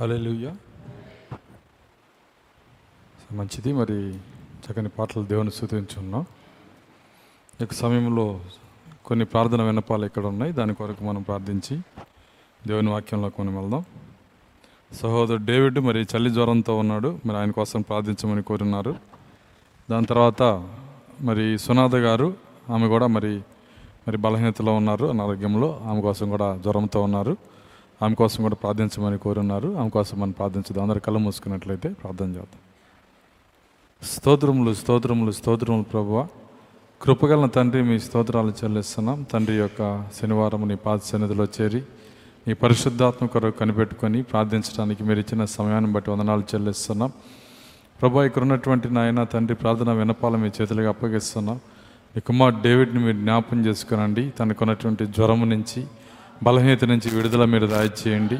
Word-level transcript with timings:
Hello 0.00 0.16
మంచిది. 3.32 3.72
మరి 3.72 3.96
చక్కని 4.64 4.88
పాటలు 4.88 5.22
దేవుని 5.24 5.50
స్థుతించున్నాం. 5.50 6.22
ఈ 6.22 7.58
యొక్క 7.60 7.74
సమయంలో 7.74 8.40
కొన్ని 9.04 9.24
ప్రార్థన 9.24 9.62
విన్నపాలు 9.62 10.06
ఇక్కడ 10.06 10.26
ఉన్నాయి. 10.26 10.52
దాని 10.52 10.74
కొరకు 10.74 11.04
మనం 11.04 11.22
ప్రార్థించి 11.22 11.80
దేవుని 12.66 12.90
వాక్యంలోకి 12.90 13.42
మనం 13.42 13.56
వెళ్దాం 13.60 13.84
సహోదరు 14.92 15.36
డేవిడ్ 15.36 15.78
మరి 15.78 16.06
చలి 16.16 16.30
జ్వరంతో 16.30 16.78
ఉన్నాడు. 16.78 17.18
మరి 17.26 17.36
ఆయన 17.36 17.50
కోసం 17.50 17.82
ప్రార్థించమని 17.82 18.42
కోరున్నారు 18.42 18.96
దాని 19.90 20.06
తర్వాత 20.06 20.42
మరి 21.20 21.58
సునాద 21.58 21.96
గారు 21.96 22.34
ఆమె 22.70 22.88
కూడా 22.88 23.06
మరి 23.06 23.42
మరి 24.08 24.16
బలహీనతలో 24.16 24.74
ఉన్నారు 24.74 25.06
అనారోగ్యంలో. 25.06 25.80
ఆమె 25.84 26.00
కోసం 26.00 26.30
కూడా 26.30 26.56
జ్వరంతో 26.64 27.02
ఉన్నారు. 27.02 27.53
ఆమె 28.02 28.14
కోసం 28.14 28.42
కూడా 28.42 28.54
ప్రార్థించమని 28.54 29.18
కోరున్నారు. 29.18 29.76
ఆమె 29.76 29.90
కోసం 29.90 30.20
మనం 30.20 30.30
ప్రార్థించదు. 30.30 30.80
అందరు 30.80 31.00
కళ్ళు 31.00 31.18
మూసుకున్నట్లయితే 31.18 31.88
ప్రార్థన 31.88 32.26
చేద్దాం. 32.26 32.62
స్తోత్రములు 34.02 34.74
స్తోత్రములు 34.74 35.30
స్తోత్రములు 35.30 35.82
ప్రభువ. 35.82 36.26
కృపగలన 37.02 37.46
తండ్రి 37.46 37.82
మీ 37.82 37.98
స్తోత్రాలు 37.98 38.52
చెల్లిస్తున్నాం. 38.64 39.22
తండ్రి 39.22 39.56
యొక్క 39.56 40.08
శనివారం 40.20 40.68
నీ 40.68 40.74
పాద 40.74 40.98
సన్నిధిలో 41.04 41.46
చేరి 41.60 41.82
నీ 42.48 42.54
పరిశుద్ధాత్మ 42.54 43.26
కొరకు 43.26 43.58
కనిపెట్టుకొని 43.58 44.22
ప్రార్థించడానికి 44.22 45.04
మీరు 45.04 45.18
ఇచ్చిన 45.18 45.44
సమయాన్ని 45.44 45.92
బట్టి 45.92 46.10
వందనాలు 46.10 46.40
చెల్లిస్తున్నాం. 46.40 47.12
ప్రభా 48.00 48.24
ఇక్కడ 48.24 48.42
ఉన్నటువంటి 48.42 48.90
నాయన 48.90 49.22
తండ్రి 49.22 49.56
ప్రార్థన 49.56 49.92
వినపాల 49.92 50.36
మీ 50.36 50.50
చేతులుగా 50.60 50.88
అప్పగిస్తున్నాం. 50.88 51.56
మీ 52.16 52.20
కుమార్ 52.20 52.54
డేవిడ్ని 52.54 53.04
మీరు 53.04 53.16
జ్ఞాపం 53.16 53.66
చేసుకునండి. 53.66 54.30
తనకున్నటువంటి 54.30 55.06
జ్వరం 55.06 55.50
నుంచి 55.50 55.86
బలహీనత 56.44 56.84
నుంచి 56.84 57.16
విడుదల 57.16 57.44
మీరు 57.44 57.66
దయచేయండి. 57.66 58.38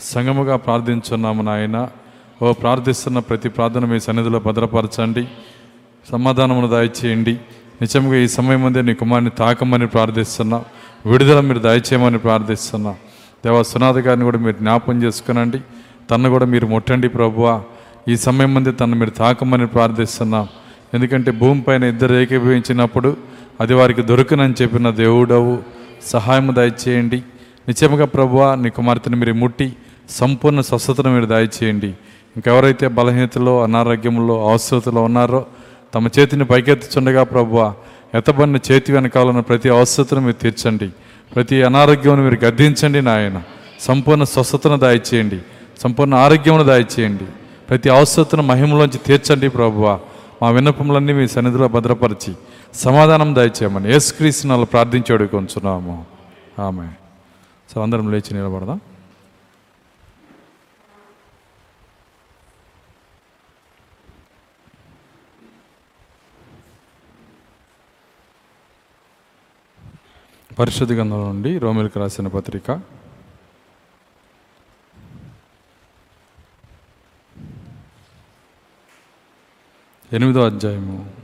సంగముగా 0.00 0.56
ప్రార్థించున్నాము 0.56 1.42
నాయన. 1.42 1.88
ఓ 2.42 2.52
ప్రార్థిస్తున్న 2.52 3.18
ప్రతి 3.18 3.48
ప్రార్థన 3.48 3.84
మీ 3.84 4.00
సన్నిధిలో 4.00 4.38
భద్రపరచండి. 4.38 5.28
సమాధానమును 6.12 6.68
దయచేయండి. 6.68 7.32
నిజంగా 7.80 8.16
ఈ 8.16 8.28
సమయం 8.28 8.62
ముందే 8.62 8.82
నీ 8.82 8.94
కుమారుని 8.94 9.30
తాకమని 9.30 9.86
ప్రార్థిస్తున్నా. 9.86 10.64
విడుదల 11.06 11.40
మీరు 11.40 11.58
దయచేయమని 11.58 12.18
ప్రార్థిస్తున్నా. 12.18 12.94
దేవా 13.44 13.62
సునాథ 13.62 13.98
గారిని 13.98 14.24
కూడా 14.24 14.38
మీరు 14.38 14.56
జ్ఞాపం 14.56 15.02
చేసుకునండి. 15.02 15.60
తను 16.10 16.28
కూడా 16.28 16.44
మీరు 16.44 16.66
ముట్టండి 16.66 17.08
ప్రభువా. 17.08 17.62
ఈ 18.08 18.16
సమయం 18.16 18.54
ముందే 18.54 18.72
తను 18.72 18.96
మీరు 18.96 19.10
తాకమని 19.10 19.66
ప్రార్థిస్తున్నాం. 19.66 20.48
ఎందుకంటే 20.94 21.30
భూమిపైన 21.30 21.82
ఇద్దరు 21.82 22.14
ఏకీభవించినప్పుడు 22.14 23.16
అది 23.60 23.74
వారికి 23.74 24.02
దొరకనని 24.02 24.54
చెప్పిన 24.62 24.90
దేవుడవు. 24.90 25.62
సహాయం 26.04 26.54
దయచేయండి. 26.54 27.22
నిత్యముగా 27.70 28.06
ప్రభు 28.06 28.54
నీ 28.54 28.70
కుమార్తెను 28.70 29.16
మీరు 29.16 29.32
ముట్టి 29.32 29.72
సంపూర్ణ 30.10 30.60
స్వస్థతను 30.60 31.14
మీరు 31.14 31.26
దయచేయండి. 31.26 31.86
ఇంకెవరైతే 32.36 32.88
బలహీనతలో 32.88 33.62
అనారోగ్యంలో 33.62 34.50
అవసరతలో 34.50 35.02
ఉన్నారో 35.02 35.46
తమ 35.94 36.06
చేతిని 36.06 36.44
పైకెత్తుచుండగా 36.44 37.22
ప్రభు 37.22 37.72
ఎతబడిన 38.14 38.58
చేతి 38.70 38.92
వెనకాలన్న 38.92 39.40
ప్రతి 39.40 39.68
అవసరతను 39.68 40.20
మీరు 40.20 40.32
తీర్చండి. 40.32 40.88
ప్రతి 41.34 41.62
అనారోగ్యమును 41.62 42.28
మీరు 42.28 42.44
గద్దించండి 42.44 43.02
నాయన. 43.02 43.42
సంపూర్ణ 43.80 44.22
స్వస్థతను 44.22 44.76
దయచేయండి. 44.76 45.38
సంపూర్ణ 45.82 46.14
ఆరోగ్యమును 46.14 46.62
దయచేయండి. 46.62 47.24
ప్రతి 47.70 47.88
అవసరతను 47.88 48.42
మహిమలోంచి 48.42 48.98
తీర్చండి 49.06 49.48
ప్రభువ. 49.48 49.98
మా 50.42 50.50
విన్నపములన్నీ 50.50 51.12
మీ 51.12 51.26
సన్నిధిలో 51.28 51.68
భద్రపరిచి 51.68 52.34
సమాధానం 52.74 53.34
దయచేయమని 53.34 53.92
యేసుక్రీస్తునాలు 53.92 54.64
ప్రార్థించి 54.64 55.14
అడుగుకొంచున్నాము. 55.14 56.04
ఆమె 56.58 56.86
సో 57.70 57.82
అందరం 57.82 58.10
లేచి 58.10 58.34
నిలబడదాం. 58.34 58.80
పరిశుద్ధ 70.58 70.92
గంధం 70.92 71.20
నుండి 71.20 71.58
రోమిల్కి 71.58 71.98
రాసిన 71.98 72.26
పత్రిక. 72.26 72.70
ఎనిమిదో 80.12 80.46
అధ్యాయము 80.46 81.14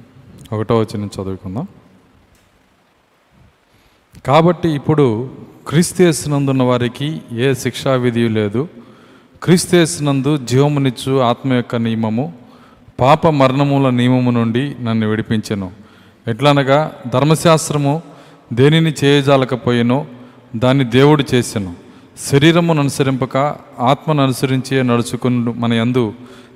ఒకటో 0.52 0.78
వచ్చిన 0.78 1.04
చదువుకుందాం. 1.04 1.68
కాబట్టి 4.26 4.68
ఇప్పుడు 4.68 5.06
క్రీస్తేసినందున్న 5.66 6.62
వారికి 6.62 7.20
ఏ 7.32 7.54
శిక్షా 7.54 7.92
విధి 7.94 8.28
లేదు 8.28 8.68
క్రీస్తేసినందు 9.42 10.36
జీవమునిచ్చు 10.36 11.20
ఆత్మ 11.20 11.52
యొక్క 11.52 11.76
నియమము 11.76 12.32
పాప 13.00 13.26
మరణముల 13.26 13.90
నియమము 13.90 14.30
నుండి 14.30 14.76
నన్ను 14.84 15.08
విడిపించెను. 15.08 15.70
ఎట్లనగా 16.28 16.92
ధర్మశాస్త్రము 17.08 18.02
దేనిని 18.52 18.94
చేయజాలకపోయినో 19.04 20.06
దాన్ని 20.56 20.84
దేవుడు 20.84 21.24
చేసెను. 21.34 21.74
శరీరమును 22.32 22.80
అనుసరింపక 22.80 23.36
ఆత్మను 23.80 24.22
అనుసరించే 24.22 24.82
నడుచుకుని 24.82 25.38
మన 25.38 25.72
యందు 25.72 26.14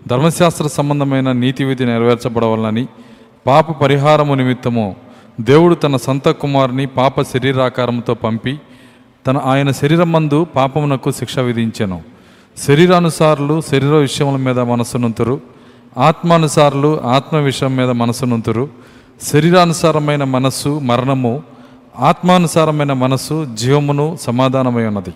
ధర్మశాస్త్ర 0.09 0.67
సంబంధమైన 0.67 1.33
నీతి 1.33 1.65
విధి 1.65 1.85
నెరవేర్చబడవాలని 1.85 2.87
పాప 3.47 3.81
పరిహారము 3.81 4.35
నిమిత్తము 4.35 4.97
దేవుడు 5.41 5.75
తన 5.75 5.97
సొంత 5.97 6.29
కుమారుని 6.29 6.87
పాప 6.87 7.23
శరీరాకారంతో 7.23 8.15
పంపి 8.15 8.61
తన 9.27 9.37
ఆయన 9.39 9.71
శరీరం 9.71 10.13
మందు 10.13 10.45
పాపమునకు 10.45 11.11
శిక్ష 11.11 11.39
విధించెను. 11.39 12.03
శరీరానుసారులు 12.67 13.61
శరీర 13.61 13.93
విషయముల 13.93 14.41
మీద 14.41 14.59
మనసునుంతురు 14.59 15.41
ఆత్మానుసారులు 15.99 17.01
ఆత్మ 17.01 17.37
విషయం 17.37 17.77
మీద 17.77 17.89
మనసునుంతురు 17.89 18.69
శరీరానుసారమైన 19.23 20.25
మనస్సు 20.25 20.69
మరణము 20.69 21.43
ఆత్మానుసారమైన 21.99 22.93
మనస్సు 22.93 23.55
జీవమును 23.55 24.19
సమాధానమై 24.21 24.85
ఉన్నది. 24.85 25.11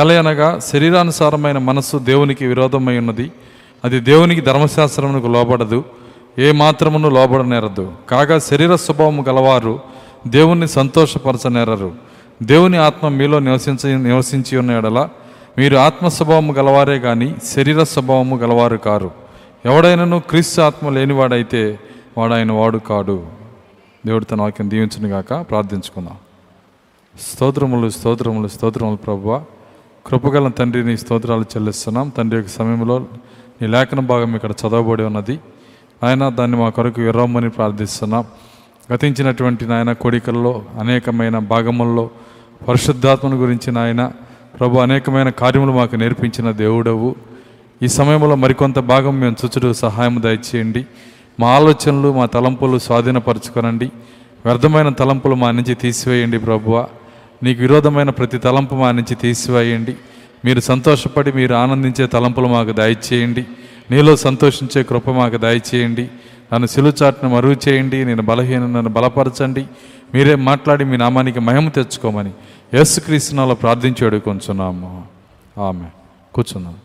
ఏలయనగా 0.00 0.58
శరీరానుసారమైన 0.58 1.58
మనస్సు 1.58 1.96
దేవునికి 1.96 2.46
విరోధమై 2.46 2.98
ఉన్నది. 2.98 3.32
అది 3.84 4.00
దేవునికి 4.00 4.40
ధర్మశాస్త్రమునకు 4.40 5.26
లోబడదు. 5.26 5.84
ఏ 6.38 6.52
మాత్రమును 6.52 7.08
లోబడనేరదు. 7.08 7.92
కాగా 8.10 8.38
శరీర 8.38 8.74
స్వభావము 8.74 9.24
గలవారు 9.28 9.80
దేవుణ్ణి 10.26 10.68
సంతోషపరచనేరరు. 10.68 11.92
దేవుని 12.42 12.76
ఆత్మ 12.76 13.08
మీలో 13.08 13.38
నివసించ 13.38 13.96
నివసించి 13.96 14.58
ఉన్న 14.58 14.70
ఎడల 14.70 15.08
మీరు 15.58 15.76
ఆత్మ 15.76 16.08
స్వభావము 16.08 16.52
గలవారే 16.52 16.98
కానీ 16.98 17.36
శరీర 17.44 17.82
స్వభావము 17.82 18.36
గలవారు 18.36 18.76
కారు. 18.76 19.10
ఎవడైనను 19.64 20.20
క్రీస్తు 20.20 20.60
ఆత్మ 20.60 20.88
లేనివాడైతే 20.88 21.78
వాడు 22.18 22.34
ఆయన 22.34 22.52
వాడు 22.52 22.78
కాడు. 22.78 23.26
దేవుడు 24.06 24.24
తన 24.24 24.42
వాక్యం 24.42 24.70
దీవించును 24.70 25.08
గాక 25.08 25.46
ప్రార్థించుకుందాం. 25.50 26.16
స్తోత్రములు 27.20 27.88
స్తోత్రములు 27.88 28.48
స్తోత్రములు 28.48 28.96
ప్రభువ. 28.96 29.44
కృపగల 30.06 30.48
తండ్రి 30.48 30.84
నీ 30.84 30.96
స్తోత్రాలు 30.96 31.42
చెల్లిస్తున్నాం. 31.42 32.08
తండ్రి 32.08 32.36
యొక్క 32.38 32.50
సమయంలో 32.50 32.98
నీ 33.62 33.68
లేఖన 33.68 34.00
భాగం 34.00 34.34
ఇక్కడ 34.34 34.50
చదవబడి 34.50 35.02
ఉన్నది. 35.02 35.40
ఆయన 36.04 36.28
దాన్ని 36.28 36.56
మా 36.56 36.68
కొరకు 36.68 37.00
విరవమని 37.00 37.50
ప్రార్థిస్తున్నాం. 37.50 38.24
గతించినటువంటి 38.92 39.66
నాయన 39.66 39.92
కోడికల్లో 39.92 40.62
అనేకమైన 40.80 41.38
భాగముల్లో 41.38 42.10
పరిశుద్ధాత్మను 42.68 43.36
గురించి 43.36 43.72
నాయన 43.72 44.12
ప్రభు 44.60 44.78
అనేకమైన 44.78 45.28
కార్యములు 45.28 45.72
మాకు 45.72 45.96
నేర్పించిన 45.96 46.50
దేవుడవు. 46.50 47.16
ఈ 47.82 47.88
సమయంలో 47.88 48.34
మరికొంత 48.34 48.78
భాగం 48.78 49.20
మేము 49.20 49.36
చుచుడు 49.44 49.72
సహాయం 49.72 50.22
దయచేయండి. 50.22 50.86
మా 51.40 51.48
ఆలోచనలు 51.48 52.12
మా 52.12 52.26
తలంపులు 52.26 52.78
స్వాధీనపరచుకొనండి. 52.78 53.90
వ్యర్థమైన 54.44 54.88
తలంపులు 54.88 55.34
మా 55.34 55.50
నుంచి 55.50 55.74
తీసివేయండి 55.74 56.38
ప్రభువ. 56.38 56.86
నీకు 57.42 57.60
విరోధమైన 57.60 58.10
ప్రతి 58.10 58.38
తలంపు 58.38 58.74
మా 58.74 58.92
నుంచి 58.92 59.14
తీసివేయండి. 59.14 59.94
మీరు 60.44 60.60
సంతోషపడి 60.60 61.32
మీరు 61.32 61.54
ఆనందించే 61.54 62.06
తలంపులు 62.06 62.46
మాకు 62.46 62.72
దయచేయండి. 62.72 63.44
నీలో 63.90 64.16
సంతోషించే 64.16 64.82
కృప 64.82 65.10
మాకు 65.10 65.36
దయచేయండి. 65.36 66.08
నన్ను 66.52 66.66
సిలుచాట్ను 66.66 67.30
మరుగు 67.30 67.56
చేయండి 67.68 68.04
నేను 68.04 68.22
బలహీన 68.22 68.60
నన్ను 68.60 68.90
బలపరచండి. 68.90 69.66
మీరే 70.14 70.34
మాట్లాడి 70.34 70.84
మీ 70.84 70.96
నామానికి 70.96 71.40
మహిమ 71.40 71.68
తెచ్చుకోమని 71.68 72.32
యేసుక్రీస్తునాలో 72.74 73.54
ప్రార్థించాడు 73.54 74.16
కొంచున్నాము 74.16 75.06
ఆమె 75.58 75.88
కూర్చున్నాం. 76.34 76.76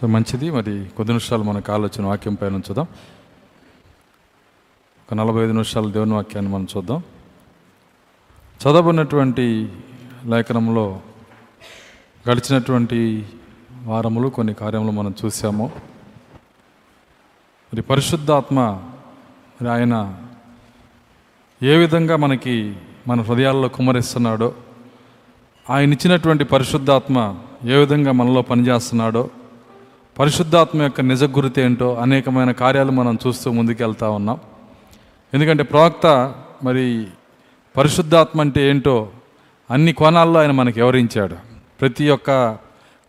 సో 0.00 0.06
మంచిది. 0.06 0.50
మరి 0.50 0.72
కొద్ది 0.96 1.12
నిమిషాలు 1.12 1.42
మనకు 1.42 1.72
ఆలోచన 1.72 2.04
వాక్యం 2.04 2.34
పైన 2.34 2.54
చూద్దాం 2.54 2.86
ఒక 5.06 5.14
నలభై 5.14 5.42
ఐదు 5.42 5.52
నిమిషాలు 5.52 5.90
దేవుని 5.90 6.12
వాక్యాన్ని 6.12 6.52
మనం 6.52 6.66
చూద్దాం. 6.76 7.02
చదవబడినటువంటి 8.62 9.68
లేఖనంలో 10.24 11.00
గడిచినటువంటి 12.30 13.26
వారములు 13.84 14.28
కొన్ని 14.28 14.54
కార్యములు 14.54 14.90
మనం 14.90 15.14
చూసాము. 15.24 15.72
మరి 17.74 17.82
పరిశుద్ధాత్మ 17.82 18.60
మరి 19.62 19.68
ఆయన 19.68 20.16
ఏ 21.62 21.76
విధంగా 21.76 22.16
మనకి 22.16 22.74
మన 23.08 23.20
హృదయాల్లో 23.20 23.68
కుమ్మరిస్తున్నాడో 23.68 24.54
ఆయన 25.70 25.92
ఇచ్చినటువంటి 25.92 26.44
పరిశుద్ధాత్మ 26.44 27.36
ఏ 27.64 27.76
విధంగా 27.76 28.12
మనలో 28.12 28.42
పనిచేస్తున్నాడో 28.42 29.30
పరిశుద్ధాత్మ 30.18 30.82
యొక్క 30.82 31.00
నిజ 31.00 31.24
గురిత 31.24 31.58
ఏంటో 31.58 31.94
అనేకమైన 31.94 32.50
కార్యాలు 32.50 32.90
మనం 32.90 33.18
చూస్తూ 33.26 33.52
ముందుకెళ్తా 33.52 34.10
ఉన్నాం. 34.10 34.40
ఎందుకంటే 35.34 35.62
ప్రవక్త 35.62 36.34
మరి 36.64 37.06
పరిశుద్ధాత్మ 37.76 38.40
అంటే 38.40 38.70
ఏంటో 38.70 39.08
అన్ని 39.70 39.92
కోణాల్లో 39.92 40.40
ఆయన 40.40 40.50
మనకి 40.50 40.80
వివరించాడు. 40.80 41.55
ప్రతి 41.80 42.10
ఒక్క 42.10 42.58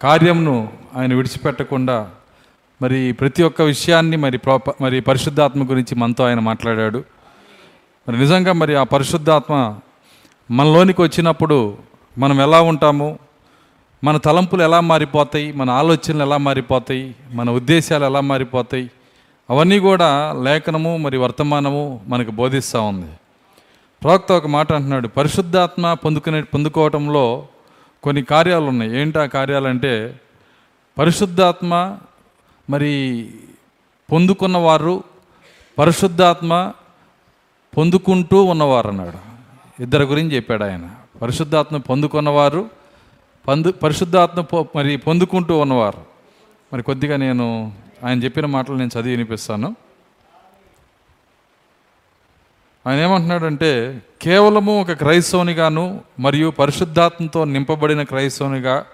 కార్యంను 0.02 0.70
ఆయన 0.96 1.14
విడిచిపెట్టకుండా 1.14 2.10
మరి 2.82 3.12
ప్రతి 3.12 3.44
ఒక్క 3.44 3.62
విషయాన్ని 3.62 4.18
మరి 4.18 4.38
ప్రోప 4.38 4.84
మరి 4.84 5.02
పరిశుద్ధాత్మ 5.02 5.70
గురించి 5.70 5.96
మనతో 5.96 6.28
ఆయన 6.28 6.40
మాట్లాడాడు. 6.40 7.04
మరి 8.10 8.18
నిజంగా 8.18 8.54
మరి 8.54 8.76
ఆ 8.76 8.84
పరిశుద్ధాత్మ 8.84 9.80
మనలోనికి 10.52 11.02
వచ్చినప్పుడు 11.02 11.78
మనం 12.18 12.42
ఎలా 12.42 12.62
ఉంటాము? 12.62 13.20
మన 14.04 14.18
తలంపులు 14.18 14.64
ఎలా 14.64 14.80
మారిపోతాయి? 14.80 15.52
మన 15.52 15.70
ఆలోచనలు 15.70 16.22
ఎలా 16.22 16.38
మారిపోతాయి? 16.38 17.16
మన 17.32 17.50
ఉద్దేశాలు 17.50 18.06
ఎలా 18.06 18.20
మారిపోతాయి? 18.20 18.92
అవన్నీ 19.50 19.80
కూడా 19.80 20.34
లేఖనము 20.44 20.98
మరి 20.98 21.18
వర్తమానము 21.18 22.02
మనకు 22.08 22.32
బోధిస్తూ 22.32 22.82
ఉంది. 22.82 23.12
ప్రవక్త 24.04 24.32
ఒక 24.32 24.48
మాట 24.48 24.74
అంటున్నాడు 24.74 25.08
పరిశుద్ధాత్మ 25.08 25.94
పొందుకునే 25.94 26.42
పొందుకోవటంలో 26.42 27.48
కొన్ని 28.04 28.24
కార్యాలు 28.24 28.66
ఉన్నాయి. 28.66 29.02
ఏంటి 29.02 29.20
ఆ 29.20 29.26
కార్యాలంటే 29.26 30.20
పరిశుద్ధాత్మ 30.98 31.98
మరి 32.70 33.30
పొందుకున్నవారు 34.12 35.04
పరిశుద్ధాత్మ 35.78 36.72
పొందుకుంటూ 37.78 38.44
ఉన్నవారు 38.44 38.88
అన్నాడు. 38.88 39.18
ఇద్దరి 39.84 40.04
గురించి 40.04 40.36
చెప్పాడు 40.36 40.64
ఆయన. 40.64 40.90
పరిశుద్ధాత్మ 41.22 41.78
పొందుకున్నవారు 41.78 42.70
పందు 43.48 43.72
పరిశుద్ధాత్మ 43.72 44.64
మరి 44.76 44.98
పొందుకుంటూ 44.98 45.58
ఉన్నవారు. 45.58 46.02
మరి 46.74 46.84
కొద్దిగా 46.84 47.18
నేను 47.18 47.72
ఆయన 48.06 48.24
చెప్పిన 48.24 48.46
మాటలు 48.46 48.76
నేను 48.76 48.90
చదివి 49.00 49.10
వినిపిస్తాను. 49.10 49.76
ఆయన 52.88 53.00
ఏమంటున్నాడంటే 53.00 54.02
కేవలము 54.22 54.82
ఒక 54.82 54.92
క్రైస్తవునిగాను 54.92 56.02
మరియు 56.20 56.50
పరిశుద్ధాత్మతో 56.50 57.44
నింపబడిన 57.44 58.04
క్రైస్తవునిగా 58.04 58.86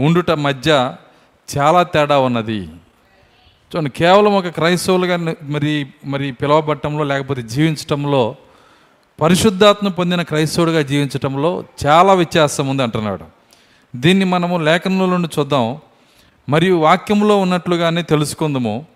ఉండుట 0.00 0.30
మధ్య 0.30 0.94
చాలా 1.58 1.82
తేడా 1.82 2.18
ఉన్నది. 2.18 2.60
చూడండి 3.68 3.90
కేవలం 3.90 4.34
ఒక 4.34 4.46
క్రైస్తవులుగా 4.46 5.34
మరి 5.42 5.86
మరి 6.04 6.32
పిలవబట్టంలో 6.32 7.04
లేకపోతే 7.04 7.42
జీవించటంలో 7.42 8.36
పరిశుద్ధాత్మ 9.20 9.88
పొందిన 9.88 10.22
క్రైస్తవుడిగా 10.22 10.82
జీవించటంలో 10.82 11.64
చాలా 11.86 12.12
వ్యత్యాసం 12.12 12.68
ఉంది 12.68 12.82
అంటున్నాడు. 12.82 13.24
దీన్ని 13.96 14.24
మనము 14.24 14.58
లేఖనంలో 14.58 15.06
నుండి 15.06 15.28
చూద్దాం. 15.38 15.78
మరియు 16.48 16.76
వాక్యంలో 16.76 17.36
ఉన్నట్లుగానే 17.36 18.02
తెలుసుకుందాము. 18.02 18.86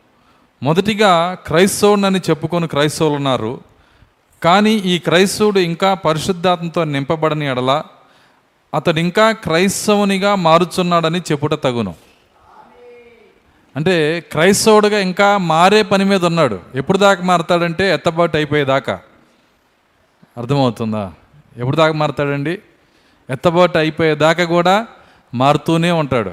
మొదటిగా 0.62 1.36
క్రైస్తవుడని 1.46 2.18
చెప్పుకొని 2.18 2.68
క్రైస్తవులు 2.68 3.14
ఉన్నారు. 3.14 3.71
కానీ 4.44 4.72
ఈ 4.72 4.98
క్రైస్తవుడు 4.98 5.58
ఇంకా 5.58 5.94
పరిశుద్ధాత్మతో 5.94 6.84
నింపబడని 6.84 7.50
ఎడల 7.50 7.82
అతడు 8.74 9.00
ఇంకా 9.00 9.30
క్రైస్తవునిగా 9.30 10.34
మారుచున్నాడని 10.34 11.18
చెప్పుట 11.18 11.54
తగును. 11.54 11.94
అంటే 13.76 14.20
క్రైస్తవుడిగా 14.32 14.98
ఇంకా 14.98 15.38
మారే 15.38 15.82
పని 15.82 16.04
మీద 16.04 16.24
ఉన్నాడు. 16.24 16.60
ఎప్పుడు 16.74 16.98
దాకా 16.98 17.24
మారతాడంటే 17.24 17.94
ఎత్తబాటు 17.94 18.36
అయిపోయేదాకా. 18.36 19.00
అర్థమవుతుందా? 20.38 21.12
ఎప్పుడు 21.56 21.76
దాకా 21.76 21.92
మారతాడండి? 21.92 22.58
ఎత్తబాటు 23.30 23.78
అయిపోయేదాకా 23.78 24.44
కూడా 24.44 24.86
మారుతూనే 25.34 25.90
ఉంటాడు. 25.90 26.32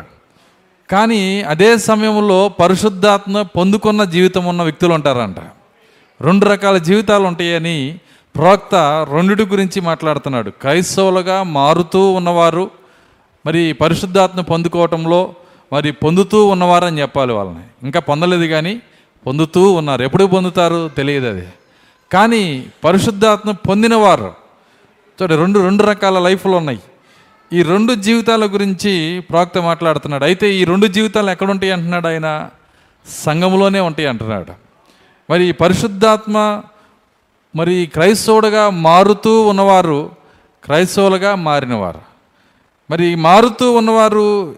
కానీ 0.91 1.41
అదే 1.41 1.77
సమయంలో 1.77 2.49
పరిశుద్ధాత్మ 2.49 3.41
పొందుకున్న 3.41 4.03
జీవితం 4.03 4.45
ఉన్న 4.45 4.63
వ్యక్తులు 4.63 4.93
ఉంటారంట. 4.93 5.35
రెండు 6.21 6.45
రకాల 6.45 6.77
జీవితాలు 6.77 7.23
ఉంటాయని 7.23 7.99
ప్రవక్త 8.35 8.75
రెండిటి 9.13 9.43
గురించి 9.43 9.81
మాట్లాడుతున్నాడు. 9.81 10.49
క్రైస్తవులుగా 10.49 11.43
మారుతూ 11.43 12.11
ఉన్నవారు 12.11 12.71
మరి 13.45 13.73
పరిశుద్ధాత్మ 13.73 14.41
పొందుకోవటంలో 14.41 15.33
మరి 15.73 15.91
పొందుతూ 15.91 16.45
ఉన్నవారు 16.45 16.85
అని 16.85 17.01
చెప్పాలి 17.01 17.33
వాళ్ళని. 17.33 17.63
ఇంకా 17.83 17.99
పొందలేదు 17.99 18.43
కానీ 18.43 18.81
పొందుతూ 19.27 19.71
ఉన్నారు. 19.71 20.03
ఎప్పుడు 20.03 20.25
పొందుతారు 20.25 20.89
తెలియదు 20.97 21.27
అది. 21.27 21.47
కానీ 22.13 22.65
పరిశుద్ధాత్మ 22.83 23.51
పొందినవారు 23.51 24.33
చూడండి 25.19 25.35
రెండు 25.35 25.59
రెండు 25.59 25.83
రకాల 25.83 26.19
లైఫ్లు 26.19 26.51
ఉన్నాయి. 26.51 26.79
ఈ 27.53 27.63
రెండు 27.63 27.93
జీవితాల 27.93 28.45
గురించి 28.45 29.23
ప్రవక్త 29.29 29.57
మాట్లాడుతున్నాడు. 29.57 30.23
అయితే 30.23 30.53
ఈ 30.53 30.63
రెండు 30.63 30.87
జీవితాలు 30.87 31.29
ఎక్కడ 31.29 31.51
ఉంటాయి 31.51 31.71
అంటున్నాడు 31.71 32.07
ఆయన? 32.07 32.49
సంఘంలోనే 33.25 33.79
ఉంటాయి 33.79 34.07
అంటున్నాడు. 34.07 34.68
మరి 35.29 35.43
ఈ 35.43 35.51
పరిశుద్ధాత్మ 35.51 36.61
మరి 37.55 37.89
క్రైస్తవుడుగా 37.93 38.69
మారుతూ 38.69 39.47
ఉన్నవారు 39.47 40.11
క్రైస్తవులుగా 40.63 41.35
మారినవారు. 41.35 42.01
మరి 42.91 43.15
మారుతూ 43.15 43.71
ఉన్నవారు 43.71 44.55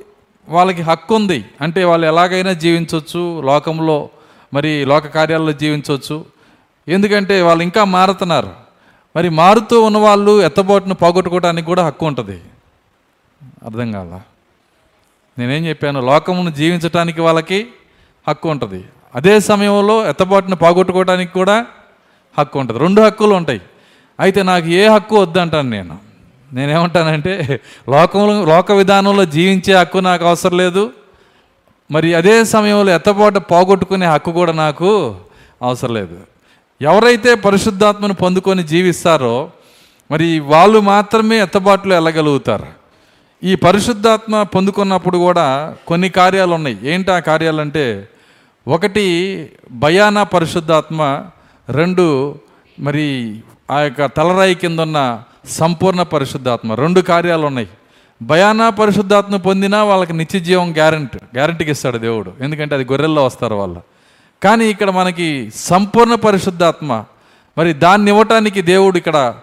వాళ్ళకి 0.50 0.82
హక్కు 0.82 1.16
ఉంది. 1.16 1.46
అంటే 1.62 1.84
వాళ్ళు 1.84 2.08
ఎలాగైనా 2.08 2.54
జీవించవచ్చు 2.54 3.42
లోకంలో 3.42 4.10
మరి 4.54 4.86
లోక 4.86 5.08
కార్యాల్లో 5.08 5.52
జీవించవచ్చు 5.52 6.26
ఎందుకంటే 6.88 7.42
వాళ్ళు 7.42 7.64
ఇంకా 7.64 7.84
మారుతున్నారు. 7.84 8.50
మరి 9.16 9.30
మారుతూ 9.30 9.82
ఉన్న 9.82 9.98
వాళ్ళు 9.98 10.42
ఎత్తబోటును 10.42 10.96
పోగొట్టుకోవడానికి 10.96 11.66
కూడా 11.66 11.88
హక్కు 11.88 12.06
ఉంటుంది. 12.06 12.42
అర్థం 13.66 13.92
కాల? 13.92 14.22
నేనేం 15.40 15.66
చెప్పాను? 15.66 16.02
లోకమును 16.02 16.50
జీవించటానికి 16.50 17.22
వాళ్ళకి 17.22 17.68
హక్కు 18.28 18.50
ఉంటుంది. 18.50 18.86
అదే 19.16 19.40
సమయంలో 19.40 20.08
ఎత్తబాటును 20.10 20.56
పోగొట్టుకోవడానికి 20.56 21.34
కూడా 21.34 21.66
హక్కు 22.38 22.60
ఉంటుంది. 22.60 22.80
రెండు 22.80 23.02
హక్కులు 23.02 23.34
ఉంటాయి. 23.36 23.62
అయితే 24.20 24.44
నాకు 24.44 24.68
ఏ 24.68 24.88
హక్కు 24.88 25.16
వద్దంటాను 25.22 25.70
నేను. 25.70 25.98
నేనేమంటానంటే 26.54 27.60
లోకంలో 27.90 28.46
లోక 28.46 28.72
విధానంలో 28.72 29.26
జీవించే 29.26 29.74
హక్కు 29.76 29.98
నాకు 29.98 30.26
అవసరం 30.26 30.58
లేదు. 30.58 30.92
మరి 31.92 32.14
అదే 32.14 32.44
సమయంలో 32.44 32.92
ఎత్తబాటు 32.92 33.40
పోగొట్టుకునే 33.40 34.06
హక్కు 34.06 34.32
కూడా 34.32 34.52
నాకు 34.52 35.16
అవసరం 35.62 35.94
లేదు. 35.94 36.18
ఎవరైతే 36.82 37.36
పరిశుద్ధాత్మను 37.36 38.14
పొందుకొని 38.14 38.64
జీవిస్తారో 38.64 39.50
మరి 40.12 40.40
వాళ్ళు 40.40 40.80
మాత్రమే 40.80 41.40
ఎత్తబాటులో 41.40 41.96
వెళ్ళగలుగుతారు. 41.96 42.68
ఈ 43.44 43.56
పరిశుద్ధాత్మ 43.56 44.44
పొందుకున్నప్పుడు 44.44 45.18
కూడా 45.18 45.76
కొన్ని 45.88 46.10
కార్యాలు 46.10 46.54
ఉన్నాయి. 46.54 46.78
ఏంటి 46.84 47.12
ఆ 47.12 47.20
కార్యాలంటే 47.20 48.10
ఒకటి 48.68 49.06
భయాన 49.72 50.24
పరిశుద్ధాత్మ 50.24 51.24
రెండు 51.70 52.36
మరి 52.80 53.06
ఆ 53.72 53.82
యొక్క 53.82 54.06
తలరాయి 54.06 54.56
కింద 54.56 54.80
ఉన్న 54.80 55.24
సంపూర్ణ 55.50 56.02
పరిశుద్ధాత్మ 56.02 56.74
రెండు 56.74 57.02
కార్యాలు 57.02 57.46
ఉన్నాయి 57.46 57.68
భయాన 58.22 58.70
పరిశుద్ధాత్మ 58.70 59.36
పొందినా 59.38 59.84
వాళ్ళకి 59.84 60.14
నిత్యజీవం 60.14 60.72
గ్యారంటీ 60.72 61.18
గ్యారంటీకి 61.18 61.72
ఇస్తాడు 61.72 61.98
దేవుడు. 61.98 62.32
ఎందుకంటే 62.42 62.76
అది 62.76 62.86
గొర్రెల్లో 62.86 63.26
వస్తారు 63.26 63.56
వాళ్ళు. 63.56 63.82
కానీ 64.42 64.66
ఇక్కడ 64.66 64.90
మనకి 64.90 65.52
సంపూర్ణ 65.56 66.16
పరిశుద్ధాత్మ 66.16 67.06
మరి 67.58 67.74
దాన్ని 67.74 68.12
ఇవ్వటానికి 68.12 68.62
దేవుడు 68.62 68.98
ఇక్కడ 68.98 69.34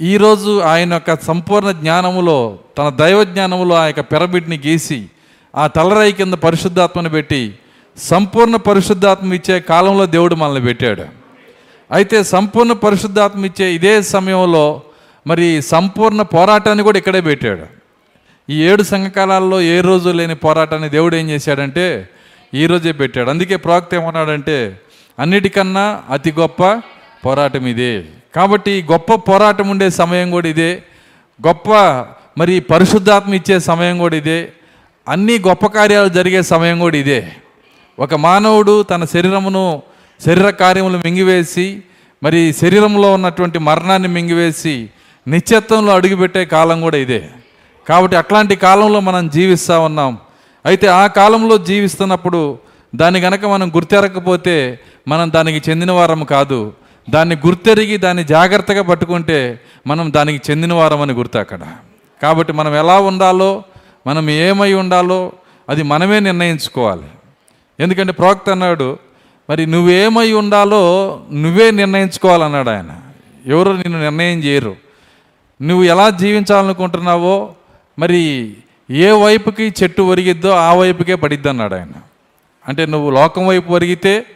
ఈరోజు 0.00 0.60
ఆయన 0.60 0.92
యొక్క 0.92 1.22
సంపూర్ణ 1.22 1.70
జ్ఞానములో 1.70 2.58
తన 2.78 2.88
దైవ 2.88 3.24
జ్ఞానములో 3.24 3.74
ఆ 3.74 3.86
యొక్క 3.86 4.00
పిరమిడ్ని 4.00 4.60
గీసి 4.66 5.08
ఆ 5.56 5.66
తలరాయి 5.66 6.12
కింద 6.12 6.34
పరిశుద్ధాత్మను 6.34 7.10
పెట్టి 7.10 7.58
సంపూర్ణ 7.96 8.56
పరిశుద్ధాత్మ 8.56 9.34
ఇచ్చే 9.34 9.60
కాలంలో 9.60 10.06
దేవుడు 10.06 10.34
మనల్ని 10.34 10.60
పెట్టాడు. 10.60 11.04
అయితే 11.92 12.22
సంపూర్ణ 12.22 12.72
పరిశుద్ధాత్మ 12.72 13.44
ఇచ్చే 13.44 13.74
ఇదే 13.74 14.02
సమయంలో 14.02 14.82
మరి 15.26 15.62
సంపూర్ణ 15.62 16.22
పోరాటాన్ని 16.22 16.82
కూడా 16.82 16.98
ఇక్కడే 16.98 17.20
పెట్టాడు. 17.20 17.66
ఈ 18.50 18.62
ఏడు 18.62 18.82
సంఘకాలాల్లో 18.82 19.60
ఏ 19.60 19.80
రోజు 19.80 20.08
లేని 20.08 20.34
పోరాటాన్ని 20.34 20.88
దేవుడు 20.88 21.16
ఏం 21.16 21.30
చేశాడంటే 21.30 22.08
ఈ 22.54 22.66
రోజే 22.66 22.92
పెట్టాడు. 22.92 23.30
అందుకే 23.30 23.56
ప్రవక్త 23.56 23.94
ఏమన్నాడంటే 23.94 24.80
అన్నిటికన్నా 25.18 26.02
అతి 26.10 26.32
గొప్ప 26.32 26.82
పోరాటం 27.26 27.66
ఇదే. 27.66 28.04
కాబట్టి 28.34 28.84
గొప్ప 28.92 29.14
పోరాటం 29.14 29.68
ఉండే 29.68 29.90
సమయం 29.90 30.30
కూడా 30.30 30.48
ఇదే. 30.48 30.82
గొప్ప 31.46 31.70
మరి 32.38 32.60
పరిశుద్ధాత్మ 32.60 33.34
ఇచ్చే 33.34 33.58
సమయం 33.58 33.98
కూడా 33.98 34.16
ఇదే. 34.16 34.52
అన్ని 35.08 35.38
గొప్ప 35.38 35.66
కార్యాలు 35.66 36.08
జరిగే 36.08 36.42
సమయం 36.42 36.78
కూడా 36.78 36.96
ఇదే. 36.96 37.32
ఒక 37.98 38.14
మానవుడు 38.14 38.82
తన 38.82 39.04
శరీరమును 39.04 39.82
శరీర 40.26 40.50
కార్యములు 40.50 40.98
మింగివేసి 40.98 41.82
మరి 42.22 42.52
శరీరంలో 42.52 43.14
ఉన్నటువంటి 43.14 43.58
మరణాన్ని 43.58 44.08
మింగివేసి 44.08 44.90
నిత్యత్వంలో 45.28 45.94
అడుగుపెట్టే 45.94 46.44
కాలం 46.44 46.80
కూడా 46.80 46.96
ఇదే. 46.96 47.28
కాబట్టి 47.88 48.16
అట్లాంటి 48.16 48.56
కాలంలో 48.56 49.00
మనం 49.00 49.28
జీవిస్తూ 49.28 49.80
ఉన్నాం. 49.80 50.18
అయితే 50.66 50.86
ఆ 50.86 51.06
కాలంలో 51.06 51.58
జీవిస్తున్నప్పుడు 51.58 52.58
దాన్ని 52.94 53.20
గనక 53.20 53.44
మనం 53.44 53.68
గుర్తెరకపోతే 53.68 54.80
మనం 55.08 55.32
దానికి 55.32 55.70
చెందినవారం 55.70 56.24
కాదు. 56.24 56.72
దాన్ని 57.10 57.36
గుర్తెరిగి 57.36 57.96
దాన్ని 57.96 58.24
జాగ్రత్తగా 58.24 58.82
పట్టుకుంటే 58.82 59.60
మనం 59.86 60.12
దానికి 60.12 60.50
చెందిన 60.50 60.72
వారమని 60.72 61.12
గుర్తు 61.12 61.38
అక్కడ. 61.38 61.60
కాబట్టి 62.22 62.52
మనం 62.52 62.76
ఎలా 62.76 63.00
ఉండాలో 63.00 63.62
మనం 64.06 64.30
ఏమై 64.30 64.72
ఉండాలో 64.72 65.32
అది 65.68 65.82
మనమే 65.82 66.20
నిర్ణయించుకోవాలి. 66.20 67.06
ఎందుకంటే 67.80 68.12
ప్రవక్త 68.12 68.50
అన్నాడు 68.50 68.98
మరి 69.50 69.66
నువ్వేమై 69.66 70.32
ఉండాలో 70.32 70.82
నువ్వే 71.32 71.70
నిర్ణయించుకోవాలన్నాడు 71.70 72.70
ఆయన. 72.70 72.96
ఎవరు 73.46 73.70
నిన్ను 73.70 74.02
నిర్ణయం 74.02 74.38
చేయరు. 74.38 74.76
నువ్వు 75.62 75.84
ఎలా 75.84 76.10
జీవించాలనుకుంటున్నావో 76.10 77.52
మరి 77.98 78.54
ఏ 78.90 79.10
వైపుకి 79.10 79.74
చెట్టు 79.82 80.02
ఒరిగిద్దో 80.02 80.50
ఆ 80.50 80.74
వైపుకే 80.74 81.14
పడిద్ది 81.14 81.48
అన్నాడు 81.48 81.74
ఆయన. 81.74 81.92
అంటే 82.68 82.86
నువ్వు 82.86 83.10
లోకం 83.10 83.46
వైపు 83.46 83.72
ఒరిగితే 83.72 84.26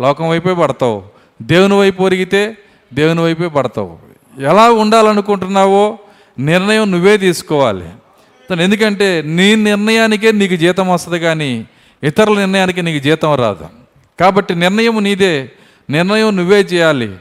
లోకం 0.00 0.28
వైపే 0.28 0.54
పడతావు. 0.54 1.02
దేవుని 1.42 1.74
వైపు 1.74 2.02
ఒరిగితే 2.02 2.56
దేవుని 2.94 3.20
వైపే 3.20 3.48
పడతావు. 3.48 3.98
ఎలా 4.40 4.70
ఉండాలనుకుంటున్నావో 4.70 5.98
నిర్ణయం 6.38 6.90
నువ్వే 6.90 7.16
తీసుకోవాలి. 7.16 7.88
ఎందుకంటే 8.62 9.22
నీ 9.22 9.56
నిర్ణయానికే 9.56 10.32
నీకు 10.32 10.56
జీతం 10.56 10.92
వస్తుంది 10.92 11.20
కానీ 11.20 11.66
ఇతరుల 12.04 12.38
నిర్ణయానికి 12.38 12.82
నీకు 12.82 13.04
జీతం 13.04 13.34
రాదు. 13.34 13.66
కాబట్టి 14.20 14.54
నిర్ణయం 14.54 15.04
నీదే. 15.04 15.50
నిర్ణయం 15.90 16.36
నువ్వే 16.36 16.60
చేయాలి. 16.60 17.16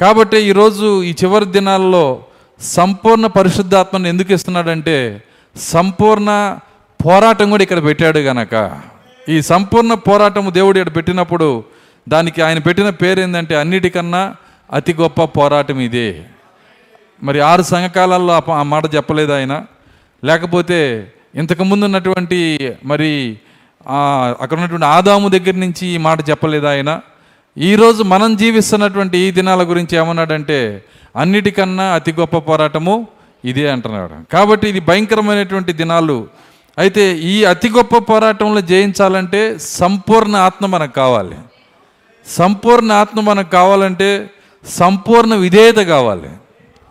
కాబట్టి 0.00 0.36
ఈరోజు 0.36 1.02
ఈ 1.02 1.14
చివరి 1.24 1.44
దినాల్లో 1.44 2.24
సంపూర్ణ 2.60 3.26
పరిశుద్ధాత్మను 3.26 4.08
ఎందుకు 4.08 4.32
ఇస్తున్నాడంటే 4.32 5.22
సంపూర్ణ 5.56 6.58
పోరాటం 7.06 7.50
కూడా 7.50 7.62
ఇక్కడ 7.62 7.84
పెట్టాడు 7.84 8.18
గనక. 8.18 8.80
ఈ 9.28 9.42
సంపూర్ణ 9.42 9.94
పోరాటం 9.94 10.50
దేవుడు 10.54 10.78
ఇక్కడ 10.78 10.96
పెట్టినప్పుడు 10.96 11.64
దానికి 12.08 12.42
ఆయన 12.42 12.58
పెట్టిన 12.58 12.90
పేరు 12.90 13.20
ఏంటంటే 13.20 13.56
అన్నిటికన్నా 13.56 14.34
అతి 14.72 14.94
గొప్ప 14.94 15.24
పోరాటం 15.24 15.80
ఇదే. 15.80 16.22
మరి 17.22 17.40
ఆరు 17.40 17.62
సంఘకాలాల్లో 17.62 18.52
ఆ 18.52 18.62
మాట 18.62 18.94
చెప్పలేదు 18.94 19.32
ఆయన. 19.32 19.64
లేకపోతే 20.24 21.12
ఇంతకుముందు 21.34 21.84
ఉన్నటువంటి 21.84 22.72
మరి 22.84 23.38
అక్కడ 24.40 24.56
ఉన్నటువంటి 24.58 24.86
ఆదాము 24.86 25.28
దగ్గర 25.28 25.54
నుంచి 25.54 25.86
ఈ 25.86 25.96
మాట 25.96 26.30
చెప్పలేదు 26.30 26.66
ఆయన? 26.66 27.00
ఈరోజు 27.58 28.02
మనం 28.02 28.36
జీవిస్తున్నటువంటి 28.36 29.18
ఈ 29.18 29.30
దినాల 29.30 29.62
గురించి 29.62 29.96
ఏమన్నాడంటే 29.96 30.84
అన్నిటికన్నా 31.16 31.94
అతి 31.94 32.12
గొప్ప 32.12 32.38
పోరాటము 32.38 33.06
ఇదే 33.44 33.70
అంటున్నాడు. 33.70 34.32
కాబట్టి 34.32 34.68
ఇది 34.68 34.80
భయంకరమైనటువంటి 34.80 35.72
దినాలు. 35.72 36.28
అయితే 36.78 37.12
ఈ 37.16 37.44
అతి 37.44 37.68
గొప్ప 37.68 37.98
పోరాటంలో 37.98 38.60
జయించాలంటే 38.60 39.58
సంపూర్ణ 39.58 40.36
ఆత్మ 40.36 40.66
మనకు 40.66 40.92
కావాలి. 40.92 41.36
సంపూర్ణ 42.28 42.92
ఆత్మ 42.92 43.20
మనకు 43.20 43.50
కావాలంటే 43.50 44.30
సంపూర్ణ 44.68 45.34
విధేయత 45.34 45.76
కావాలి. 45.76 46.28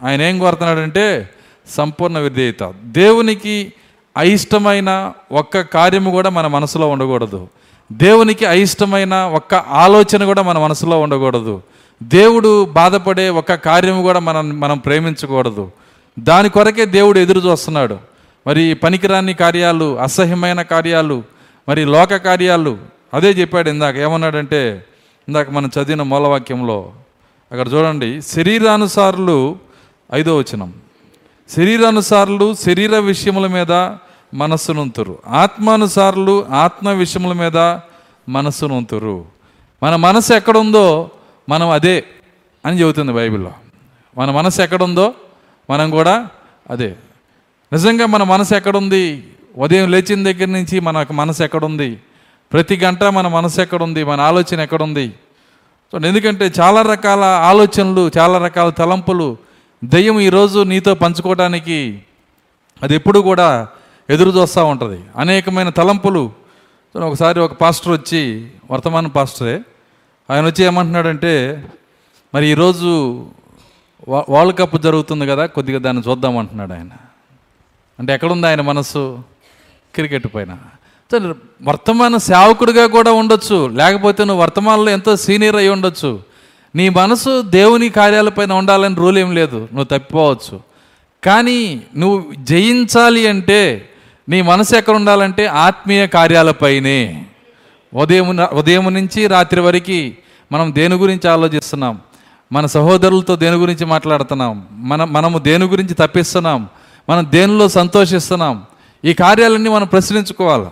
ఆయన 0.04 0.22
ఏం 0.22 0.40
కోరుతున్నాడంటే 0.40 1.30
సంపూర్ణ 1.76 2.18
విధేయత. 2.18 2.74
దేవునికి 2.84 3.74
అయిష్టమైన 4.18 5.14
ఒక్క 5.32 5.62
కార్యము 5.62 6.12
కూడా 6.12 6.30
మన 6.30 6.48
మనసులో 6.48 6.90
ఉండకూడదు. 6.90 7.48
దేవునికి 7.92 8.46
అయిష్టమైన 8.46 9.16
ఒక్క 9.16 9.54
ఆలోచన 9.56 10.26
కూడా 10.26 10.42
మన 10.42 10.58
మనసులో 10.58 11.02
ఉండకూడదు. 11.02 11.62
దేవుడు 12.04 12.66
బాధపడే 12.66 13.30
ఒక్క 13.30 13.56
కార్యము 13.56 14.02
కూడా 14.02 14.20
మనం 14.20 14.60
మనం 14.60 14.78
ప్రేమించకూడదు. 14.78 15.72
దాని 16.20 16.50
కొరకే 16.50 16.86
దేవుడు 16.86 17.20
ఎదురు 17.20 17.40
చూస్తున్నాడు. 17.40 17.98
మరి 18.48 18.74
పనికిరాని 18.74 19.34
కార్యాలు 19.34 20.00
అసహ్యమైన 20.00 20.62
కార్యాలు 20.62 21.24
మరి 21.70 21.86
లోక 21.86 22.16
కార్యాలు 22.16 22.78
అదే 23.14 23.30
చెప్పాడు 23.30 23.70
ఇందాక. 23.70 23.96
ఏమన్నాడంటే 23.96 24.86
ఇందాక 25.28 25.50
మనం 25.50 25.68
చదివిన 25.68 26.02
మూలవాక్యంలో 26.02 26.92
అక్కడ 27.52 27.68
చూడండి 27.74 28.22
శరీరానుసారులు 28.22 29.56
ఐదో 30.14 30.38
వచనం 30.38 30.74
శరీరానుసారులు 31.58 32.54
శరీర 32.54 32.98
విషయముల 32.98 33.48
మీద 33.48 33.98
మనస్సునుంతురు. 34.34 35.20
ఆత్మానుసారులు 35.28 36.46
ఆత్మ 36.50 36.90
విషయముల 36.90 37.34
మీద 37.34 37.58
మనస్సునుంతురు. 38.30 39.26
మన 39.84 39.96
మనసు 39.96 40.34
ఎక్కడుందో 40.34 41.12
మనం 41.50 41.70
అదే 41.70 42.04
అని 42.66 42.80
చెబుతుంది 42.80 43.12
బైబిల్లో. 43.14 43.52
మన 44.18 44.32
మనసు 44.32 44.62
ఎక్కడుందో 44.62 45.14
మనం 45.70 45.90
కూడా 45.90 46.28
అదే. 46.70 46.96
నిజంగా 47.74 48.06
మన 48.06 48.24
మనసు 48.24 48.56
ఎక్కడుంది? 48.56 49.28
ఉదయం 49.58 49.92
లేచిన 49.92 50.24
దగ్గర 50.24 50.46
నుంచి 50.46 50.80
మన 50.80 51.06
మనసు 51.12 51.44
ఎక్కడుంది? 51.44 52.00
ప్రతి 52.54 52.78
గంట 52.78 53.04
మన 53.04 53.28
మనసు 53.28 53.62
ఎక్కడుంది? 53.62 54.04
మన 54.04 54.22
ఆలోచన 54.22 54.60
ఎక్కడుంది? 54.60 55.14
సో 55.92 56.08
ఎందుకంటే 56.08 56.52
చాలా 56.60 56.82
రకాల 56.82 57.24
ఆలోచనలు 57.24 58.12
చాలా 58.18 58.38
రకాల 58.38 58.70
తలంపులు 58.70 59.38
దయ్యం 59.84 60.20
ఈరోజు 60.20 60.60
నీతో 60.64 60.96
పంచుకోవడానికి 60.96 62.02
అది 62.84 62.96
ఎప్పుడు 62.96 63.20
కూడా 63.20 63.68
ఎదురు 64.10 64.30
చూస్తూ 64.30 64.66
ఉంటుంది. 64.66 65.02
అనేకమైన 65.18 65.70
తలంపులు. 65.70 66.32
ఒకసారి 66.96 67.40
ఒక 67.40 67.54
పాస్టర్ 67.54 67.92
వచ్చి 67.92 68.48
వర్తమాన 68.72 69.08
పాస్టరే 69.08 69.62
ఆయన 70.32 70.46
వచ్చి 70.46 70.66
ఏమంటున్నాడంటే 70.66 71.66
మరి 72.36 72.48
ఈరోజు 72.48 73.26
వరల్డ్ 74.10 74.58
కప్ 74.58 74.82
జరుగుతుంది 74.82 75.28
కదా 75.28 75.46
కొద్దిగా 75.46 75.80
దాన్ని 75.80 76.04
చూద్దాం 76.10 76.38
అంటున్నాడు 76.38 76.74
ఆయన. 76.74 76.90
అంటే 78.00 78.14
ఎక్కడుంది 78.14 78.48
ఆయన 78.48 78.62
మనస్సు? 78.62 79.24
క్రికెట్ 79.96 80.28
పైన. 80.36 80.58
వర్తమాన 81.62 82.18
సేవకుడిగా 82.18 82.88
కూడా 82.88 83.12
ఉండొచ్చు. 83.12 83.68
లేకపోతే 83.68 84.26
నువ్వు 84.26 84.44
వర్తమానంలో 84.44 84.92
ఎంతో 84.92 85.16
సీనియర్ 85.16 85.56
అయి 85.56 85.70
ఉండొచ్చు. 85.70 86.20
నీ 86.76 86.90
మనసు 86.90 87.42
దేవుని 87.42 87.90
కార్యాలపైన 87.90 88.54
ఉండాలని 88.54 88.96
రూల్ 88.96 89.18
ఏం 89.18 89.36
లేదు. 89.36 89.56
నువ్వు 89.56 89.84
తప్పిపోవచ్చు. 89.84 90.60
కానీ 91.24 91.82
నువ్వు 91.98 92.34
జయించాలి 92.38 93.28
అంటే 93.28 93.90
నీ 94.30 94.42
మనసు 94.42 94.76
ఎక్కడ 94.76 94.96
ఉండాలంటే 94.96 95.46
ఆత్మీయ 95.46 96.08
కార్యాలపైనే. 96.08 97.26
ఉదయం 97.94 98.48
ఉదయం 98.54 98.94
నుంచి 98.94 99.28
రాత్రి 99.28 99.62
వరకు 99.62 100.12
మనం 100.52 100.74
దేని 100.76 100.96
గురించి 100.96 101.30
ఆలోచిస్తున్నాం? 101.30 102.00
మన 102.52 102.66
సహోదరులతో 102.66 103.36
దేని 103.36 103.56
గురించి 103.56 103.86
మాట్లాడుతున్నాం? 103.86 104.68
మన 104.72 105.04
మనము 105.04 105.40
దేని 105.40 105.66
గురించి 105.66 105.94
తప్పిస్తున్నాం? 105.94 106.68
మనం 107.10 107.28
దేనిలో 107.30 107.68
సంతోషిస్తున్నాం? 107.68 108.64
ఈ 109.06 109.14
కార్యాలన్నీ 109.14 109.70
మనం 109.70 109.88
ప్రశ్నించుకోవాలి. 109.88 110.66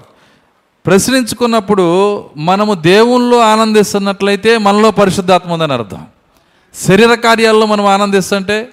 ప్రశ్నించుకున్నప్పుడు 0.85 2.25
మనము 2.37 2.73
దేవుల్లో 2.73 3.39
ఆనందిస్తున్నట్లయితే 3.39 4.57
మనలో 4.57 4.91
పరిశుద్ధాత్మ 4.91 5.53
ఉందని 5.53 5.73
అర్థం. 5.73 6.05
శరీర 6.75 7.13
కార్యాల్లో 7.13 7.65
మనం 7.65 7.85
ఆనందిస్తుంటే 7.85 8.69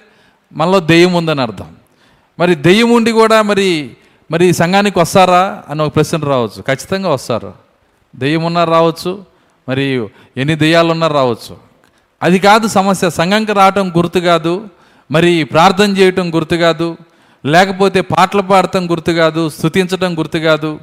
మనలో 0.53 0.79
దెయ్యం 0.79 1.13
ఉందని 1.13 1.41
అర్థం. 1.41 1.65
మరి 2.39 2.55
దెయ్యం 2.55 2.91
ఉండి 2.91 3.11
కూడా 3.11 3.41
మరి 3.41 3.91
మరి 4.31 4.45
ఈ 4.45 4.51
సంఘానికి 4.51 4.99
వస్తారా 4.99 5.63
అని 5.69 5.81
ఒక 5.81 5.95
ప్రశ్న 5.95 6.17
రావచ్చు. 6.17 6.61
ఖచ్చితంగా 6.61 7.09
వస్తారు. 7.09 7.53
దెయ్యం 8.15 8.43
ఉన్నారు 8.43 8.71
రావచ్చు 8.71 9.25
మరి 9.69 10.09
ఎన్ని 10.37 10.55
దెయ్యాలు 10.55 10.91
ఉన్నారు 10.91 11.13
రావచ్చు. 11.13 11.57
అది 12.23 12.39
కాదు 12.39 12.67
సమస్య. 12.67 13.09
సంఘంకి 13.09 13.53
రావటం 13.53 13.89
గుర్తు 13.97 14.19
కాదు 14.19 14.67
మరి 15.11 15.43
ప్రార్థన 15.43 15.97
చేయటం 15.97 16.35
గుర్తు 16.35 16.55
కాదు 16.55 16.97
లేకపోతే 17.45 18.01
పాటలు 18.01 18.41
పాడటం 18.41 18.91
గుర్తు 18.91 19.11
కాదు 19.11 19.49
స్థుతించడం 19.49 20.19
గుర్తు 20.19 20.37
కాదు. 20.37 20.79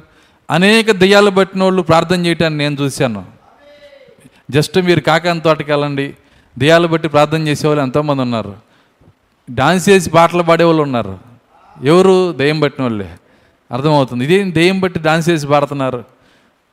అనేక 0.51 0.91
దెయ్యాలు 0.91 1.29
పట్టిన 1.29 1.63
వాళ్ళు 1.63 1.81
ప్రార్థన 1.81 2.25
చేయటాన్ని 2.25 2.57
నేను 2.57 2.77
చూశాను. 2.81 3.25
జస్ట్ 4.51 4.77
మీరు 4.77 4.99
కాకాని 4.99 5.41
తోటకి 5.41 5.71
వెళ్ళండి. 5.71 6.13
దెయ్యాలు 6.57 6.87
బట్టి 6.87 7.07
ప్రార్థన 7.07 7.47
చేసేవాళ్ళు 7.47 7.83
ఎంతోమంది 7.83 8.21
ఉన్నారు. 8.21 8.55
డాన్స్ 9.51 9.89
చేసి 9.89 10.09
పాటలు 10.09 10.43
పాడేవాళ్ళు 10.43 10.83
ఉన్నారు. 10.83 11.17
ఎవరు 11.83 12.31
దెయ్యం 12.31 12.59
పట్టిన 12.59 12.83
వాళ్ళే 12.83 13.09
అర్థమవుతుంది. 13.71 14.23
ఇదేం 14.23 14.53
దెయ్యం 14.53 14.79
బట్టి 14.79 14.99
డాన్స్ 14.99 15.29
చేసి 15.29 15.47
పాడుతున్నారు. 15.47 16.03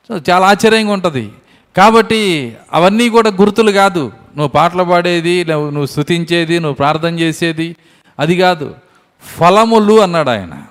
సో 0.08 0.32
చాలా 0.32 0.46
ఆశ్చర్యంగా 0.46 0.92
ఉంటుంది. 0.92 1.32
కాబట్టి 1.76 2.56
అవన్నీ 2.72 3.08
కూడా 3.08 3.30
గుర్తులు 3.30 3.70
కాదు. 3.70 4.00
నువ్వు 4.36 4.48
పాటలు 4.48 4.84
పాడేది 4.84 5.44
నువ్వు 5.44 5.70
నువ్వు 5.70 5.86
స్థుతించేది 5.86 6.58
నువ్వు 6.58 6.74
ప్రార్థన 6.74 7.18
చేసేది 7.18 7.76
అది 8.18 8.38
కాదు. 8.38 8.74
ఫలములు 9.22 10.00
అన్నాడు 10.00 10.30
ఆయన. 10.30 10.62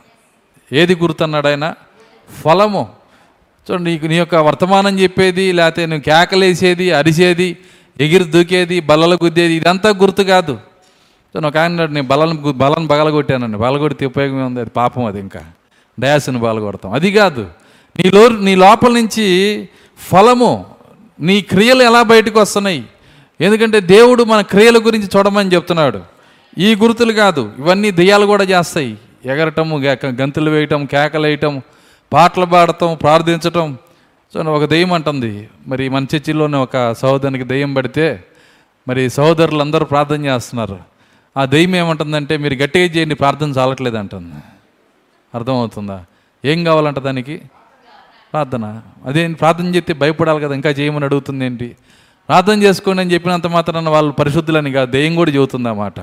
ఏది 0.73 0.95
గుర్తు 0.95 1.23
అన్నాడు 1.23 1.47
ఆయన? 1.47 1.73
ఫలము. 2.41 2.89
చూడండి 3.71 3.91
నీకు 3.91 4.05
నీ 4.05 4.15
యొక్క 4.15 4.35
వర్తమానం 4.35 4.99
చెప్పేది 4.99 5.51
లేకపోతే 5.51 5.85
నువ్వు 5.85 6.01
కేకలేసేది 6.01 6.91
అరిసేది 6.91 7.57
ఎగిరి 7.99 8.23
దూకేది 8.23 8.79
బల్లలు 8.79 9.17
గుద్దేది 9.23 9.53
ఇదంతా 9.53 9.89
గుర్తు 9.89 10.23
కాదు. 10.23 10.57
సో 11.33 11.39
నాకు 11.39 11.59
ఆయన 11.59 11.85
నేను 11.85 12.07
బలను 12.07 12.51
బలను 12.51 12.87
బగలగొట్టానండి 12.87 13.57
బలగొడితే 13.57 14.05
ఉపయోగం 14.05 14.45
ఉంది 14.45 14.59
అది 14.59 14.69
పాపం 14.69 15.05
అది 15.05 15.19
ఇంకా. 15.19 15.39
డయాస్ని 15.99 16.39
కొడతాం. 16.39 16.91
అది 16.93 17.11
కాదు. 17.11 17.47
నీలో 17.99 18.29
నీ 18.29 18.55
లోపల 18.55 18.91
నుంచి 18.91 19.69
ఫలము 19.97 20.65
నీ 21.19 21.41
క్రియలు 21.41 21.83
ఎలా 21.83 22.03
బయటకు 22.03 22.39
వస్తున్నాయి? 22.39 22.85
ఎందుకంటే 23.41 23.79
దేవుడు 23.79 24.23
మన 24.23 24.41
క్రియల 24.41 24.77
గురించి 24.77 25.09
చూడమని 25.17 25.53
చెప్తున్నాడు. 25.53 25.99
ఈ 26.57 26.75
గుర్తులు 26.75 27.13
కాదు. 27.13 27.51
ఇవన్నీ 27.59 27.91
దెయ్యాలు 27.91 28.25
కూడా 28.25 28.43
చేస్తాయి. 28.43 28.97
ఎగరటము 29.25 29.77
గంతులు 30.05 30.49
వేయటం 30.49 30.85
కేకలు 30.85 31.27
వేయటం 31.27 31.61
పాటలు 32.13 32.45
పాడటం 32.45 32.97
ప్రార్థించటం. 33.01 33.77
సో 34.33 34.39
ఒక 34.39 34.63
దెయ్యం 34.63 34.93
అంటుంది. 34.93 35.49
మరి 35.67 35.89
మన 35.89 36.05
చర్చిలోనే 36.15 36.57
ఒక 36.57 36.93
సహోదరునికి 36.93 37.43
దెయ్యం 37.43 37.73
పడితే 37.73 38.23
మరి 38.87 39.09
సహోదరులందరూ 39.09 39.85
ప్రార్థన 39.85 40.25
చేస్తున్నారు. 40.25 40.79
ఆ 41.37 41.45
దెయ్యం 41.45 41.75
ఏమంటుందంటే 41.75 42.37
మీరు 42.37 42.53
గట్టిగా 42.53 42.85
చేయండి 42.85 43.15
ప్రార్థన 43.15 43.49
చాలట్లేదు 43.49 43.97
అంటుంది 43.97 44.33
అర్థమవుతుందా? 45.35 46.05
ఏం 46.45 46.63
కావాలంట 46.63 46.99
దానికి? 46.99 47.41
ప్రార్థన. 48.33 48.81
అదే 49.05 49.27
ప్రార్థన 49.27 49.75
చేస్తే 49.75 49.93
భయపడాలి 49.93 50.39
కదా 50.39 50.55
ఇంకా 50.55 50.69
చేయమని 50.69 51.05
అడుగుతుంది 51.05 51.45
ఏంటి? 51.45 51.75
ప్రార్థన 52.27 52.63
చేసుకోండి 52.63 53.01
అని 53.01 53.13
చెప్పినంత 53.13 53.47
మాత్రాన 53.47 53.89
వాళ్ళు 53.89 54.11
పరిశుద్ధులని 54.11 54.71
కాదు 54.71 54.91
దెయ్యం 54.91 55.15
కూడా 55.15 55.31
చెబుతుంది 55.31 55.69
అన్నమాట 55.69 55.99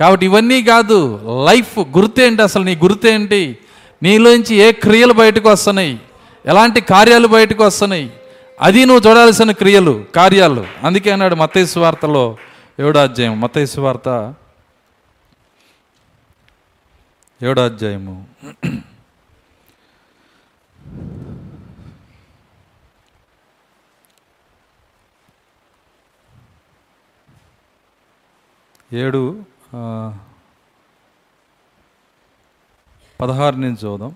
కాబట్టి 0.00 0.26
ఇవన్నీ 0.26 0.62
కాదు 0.62 1.20
లైఫ్ 1.24 1.78
గుర్తేంటి 1.78 2.42
అసలు? 2.42 2.64
నీ 2.64 2.74
గుర్తేంటి 2.76 3.58
నీలోంచి 4.02 4.56
ఏ 4.56 4.72
క్రియలు 4.72 5.12
బయటకు 5.12 5.48
వస్తున్నాయి? 5.48 6.00
ఎలాంటి 6.46 6.80
కార్యాలు 6.80 7.26
బయటకు 7.26 7.64
వస్తున్నాయి? 7.64 8.10
అది 8.60 8.84
నువ్వు 8.84 9.10
చూడాల్సిన 9.10 9.50
క్రియలు 9.52 10.04
కార్యాలు. 10.16 10.66
అందుకే 10.84 11.10
అన్నాడు 11.10 11.34
మత్తైసు 11.34 11.80
వార్తలో 11.80 12.36
ఏడో 12.80 13.00
అధ్యాయం. 13.00 13.40
మత్తైసు 13.40 13.80
వార్త 13.80 14.34
ఏడో 17.40 17.62
అధ్యాయము. 17.64 18.14
ఏడు 28.92 29.20
పదహారు 33.20 33.56
నుంచి 33.56 33.80
చూద్దాం 33.84 34.14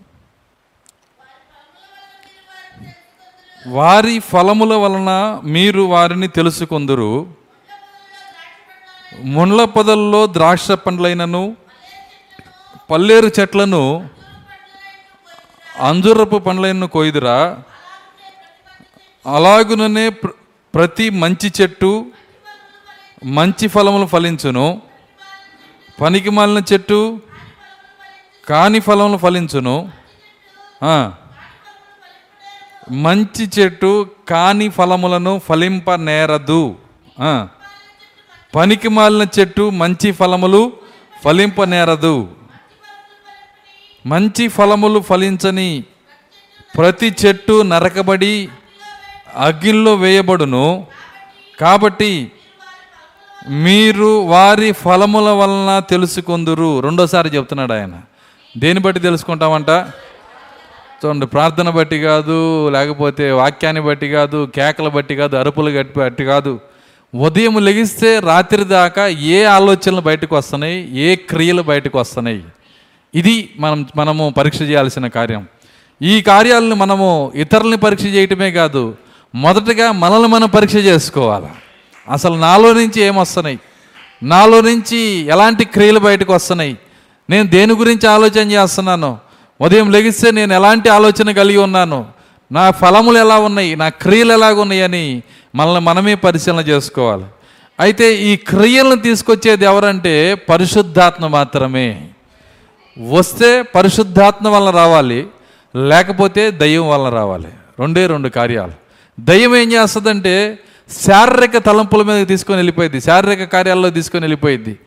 వారి 3.67 4.19
ఫలముల 4.21 4.75
వలన 4.75 5.41
మీరు 5.45 5.83
వారిని 5.95 6.29
తెలుసుకొందరు. 6.29 7.11
ముండ్ల 9.37 9.65
పొదల్లో 9.65 10.27
ద్రాక్ష 10.27 10.71
పండ్లైనను 10.71 11.45
పల్లేరు 12.91 13.31
చెట్లను 13.41 14.11
అంజురపు 15.79 16.37
పండ్లైన 16.37 16.85
కొయ్దురా. 16.85 17.59
అలాగుననే 19.35 20.09
ప్ర- 20.09 20.31
ప్రతి 20.75 21.11
మంచి 21.11 21.53
చెట్టు 21.61 22.07
మంచి 23.25 23.69
ఫలములు 23.69 24.07
ఫలించును. 24.07 24.83
పనికి 26.01 26.31
మాలిన 26.31 26.63
చెట్టు 26.73 27.21
కాని 28.49 28.81
ఫలములు 28.81 29.19
ఫలించును. 29.19 29.93
మంచి 32.91 33.51
చెట్టు 33.59 34.11
కాని 34.29 34.69
ఫలములను 34.69 35.39
ఫలింప 35.39 35.91
నేరదు 35.91 36.77
పనికి 38.55 38.89
మాలిన 38.89 39.41
చెట్టు 39.41 39.71
మంచి 39.71 40.13
ఫలములు 40.13 40.73
ఫలింప 41.25 41.63
నేరదు 41.63 42.29
మంచి 44.07 44.49
ఫలములు 44.49 45.01
ఫలించని 45.01 45.85
ప్రతి 46.79 47.15
చెట్టు 47.27 47.63
నరకబడి 47.63 48.49
అగ్గిల్లో 49.37 49.95
వేయబడును. 49.95 50.87
కాబట్టి 51.61 52.33
మీరు 53.49 54.21
వారి 54.21 54.73
ఫలముల 54.73 55.29
వలన 55.31 55.83
తెలుసుకుందురు. 55.91 56.81
రెండోసారి 56.81 57.29
చెప్తున్నాడు 57.29 57.73
ఆయన. 57.73 57.93
దేని 58.59 58.81
బట్టి 58.81 59.01
తెలుసుకుంటామంట? 59.01 59.71
చూడండి 61.07 61.27
ప్రార్థన 61.27 61.71
బట్టి 61.71 62.01
కాదు 62.01 62.69
లేకపోతే 62.69 63.31
వాక్యాన్ని 63.31 63.83
బట్టి 63.83 64.09
కాదు 64.09 64.51
కేకల 64.55 64.89
బట్టి 64.89 65.17
కాదు 65.17 65.37
అరుపులు 65.37 65.71
గట్టి 65.71 66.01
బట్టి 66.01 66.25
కాదు. 66.25 66.61
ఉదయం 67.15 67.59
లెగిస్తే 67.59 68.19
రాత్రి 68.19 68.65
దాకా 68.65 69.07
ఏ 69.07 69.45
ఆలోచనలు 69.45 70.01
బయటకు 70.01 70.37
వస్తున్నాయి? 70.37 70.97
ఏ 70.99 71.15
క్రియలు 71.15 71.63
బయటకు 71.63 71.99
వస్తున్నాయి? 71.99 72.45
ఇది 73.15 73.51
మనం 73.59 73.87
మనము 73.97 74.35
పరీక్ష 74.37 74.63
చేయాల్సిన 74.63 75.07
కార్యం. 75.07 75.47
ఈ 76.03 76.21
కార్యాలను 76.21 76.75
మనము 76.75 77.33
ఇతరులని 77.35 77.77
పరీక్ష 77.77 78.05
చేయటమే 78.05 78.53
కాదు 78.53 78.95
మొదటగా 79.35 79.93
మనల్ని 79.93 80.29
మనం 80.29 80.49
పరీక్ష 80.49 80.77
చేసుకోవాలి? 80.77 81.47
అసలు 82.09 82.35
నాలో 82.35 82.73
నుంచి 82.73 83.01
ఏమొస్తున్నాయి? 83.01 83.59
నాలో 84.23 84.61
నుంచి 84.61 84.99
ఎలాంటి 85.29 85.65
క్రియలు 85.65 85.99
బయటకు 85.99 86.33
వస్తున్నాయి? 86.35 86.77
నేను 87.31 87.49
దేని 87.49 87.75
గురించి 87.75 88.09
ఆలోచన 88.09 88.51
చేస్తున్నాను? 88.51 89.19
ఉదయం 89.61 89.91
లెగిస్తే 89.91 90.31
నేను 90.31 90.55
ఎలాంటి 90.55 90.89
ఆలోచన 90.89 91.33
కలిగి 91.33 91.59
ఉన్నాను? 91.59 92.07
నా 92.53 92.71
ఫలములు 92.71 93.19
ఎలా 93.19 93.39
ఉన్నాయి? 93.39 93.77
నా 93.77 93.89
క్రియలు 93.89 94.33
ఎలాగ 94.33 94.61
ఉన్నాయని 94.61 95.23
మనల్ని 95.55 95.81
మనమే 95.81 96.15
పరిశీలన 96.15 96.61
చేసుకోవాలి. 96.61 97.25
అయితే 97.81 98.15
ఈ 98.15 98.37
క్రియలను 98.37 98.95
తీసుకొచ్చేది 98.95 99.65
ఎవరంటే 99.65 100.35
పరిశుద్ధాత్మ 100.35 101.27
మాత్రమే. 101.27 102.09
వస్తే 102.99 103.63
పరిశుద్ధాత్మ 103.63 104.49
వల్ల 104.49 104.71
రావాలి 104.71 105.27
లేకపోతే 105.77 106.51
దయ్యం 106.51 106.89
వల్ల 106.89 107.09
రావాలి. 107.09 107.49
రెండే 107.81 108.07
రెండు 108.07 108.29
కార్యాలు. 108.29 108.73
దయ్యం 109.21 109.57
ఏం 109.57 109.73
చేస్తుందంటే 109.73 110.59
శారీరక 110.91 111.57
తలంపుల 111.57 112.03
మీద 112.03 112.27
తీసుకొని 112.27 112.57
వెళ్ళిపోయింది 112.57 113.01
శారీరక 113.01 113.53
కార్యాల్లో 113.53 113.91
తీసుకొని 113.91 114.23
వెళ్ళిపోయింది 114.23 114.79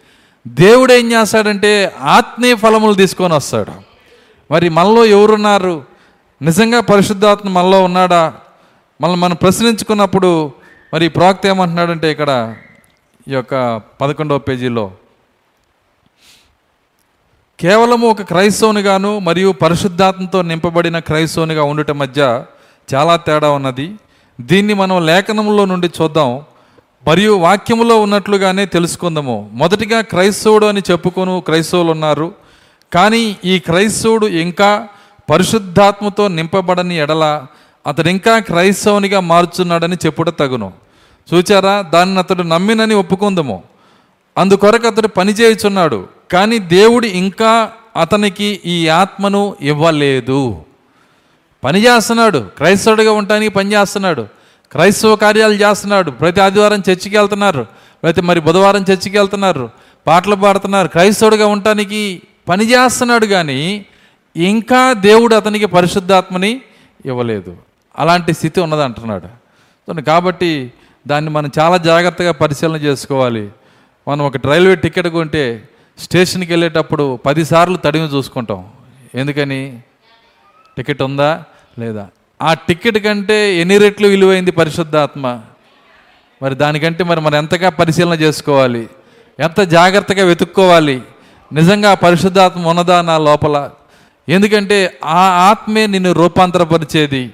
దేవుడు 0.48 0.94
ఏం 0.94 1.12
చేస్తాడంటే 1.12 1.94
ఆత్మీయ 2.02 2.56
ఫలములు 2.56 2.94
తీసుకొని 2.94 3.34
వస్తాడు. 3.34 3.72
మరి 4.52 4.70
మనలో 4.70 5.06
ఎవరున్నారు? 5.06 5.84
నిజంగా 6.42 6.80
పరిశుద్ధాత్మ 6.80 7.50
మనలో 7.50 7.84
ఉన్నాడా? 7.84 8.34
మనల్ని 9.02 9.22
మనం 9.22 9.36
ప్రశ్నించుకున్నప్పుడు 9.36 10.52
మరి 10.94 11.10
ప్రాక్త 11.10 11.48
ఏమంటున్నాడంటే 11.48 12.12
ఇక్కడ 12.12 12.56
ఈ 13.28 13.34
యొక్క 13.34 13.82
పదకొండవ 14.02 14.38
పేజీలో 14.38 14.92
కేవలము 17.60 18.10
ఒక 18.10 18.22
క్రైస్తవునిగాను 18.22 19.20
మరియు 19.20 19.52
పరిశుద్ధాత్మతో 19.52 20.42
నింపబడిన 20.42 21.00
క్రైస్తవునిగా 21.00 21.64
ఉండటం 21.64 21.98
మధ్య 21.98 22.44
చాలా 22.96 23.16
తేడా 23.16 23.50
ఉన్నది. 23.50 23.96
దీన్ని 24.42 24.74
మనం 24.74 25.06
లేఖనంలో 25.06 25.66
నుండి 25.66 25.92
చూద్దాం. 26.02 26.42
మరియు 27.08 27.38
వాక్యములో 27.38 28.02
ఉన్నట్లుగానే 28.02 28.66
తెలుసుకుందాము. 28.66 29.50
మొదటిగా 29.54 30.02
క్రైస్తవుడు 30.02 30.66
అని 30.66 30.82
చెప్పుకొను 30.92 31.40
క్రైస్తవులు 31.40 31.92
ఉన్నారు 31.92 32.34
కానీ 32.94 33.38
ఈ 33.46 33.60
క్రైస్తవుడు 33.60 34.28
ఇంకా 34.28 34.88
పరిశుద్ధాత్మతో 35.30 36.28
నింపబడని 36.28 36.98
ఎడల 36.98 37.46
అతడు 37.88 38.10
ఇంకా 38.10 38.40
క్రైస్తవునిగా 38.40 39.20
మారుచున్నాడని 39.20 39.96
చెప్పుట 40.06 40.30
తగును. 40.30 40.74
చూచారా? 41.34 41.82
దాన్ని 41.82 42.20
అతడు 42.20 42.44
నమ్మినని 42.44 42.94
ఒప్పుకుందాము. 42.94 43.64
అందుకొరకు 44.38 44.88
అతడు 44.88 45.08
పనిచేయుచున్నాడు 45.08 46.08
కానీ 46.32 46.60
దేవుడు 46.60 47.06
ఇంకా 47.06 47.72
అతనికి 48.02 48.62
ఈ 48.66 48.88
ఆత్మను 48.88 49.56
ఇవ్వలేదు. 49.62 50.66
పని 51.64 51.80
చేస్తున్నాడు. 51.80 52.46
క్రైస్తవుడిగా 52.58 53.12
ఉండటానికి 53.12 53.56
పని 53.56 53.74
చేస్తున్నాడు. 53.74 54.22
క్రైస్తవ 54.72 55.16
కార్యాలు 55.16 55.54
చేస్తున్నాడు. 55.54 56.12
ప్రతి 56.12 56.42
ఆదివారం 56.42 56.78
చర్చికి 56.78 57.18
వెళ్తున్నారు. 57.18 57.68
ప్రతి 58.04 58.22
మరి 58.22 58.40
బుధవారం 58.40 58.82
చర్చికి 58.82 59.18
వెళ్తున్నారు. 59.18 59.70
పాటలు 60.08 60.36
పాడుతున్నారు. 60.36 60.88
క్రైస్తవుడిగా 60.88 61.48
ఉండటానికి 61.48 62.22
పని 62.50 62.66
చేస్తున్నాడు 62.66 63.26
కానీ 63.26 63.86
ఇంకా 64.36 64.94
దేవుడు 64.94 65.36
అతనికి 65.36 65.66
పరిశుద్ధాత్మని 65.66 66.62
ఇవ్వలేదు. 67.06 67.58
అలాంటి 68.00 68.34
స్థితి 68.34 68.62
ఉన్నది 68.62 68.84
అంటున్నాడు. 68.84 70.02
కాబట్టి 70.02 70.74
దాన్ని 71.08 71.32
మనం 71.32 71.52
చాలా 71.60 71.78
జాగ్రత్తగా 71.78 72.32
పరిశీలన 72.32 72.76
చేసుకోవాలి. 72.76 73.50
మనం 74.08 74.26
ఒక 74.26 74.48
రైల్వే 74.48 74.76
టికెట్ 74.76 75.08
కొంటే 75.08 75.70
స్టేషన్కి 76.00 76.52
వెళ్ళేటప్పుడు 76.52 77.20
పదిసార్లు 77.26 77.78
తడిమి 77.78 78.08
చూసుకుంటాం. 78.08 78.68
ఎందుకని? 79.16 79.80
టికెట్ 80.78 81.02
ఉందా? 81.02 81.44
లేదా? 81.80 82.08
ఆ 82.42 82.54
టికెట్ 82.54 82.98
కంటే 82.98 83.56
ఎన్ని 83.56 83.78
రెట్లు 83.78 84.08
విలువైంది 84.08 84.52
పరిశుద్ధాత్మ? 84.52 85.42
మరి 86.44 86.56
దానికంటే 86.56 87.04
మరి 87.04 87.22
మనం 87.22 87.36
ఎంతగా 87.36 87.70
పరిశీలన 87.70 88.14
చేసుకోవాలి? 88.14 88.90
ఎంత 89.40 89.62
జాగ్రత్తగా 89.62 90.26
వెతుక్కోవాలి? 90.26 91.02
నిజంగా 91.54 91.94
పరిశుద్ధాత్మ 91.94 92.68
ఉన్నదా 92.68 93.02
నా 93.02 93.18
లోపల? 93.18 93.70
ఎందుకంటే 94.30 94.98
ఆ 95.06 95.50
ఆత్మే 95.50 95.88
నిన్ను 95.88 96.12
రూపాంతరపరిచేది. 96.12 97.32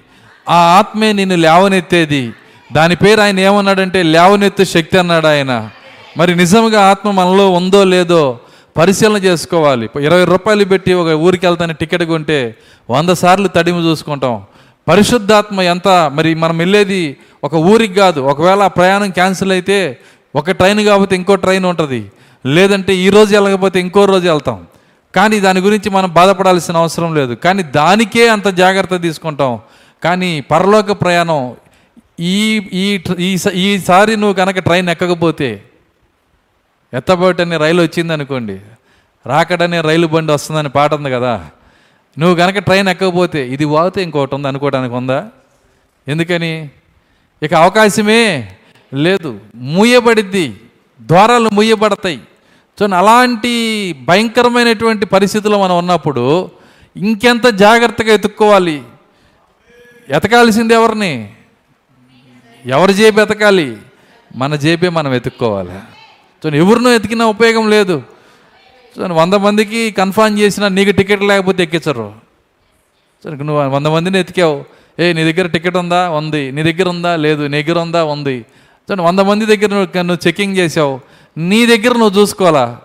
ఆ 0.50 0.56
ఆత్మే 0.56 1.14
నిన్ను 1.14 1.36
లేవనెత్తేది. 1.36 2.34
దాని 2.74 2.96
పేరు 2.96 3.22
ఆయన 3.22 3.40
ఏమన్నాడంటే 3.40 4.04
లేవనెత్తు 4.04 4.64
శక్తి 4.64 4.98
అన్నాడు 4.98 5.28
ఆయన. 5.28 5.70
మరి 6.18 6.36
నిజంగా 6.36 6.82
ఆత్మ 6.82 7.12
మనలో 7.12 7.50
ఉందో 7.50 7.84
లేదో 7.84 8.40
పరిశీలన 8.78 9.18
చేసుకోవాలి. 9.18 9.90
ఇరవై 10.02 10.26
రూపాయలు 10.26 10.66
పెట్టి 10.66 10.94
ఒక 10.94 11.08
ఊరికి 11.08 11.46
వెళ్తాను 11.46 11.74
టికెట్ 11.74 12.04
కొంటే 12.04 12.56
వంద 12.90 13.10
సార్లు 13.10 13.48
తడిమి 13.48 13.90
చూసుకుంటాం. 13.90 14.44
పరిశుద్ధాత్మ 14.88 15.62
ఎంత? 15.62 15.88
మరి 15.88 16.36
మనం 16.36 16.58
వెళ్ళేది 16.58 17.18
ఒక 17.44 17.54
ఊరికి 17.54 17.94
కాదు. 17.94 18.22
ఒకవేళ 18.22 18.60
ఆ 18.60 18.68
ప్రయాణం 18.68 19.12
క్యాన్సిల్ 19.12 19.52
అయితే 19.52 20.00
ఒక 20.36 20.52
ట్రైన్ 20.52 20.86
కాకపోతే 20.86 21.16
ఇంకో 21.16 21.36
ట్రైన్ 21.36 21.66
ఉంటుంది. 21.66 22.12
లేదంటే 22.46 22.96
ఈ 22.96 23.10
రోజు 23.10 23.36
వెళ్ళకపోతే 23.36 23.80
ఇంకో 23.80 24.06
రోజు 24.06 24.30
వెళ్తాం. 24.30 24.68
కానీ 25.16 25.40
దాని 25.40 25.60
గురించి 25.60 25.90
మనం 25.90 26.14
బాధపడాల్సిన 26.14 26.78
అవసరం 26.78 27.16
లేదు. 27.16 27.34
కానీ 27.34 27.64
దానికే 27.64 28.28
అంత 28.28 28.48
జాగ్రత్త 28.48 29.02
తీసుకుంటాం. 29.02 29.60
కానీ 30.04 30.42
పరలోక 30.42 30.92
ప్రయాణం 30.92 31.54
ఈ 32.20 32.62
ఈ 32.74 33.02
ఈ 33.20 33.38
ఈసారి 33.54 34.16
నువ్వు 34.16 34.34
కనుక 34.34 34.60
ట్రైన్ 34.60 34.90
ఎక్కకపోతే 34.90 35.62
ఎత్తబోటని 36.94 37.58
రైలు 37.58 37.82
వచ్చింది 37.82 38.14
అనుకోండి 38.14 38.60
రాకడనే 39.28 39.82
రైలు 39.82 40.08
బండి 40.08 40.32
వస్తుందని 40.32 40.70
పాట 40.70 40.94
ఉంది 40.94 41.10
కదా 41.10 41.46
నువ్వు 42.18 42.36
కనుక 42.36 42.58
ట్రైన్ 42.58 42.88
ఎక్కకపోతే 42.88 43.48
ఇది 43.48 43.66
వాగితే 43.66 44.04
ఇంకోటి 44.04 44.36
ఉంది 44.36 44.48
అనుకోవడానికి 44.48 44.96
ఉందా? 44.96 45.30
ఎందుకని? 46.08 46.70
ఇక 47.44 47.54
అవకాశమే 47.54 48.50
లేదు 48.94 49.40
మూయబడిద్ది 49.56 50.62
ద్వారాలు 51.02 51.50
మూయబడతాయి. 51.54 52.18
చూడండి 52.78 52.96
అలాంటి 52.96 53.54
భయంకరమైనటువంటి 54.08 55.06
పరిస్థితుల్లో 55.06 55.60
మనం 55.60 55.78
ఉన్నప్పుడు 55.78 56.50
ఇంకెంత 56.96 57.48
జాగ్రత్తగా 57.48 58.14
ఎత్తుక్కోవాలి? 58.14 58.84
ఎతకాల్సింది 60.10 60.74
ఎవరిని? 60.74 61.34
ఎవరి 62.66 62.94
జేబు 62.94 63.22
ఎతకాలి? 63.22 63.78
మన 64.36 64.56
జేబే 64.56 64.90
మనం 64.90 65.12
వెతుక్కోవాలి 65.12 65.99
చూడండి 66.46 66.58
ఎవరినో 66.58 66.94
ఎతికినా 66.94 67.26
ఉపయోగం 67.26 67.70
లేదు. 67.70 68.04
చూడండి 68.94 69.16
వంద 69.16 69.34
మందికి 69.34 69.92
కన్ఫర్మ్ 69.92 70.40
చేసినా 70.40 70.68
నీకు 70.68 70.92
టికెట్ 70.92 71.22
లేకపోతే 71.22 71.64
ఎక్కించరు. 71.64 72.14
సరే 73.24 73.36
నువ్వు 73.36 73.68
వంద 73.68 73.88
మందిని 73.88 74.20
ఎతికావు. 74.20 74.66
ఏ 75.00 75.14
నీ 75.14 75.34
దగ్గర 75.34 75.48
టికెట్ 75.48 75.78
ఉందా? 75.78 76.10
ఉంది. 76.10 76.52
నీ 76.52 76.64
దగ్గర 76.64 76.90
ఉందా? 76.90 77.16
లేదు. 77.16 77.44
నీ 77.44 77.64
దగ్గర 77.64 77.80
ఉందా? 77.80 78.04
ఉంది. 78.04 78.46
చూడండి 78.90 79.04
వంద 79.04 79.20
మంది 79.20 79.46
దగ్గర 79.46 79.70
నువ్వు 79.70 80.02
నువ్వు 80.02 80.28
చెకింగ్ 80.28 80.58
చేసావు. 80.58 81.00
నీ 81.38 81.66
దగ్గర 81.66 81.98
నువ్వు 81.98 82.22
చూసుకోవాలా? 82.22 82.78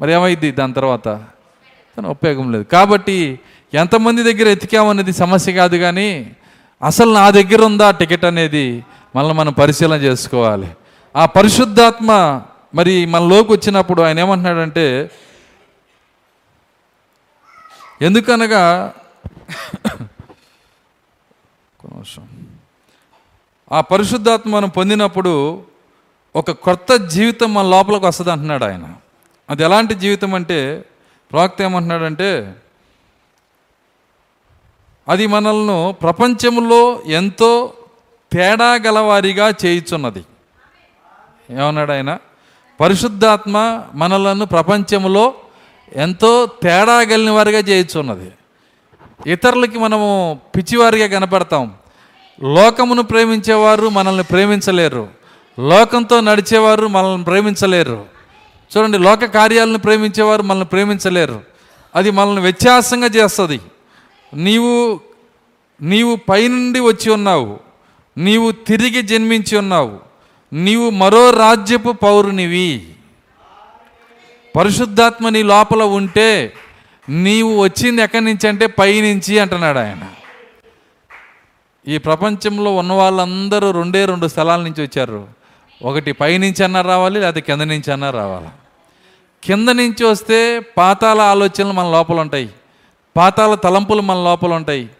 మరి 0.00 0.12
ఏమైంది? 0.12 0.50
దాని 0.50 0.72
తర్వాత 0.72 1.20
ఉపయోగం 2.06 2.52
లేదు. 2.52 2.64
కాబట్టి 2.64 3.38
ఎంతమంది 3.74 4.22
దగ్గర 4.22 4.48
ఎతికామనేది 4.48 5.12
సమస్య 5.12 5.52
కాదు 5.52 5.76
కానీ 5.76 6.30
అసలు 6.82 7.12
నా 7.12 7.30
దగ్గర 7.30 7.62
ఉందా 7.62 7.90
టికెట్ 7.90 8.24
అనేది 8.24 8.84
మళ్ళీ 9.16 9.34
మనం 9.34 9.52
పరిశీలన 9.52 10.00
చేసుకోవాలి. 10.00 10.68
ఆ 11.16 11.26
పరిశుద్ధాత్మ 11.26 12.42
మరి 12.74 13.06
మనలోకి 13.06 13.52
వచ్చినప్పుడు 13.52 14.02
ఆయన 14.02 14.18
ఏమంటున్నాడంటే 14.18 15.10
ఎందుకనగా 18.02 18.94
ఆ 23.72 23.80
పరిశుద్ధాత్మ 23.80 24.56
మనం 24.56 24.68
పొందినప్పుడు 24.68 25.62
ఒక 26.36 26.50
కొత్త 26.50 26.96
జీవితం 26.96 27.54
మన 27.54 27.66
లోపలికి 27.66 28.06
వస్తుంది 28.06 28.30
అంటున్నాడు 28.32 28.64
ఆయన. 28.64 28.94
అది 29.50 29.62
ఎలాంటి 29.62 29.94
జీవితం 29.94 30.34
అంటే 30.34 30.84
ప్రవక్త 31.32 31.62
ఏమంటున్నాడంటే 31.62 32.54
అది 35.08 35.26
మనల్ని 35.26 35.92
ప్రపంచంలో 35.92 37.02
ఎంతో 37.06 37.74
తేడా 38.32 38.74
గలవారిగా 38.74 39.48
చేయుచున్నది. 39.48 40.24
ఏమన్నాడు 41.50 41.92
ఆయన? 41.92 42.18
పరిశుద్ధాత్మ 42.80 43.82
మనలను 43.94 44.46
ప్రపంచంలో 44.46 45.34
ఎంతో 45.96 46.48
తేడా 46.62 47.04
కలిగిన 47.04 47.30
వారిగా 47.30 47.58
చేయించున్నది. 47.58 48.32
ఇతరులకి 49.26 49.78
మనము 49.78 50.40
పిచ్చివారిగా 50.56 51.18
కనపడతాం. 51.18 51.72
లోకమును 52.42 53.02
ప్రేమించేవారు 53.02 53.88
మనల్ని 53.88 54.24
ప్రేమించలేరు. 54.24 55.08
లోకంతో 55.60 56.20
నడిచేవారు 56.20 56.86
మనల్ని 56.86 57.24
ప్రేమించలేరు. 57.24 58.04
చూడండి 58.76 58.98
లోక 58.98 59.24
కార్యాలను 59.24 59.78
ప్రేమించేవారు 59.78 60.42
మనల్ని 60.42 60.66
ప్రేమించలేరు. 60.66 61.40
అది 61.94 62.10
మనల్ని 62.10 62.42
వ్యత్యాసంగా 62.42 63.06
చేస్తుంది. 63.06 63.60
నీవు 64.34 65.00
నీవు 65.82 66.16
పైనుండి 66.16 66.80
వచ్చి 66.80 67.12
ఉన్నావు. 67.12 67.58
నీవు 68.18 68.50
తిరిగి 68.50 69.02
జన్మించి 69.02 69.58
ఉన్నావు. 69.58 70.09
నీవు 70.52 70.90
మరో 70.90 71.30
రాజ్యపు 71.30 71.92
పౌరునివి. 71.92 72.86
పరిశుద్ధాత్మ 74.56 75.28
నీ 75.28 75.42
లోపల 75.42 75.82
ఉంటే 75.82 76.52
నీవు 77.08 77.62
వచ్చింది 77.62 78.02
ఎక్కడి 78.02 78.24
నుంచి 78.24 78.48
అంటే 78.48 78.66
పైనుంచి 78.66 79.38
అంటున్నాడు 79.38 79.78
ఆయన. 79.78 79.98
ఈ 81.88 81.98
ప్రపంచంలో 81.98 82.76
ఉన్న 82.76 82.92
వాళ్ళందరూ 82.92 83.70
రెండే 83.70 84.04
రెండు 84.04 84.26
స్థలాల 84.26 84.60
నుంచి 84.60 84.82
వచ్చారు. 84.82 85.28
ఒకటి 85.82 86.12
పైనుంచి 86.12 86.64
అన్నా 86.64 86.80
రావాలి 86.80 87.20
లేకపోతే 87.20 87.40
కింద 87.40 87.60
నుంచి 87.60 87.92
అన్నా 87.92 88.10
రావాలి. 88.10 88.48
కింద 89.44 89.68
నుంచి 89.68 90.04
వస్తే 90.04 90.58
పాతాల 90.58 91.20
ఆలోచనలు 91.20 91.72
మన 91.72 91.90
లోపల 91.90 92.20
ఉంటాయి. 92.20 92.50
పాతాల 93.16 93.54
తలంపులు 93.54 94.02
మన 94.02 94.16
లోపల 94.16 94.54
ఉంటాయి. 94.54 94.90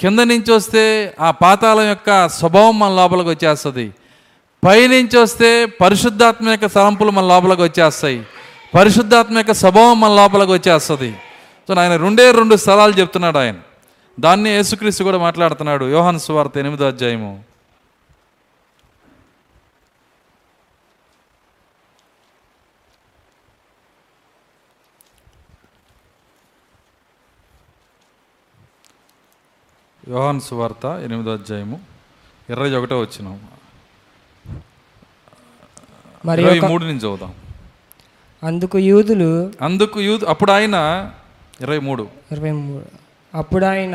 కింద 0.00 0.18
నుంచి 0.18 0.52
వస్తే 0.52 1.14
ఆ 1.20 1.30
పాతాళం 1.30 1.88
యొక్క 1.88 2.28
స్వభావం 2.28 2.78
మన 2.78 2.90
లోపలికి 2.90 3.28
వచ్చేస్తుంది. 3.28 3.94
పైనుంచి 4.64 5.18
వస్తే 5.18 5.66
పరిశుద్ధాత్మ 5.66 6.48
యొక్క 6.50 6.66
తలంపులు 6.66 7.10
మన 7.10 7.24
లోపలికి 7.24 7.62
వచ్చేస్తాయి. 7.62 8.26
పరిశుద్ధాత్మ 8.74 9.36
యొక్క 9.36 9.52
స్వభావం 9.52 10.00
మన 10.00 10.10
లోపలికి 10.10 10.52
వచ్చేస్తుంది. 10.52 11.16
సో 11.68 11.74
ఆయన 11.74 11.96
రెండే 11.96 12.30
రెండు 12.30 12.56
స్థలాలు 12.56 12.92
చెప్తున్నాడు 12.92 13.38
ఆయన. 13.38 13.54
దాన్ని 14.20 14.50
యేసుక్రీస్తు 14.50 15.04
కూడా 15.04 15.18
మాట్లాడుతున్నాడు. 15.18 15.84
యోహాన్ 15.84 16.20
సువార్త 16.20 16.58
ఎనిమిదో 16.58 16.86
అధ్యాయము. 16.86 17.44
యోహాన్ 30.08 30.40
సువార్త 30.40 30.86
ఎనిమిదో 30.86 31.32
అధ్యాయము. 31.32 31.80
ఇరవై 32.50 32.70
ఒకటో 32.70 33.00
వచ్చినాము 33.00 33.59
మరి 36.24 36.60
మూడు 36.60 36.84
నుంచి 36.84 36.98
చదువుదాం. 36.98 37.32
అందుకు 38.44 38.78
యూదులు 38.78 39.50
అందుకు 39.62 40.00
యూత్ 40.00 40.24
అప్పుడు 40.28 40.52
ఆయన 40.52 41.10
ఇరవై 41.60 41.78
మూడు. 41.78 42.08
ఇరవై 42.32 42.50
మూడు. 42.50 42.84
అప్పుడు 43.34 43.64
ఆయన 43.64 43.94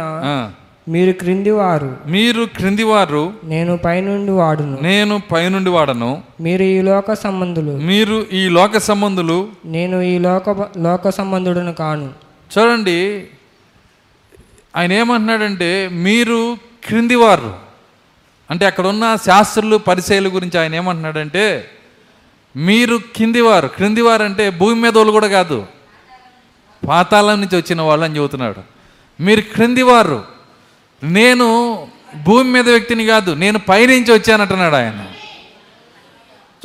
మీరు 0.90 1.12
క్రింది 1.12 1.52
వారు 1.52 1.98
మీరు 2.06 2.46
క్రింది 2.46 2.84
వారు 2.84 3.34
నేను 3.44 3.78
పైనుండి 3.78 4.32
వాడును. 4.32 4.78
నేను 4.82 5.22
పైనుండి 5.32 5.70
వాడను. 5.70 6.24
మీరు 6.42 6.64
ఈ 6.64 6.82
లోక 6.82 7.14
సంబంధులు. 7.14 7.72
మీరు 7.72 8.26
ఈ 8.34 8.50
లోక 8.50 8.78
సంబంధులు. 8.78 9.50
నేను 9.66 10.02
ఈ 10.02 10.18
లోక 10.18 10.70
లోక 10.78 11.10
సంబంధుడను 11.10 11.74
కాను. 11.74 12.14
చూడండి 12.58 13.28
ఆయన 14.76 14.94
ఏమంటున్నాడంటే 14.94 15.90
మీరు 15.92 16.58
క్రిందివారు. 16.86 17.56
అంటే 18.52 18.66
అక్కడ 18.66 18.88
ఉన్న 18.88 19.18
శాస్త్రులు 19.26 19.78
పరిచయల 19.78 20.28
గురించి 20.28 20.60
ఆయన 20.60 20.76
ఏమంటున్నాడంటే 20.76 21.66
మీరు 22.56 23.00
కిందివారు 23.16 23.68
క్రిందివారు 23.68 24.24
అంటే 24.24 24.50
భూమి 24.50 24.82
మీద 24.82 24.98
వాళ్ళు 24.98 25.12
కూడా 25.12 25.28
కాదు. 25.28 25.66
పాతాళం 26.88 27.42
నుంచి 27.42 27.58
వచ్చిన 27.58 27.82
వాళ్ళు 27.82 28.06
అని 28.06 28.18
చెబుతున్నాడు. 28.18 28.62
మీరు 29.22 29.42
క్రిందివారు 29.42 30.26
నేను 31.04 31.88
భూమి 32.24 32.52
మీద 32.52 32.70
వ్యక్తిని 32.70 33.06
కాదు 33.06 33.32
నేను 33.32 33.60
పైనుంచి 33.60 34.14
వచ్చానంటున్నాడు 34.14 34.76
ఆయన. 34.76 35.06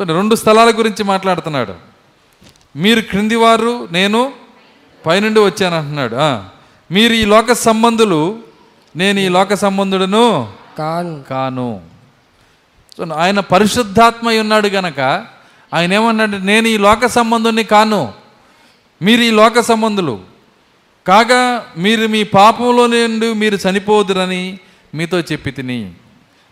చూడండి 0.00 0.12
రెండు 0.12 0.34
స్థలాల 0.34 0.70
గురించి 0.70 1.04
మాట్లాడుతున్నాడు. 1.04 1.74
మీరు 2.76 3.00
క్రిందివారు 3.00 3.88
నేను 3.92 4.32
పైనుండి 5.06 5.40
వచ్చాను 5.40 5.76
అంటున్నాడు. 5.76 6.16
ఆ, 6.16 6.44
మీరు 6.90 7.12
ఈ 7.12 7.24
లోక 7.24 7.52
సంబంధులు 7.52 8.38
నేను 8.96 9.20
ఈ 9.20 9.28
లోక 9.28 9.54
సంబంధుడును 9.54 10.52
కాను. 10.78 11.22
కాను. 11.30 11.80
సో 12.96 13.14
ఆయన 13.14 13.40
పరిశుద్ధాత్మ 13.40 14.28
ఉన్నాడు 14.30 14.68
గనక 14.68 15.26
ఆయన 15.74 15.92
ఏమన్నాడు 15.92 16.36
నేను 16.36 16.68
ఈ 16.68 16.78
లోక 16.78 17.06
సంబంధుని 17.06 17.64
కాను. 17.64 18.12
మీరు 19.02 19.20
ఈ 19.20 19.30
లోక 19.30 19.60
సంబంధులు. 19.60 20.20
కాగా 21.06 21.66
మీరు 21.78 22.06
మీ 22.06 22.24
పాపంలో 22.24 22.86
నుండి 22.86 23.34
మీరు 23.34 23.56
చనిపోదురని 23.56 24.58
మీతో 24.94 25.20
చెప్పి 25.20 25.50
తిని. 25.50 25.90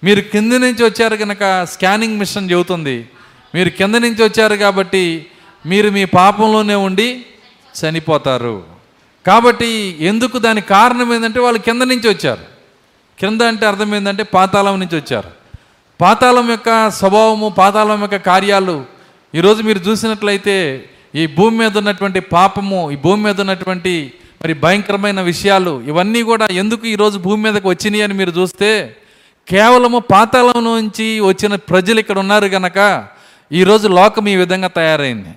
మీరు 0.05 0.21
కింద 0.21 0.53
నుంచి 0.53 0.85
వచ్చారు 0.85 1.17
కనుక 1.17 1.65
స్కానింగ్ 1.65 2.19
మిషన్ 2.19 2.51
చెబుతుంది. 2.51 3.09
మీరు 3.55 3.69
కింద 3.69 3.95
నుంచి 3.95 4.25
వచ్చారు 4.25 4.55
కాబట్టి 4.55 5.27
మీరు 5.67 5.91
మీ 5.91 6.05
పాపంలోనే 6.05 6.75
ఉండి 6.75 7.27
చనిపోతారు. 7.81 8.65
కాబట్టి 9.27 9.97
ఎందుకు 10.01 10.39
దాని 10.39 10.61
కారణం 10.61 11.15
ఏంటంటే 11.15 11.41
వాళ్ళు 11.41 11.61
కింద 11.61 11.83
నుంచి 11.83 12.09
వచ్చారు. 12.09 12.43
కింద 13.21 13.41
అంటే 13.41 13.67
అర్థం 13.67 13.95
ఏంటంటే 13.95 14.23
పాతాళం 14.23 14.81
నుంచి 14.81 14.97
వచ్చారు. 14.97 15.31
పాతాళం 16.01 16.51
యొక్క 16.51 16.91
స్వభావము 16.91 17.49
పాతాళం 17.49 18.01
యొక్క 18.01 18.17
కార్యాలు 18.17 18.98
ఈరోజు 19.35 19.61
మీరు 19.69 19.81
చూసినట్లయితే 19.89 20.57
ఈ 21.21 21.25
భూమి 21.39 21.57
మీద 21.61 21.75
ఉన్నటువంటి 21.81 22.21
పాపము 22.37 22.79
ఈ 22.95 22.97
భూమి 23.05 23.23
మీద 23.27 23.39
ఉన్నటువంటి 23.45 23.93
మరి 24.41 24.55
భయంకరమైన 24.63 25.21
విషయాలు 25.29 25.73
ఇవన్నీ 25.91 26.21
కూడా 26.31 26.47
ఎందుకు 26.63 26.85
ఈరోజు 26.95 27.17
భూమి 27.27 27.43
మీదకి 27.47 27.67
వచ్చినాయి 27.73 28.05
అని 28.07 28.15
మీరు 28.21 28.33
చూస్తే 28.39 28.71
కేవలము 29.49 29.99
పాతాళం 30.13 30.59
నుంచి 30.71 31.07
వచ్చిన 31.31 31.55
ప్రజలు 31.71 31.99
ఇక్కడ 32.03 32.19
ఉన్నారు 32.25 32.49
కనుక 32.57 32.79
ఈరోజు 33.51 33.87
లోకం 33.99 34.25
ఈ 34.33 34.37
విధంగా 34.43 34.69
తయారైంది. 34.81 35.33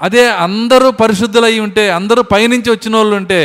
అదే 0.00 0.24
అందరూ 0.46 0.88
పరిశుద్ధులై 1.02 1.54
ఉంటే 1.66 1.84
అందరూ 1.98 2.22
పైనుంచి 2.34 2.70
వచ్చిన 2.74 2.94
వాళ్ళు 2.96 3.14
ఉంటే 3.20 3.40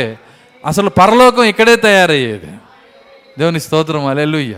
అసలు 0.64 0.90
పరలోకం 1.00 1.44
ఇక్కడే 1.52 1.74
తయారయ్యేది. 1.86 2.52
దేవుని 3.38 3.60
స్తోత్రం 3.66 4.04
అలెలుయ్య 4.12 4.54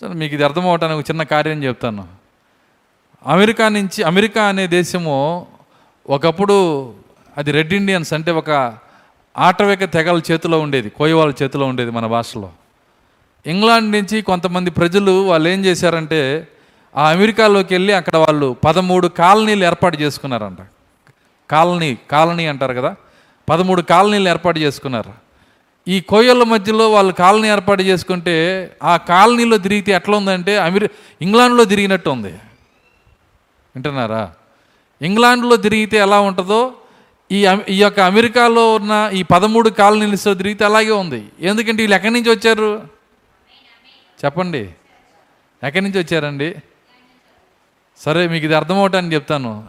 సరే, 0.00 0.14
మీకు 0.20 0.32
ఇది 0.36 0.44
అర్థం 0.48 0.64
అవటానికి 0.70 0.98
ఒక 1.00 1.06
చిన్న 1.10 1.22
కార్యం 1.32 1.60
చెప్తాను. 1.66 2.04
అమెరికా 3.26 3.68
నుంచి 3.68 4.02
అమెరికా 4.02 4.42
అనే 4.44 4.66
దేశము 4.66 5.46
ఒకప్పుడు 6.10 6.56
అది 7.38 7.52
రెడ్ 7.52 7.74
ఇండియన్స్ 7.74 8.12
అంటే 8.12 8.30
ఒక 8.30 8.50
ఆటవిక 9.36 9.84
తెగల 9.84 10.20
చేతిలో 10.32 10.60
ఉండేది 10.60 10.90
కోయవాళ్ళ 10.90 11.34
చేతిలో 11.42 11.66
ఉండేది 11.66 11.90
మన 11.90 12.06
భాషలో. 12.06 12.50
ఇంగ్లాండ్ 13.46 13.92
నుంచి 13.92 14.22
కొంతమంది 14.22 14.70
ప్రజలు 14.70 15.26
వాళ్ళు 15.26 15.48
ఏం 15.48 15.64
చేశారంటే 15.64 16.48
ఆ 16.96 17.10
అమెరికాలోకి 17.10 17.74
వెళ్ళి 17.74 17.92
అక్కడ 17.92 18.16
వాళ్ళు 18.16 18.56
పదమూడు 18.64 19.06
కాలనీలు 19.06 19.64
ఏర్పాటు 19.64 19.96
చేసుకున్నారంట. 19.96 20.58
కాలనీ 21.50 21.98
కాలనీ 22.10 22.46
అంటారు 22.46 22.74
కదా 22.74 22.96
పదమూడు 23.48 23.82
కాలనీలు 23.82 24.28
ఏర్పాటు 24.28 24.58
చేసుకున్నారు. 24.58 25.12
ఈ 25.88 26.00
కోయల 26.00 26.42
మధ్యలో 26.42 26.92
వాళ్ళు 26.92 27.12
కాలనీ 27.12 27.48
ఏర్పాటు 27.48 27.82
చేసుకుంటే 27.82 28.36
ఆ 28.82 28.96
కాలనీలో 28.96 29.58
తిరిగితే 29.58 29.92
ఎట్లా 29.92 30.16
ఉందంటే 30.16 30.58
అమెరి 30.58 30.90
ఇంగ్లాండ్లో 31.22 31.64
తిరిగినట్టు 31.64 32.10
ఉంది. 32.10 32.34
వింటున్నారా? 33.76 34.32
ఇంగ్లాండ్లో 35.02 35.56
తిరిగితే 35.56 35.96
ఎలా 35.96 36.20
ఉంటుందో 36.20 36.74
ఈ 37.32 37.44
అమె- 37.44 37.64
ఈ 37.68 37.82
యొక్క 37.82 38.00
అమెరికాలో 38.00 38.74
ఉన్న 38.74 39.10
ఈ 39.12 39.22
పదమూడు 39.22 39.70
కాలనీలతో 39.70 40.34
తిరిగితే 40.34 40.64
అలాగే 40.64 40.90
ఉంది. 40.90 41.28
ఎందుకంటే 41.40 41.82
వీళ్ళు 41.82 41.94
ఎక్కడి 41.94 42.12
నుంచి 42.12 42.30
వచ్చారు? 42.30 42.88
చెప్పండి. 44.24 44.58
ఎక్కడి 45.64 45.80
నుంచి 45.80 45.98
వచ్చారండి? 45.98 46.54
సరే 47.98 48.28
మీకు 48.28 48.44
ఇది 48.44 48.54
అర్థమవటానికి 48.54 49.14
చెప్తాను. 49.14 49.68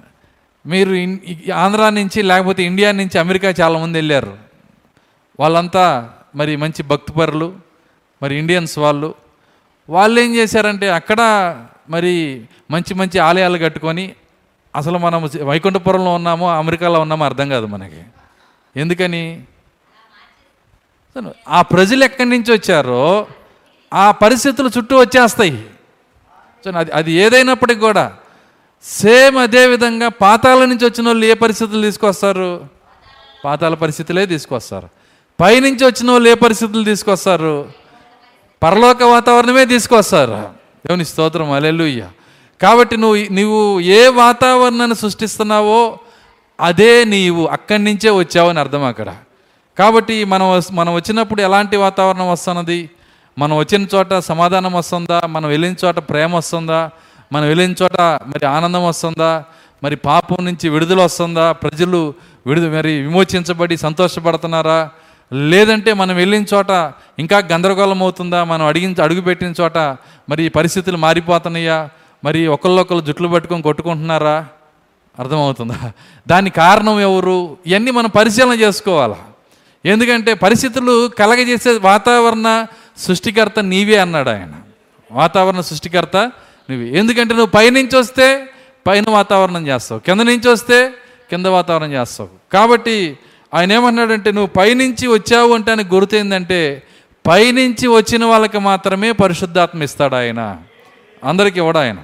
మీరు 0.66 0.96
ఆంధ్ర 0.96 1.54
ఆంధ్రా 1.54 1.90
నుంచి 1.90 2.22
లేకపోతే 2.22 2.64
ఇండియా 2.64 2.92
నుంచి 2.92 3.20
అమెరికా 3.20 3.54
చాలామంది 3.62 3.98
వెళ్ళారు. 3.98 4.38
వాళ్ళంతా 5.40 6.14
మరి 6.36 6.56
మంచి 6.56 6.84
భక్తిపరులు 6.84 7.56
మరి 8.24 8.36
ఇండియన్స్ 8.36 8.80
వాళ్ళు. 8.80 9.16
వాళ్ళు 9.90 10.20
ఏం 10.20 10.36
చేశారంటే 10.36 10.90
అక్కడ 10.90 11.20
మరి 11.90 12.46
మంచి 12.72 12.94
మంచి 12.94 13.20
ఆలయాలు 13.20 13.58
కట్టుకొని 13.58 14.14
అసలు 14.76 14.98
మనం 14.98 15.30
వైకుంఠపురంలో 15.44 16.14
ఉన్నామో 16.14 16.50
అమెరికాలో 16.50 17.00
ఉన్నామో 17.00 17.26
అర్థం 17.26 17.50
కాదు 17.50 17.66
మనకి. 17.66 18.04
ఎందుకని? 18.76 19.44
ఆ 21.48 21.62
ప్రజలు 21.62 22.04
ఎక్కడి 22.04 22.30
నుంచి 22.30 22.54
వచ్చారో 22.54 23.28
ఆ 23.94 24.12
పరిస్థితులు 24.12 24.70
చుట్టూ 24.78 25.00
వచ్చేస్తాయి. 25.00 25.70
సో 26.66 26.72
అది 26.72 26.92
అది 26.92 27.12
ఏదైనప్పటికి 27.12 27.80
కూడా 27.80 28.16
సేమ్ 28.84 29.38
అదే 29.38 29.68
విధంగా 29.68 30.08
పాతాల 30.08 30.66
నుంచి 30.66 30.86
వచ్చిన 30.86 31.08
వాళ్ళు 31.08 31.26
ఏ 31.26 31.34
పరిస్థితులు 31.34 31.82
తీసుకొస్తారు? 31.82 32.68
పాతాల 33.46 33.74
పరిస్థితులే 33.74 34.26
తీసుకొస్తారు. 34.26 34.90
పైనుంచి 35.40 35.86
వచ్చిన 35.86 36.12
వాళ్ళు 36.12 36.30
ఏ 36.30 36.34
పరిస్థితులు 36.34 36.84
తీసుకొస్తారు? 36.84 37.72
పరలోక 38.64 39.04
వాతావరణమే 39.04 39.66
తీసుకొస్తారు. 39.66 40.65
దేవుని 40.86 41.06
స్తోత్రం 41.06 41.52
అలెలుయ్య 41.52 42.08
కాబట్టి 42.62 42.98
నువ్వు 42.98 43.34
నువ్వు 43.34 43.80
ఏ 43.80 44.08
వాతావరణాన్ని 44.08 44.96
సృష్టిస్తున్నావో 44.96 45.98
అదే 46.60 47.06
నీవు 47.06 47.46
అక్కడి 47.48 47.84
నుంచే 47.84 48.10
వచ్చావని 48.10 48.60
అర్థం 48.60 48.84
అక్కడ. 48.84 49.16
కాబట్టి 49.78 50.26
మనం 50.26 50.62
మనం 50.72 50.94
వచ్చినప్పుడు 50.94 51.42
ఎలాంటి 51.42 51.78
వాతావరణం 51.78 52.30
వస్తున్నది? 52.30 52.90
మనం 53.38 53.58
వచ్చిన 53.58 53.88
చోట 53.96 54.14
సమాధానం 54.14 54.74
వస్తుందా? 54.74 55.22
మనం 55.26 55.50
వెళ్ళిన 55.50 55.76
చోట 55.86 56.00
ప్రేమ 56.00 56.36
వస్తుందా? 56.36 56.90
మనం 57.34 57.48
వెళ్ళిన 57.48 57.74
చోట 57.84 58.02
మరి 58.02 58.46
ఆనందం 58.46 58.86
వస్తుందా? 58.86 59.44
మరి 59.84 59.96
పాపం 59.96 60.46
నుంచి 60.46 60.70
విడుదల 60.70 61.02
వస్తుందా? 61.02 61.52
ప్రజలు 61.52 62.14
విడుదల 62.48 62.70
మరి 62.70 63.02
విమోచించబడి 63.02 63.78
సంతోషపడుతున్నారా? 63.78 64.90
లేదంటే 65.34 65.94
మనం 65.94 66.16
వెళ్ళిన 66.16 66.46
చోట 66.54 66.70
ఇంకా 67.20 67.38
గందరగోళం 67.38 68.02
అవుతుందా? 68.02 68.44
మనం 68.44 68.66
అడిగి 68.66 69.02
అడుగుపెట్టిన 69.02 69.54
చోట 69.62 69.78
మరి 70.30 70.50
పరిస్థితులు 70.50 70.98
మారిపోతున్నాయా? 70.98 71.90
మరి 72.24 72.48
ఒకళ్ళొకళ్ళు 72.48 73.04
జుట్లు 73.04 73.28
పట్టుకొని 73.28 73.62
కొట్టుకుంటున్నారా? 73.62 74.48
అర్థమవుతుందా? 75.20 75.92
దాని 76.28 76.50
కారణం 76.50 77.00
ఎవరు? 77.00 77.58
ఇవన్నీ 77.66 77.92
మనం 77.92 78.10
పరిశీలన 78.10 78.54
చేసుకోవాలా. 78.54 79.18
ఎందుకంటే 79.86 80.34
పరిస్థితులు 80.34 81.08
కలగజేసే 81.08 81.78
వాతావరణ 81.78 82.66
సృష్టికర్త 82.98 83.60
నీవే 83.60 83.98
అన్నాడు 83.98 84.30
ఆయన. 84.30 84.54
వాతావరణ 85.12 85.62
సృష్టికర్త 85.62 86.18
నువ్వే 86.70 87.00
ఎందుకంటే 87.00 87.34
నువ్వు 87.34 87.52
పైనుంచి 87.52 87.98
వస్తే 87.98 88.48
పైన 88.88 89.04
వాతావరణం 89.10 89.68
చేస్తావు. 89.68 90.00
కింద 90.00 90.22
నుంచి 90.22 90.50
వస్తే 90.50 90.90
కింద 91.30 91.46
వాతావరణం 91.46 91.94
చేస్తావు. 91.94 92.30
కాబట్టి 92.54 93.18
ఆయన 93.56 93.74
ఏమన్నాడంటే 93.74 94.32
నువ్వు 94.32 94.48
పైనుంచి 94.48 95.08
వచ్చావు 95.08 95.54
అంటే 95.54 95.72
ఆయన 95.72 95.82
గుర్తు 95.82 96.16
ఏంటంటే 96.16 96.84
పైనుంచి 97.28 97.88
వచ్చిన 97.88 98.26
వాళ్ళకి 98.26 98.60
మాత్రమే 98.60 99.12
పరిశుద్ధాత్మ 99.12 99.84
ఇస్తాడు 99.84 100.16
ఆయన. 100.16 100.58
అందరికీ 101.24 101.60
ఇవ్వడు 101.60 101.78
ఆయన. 101.78 101.98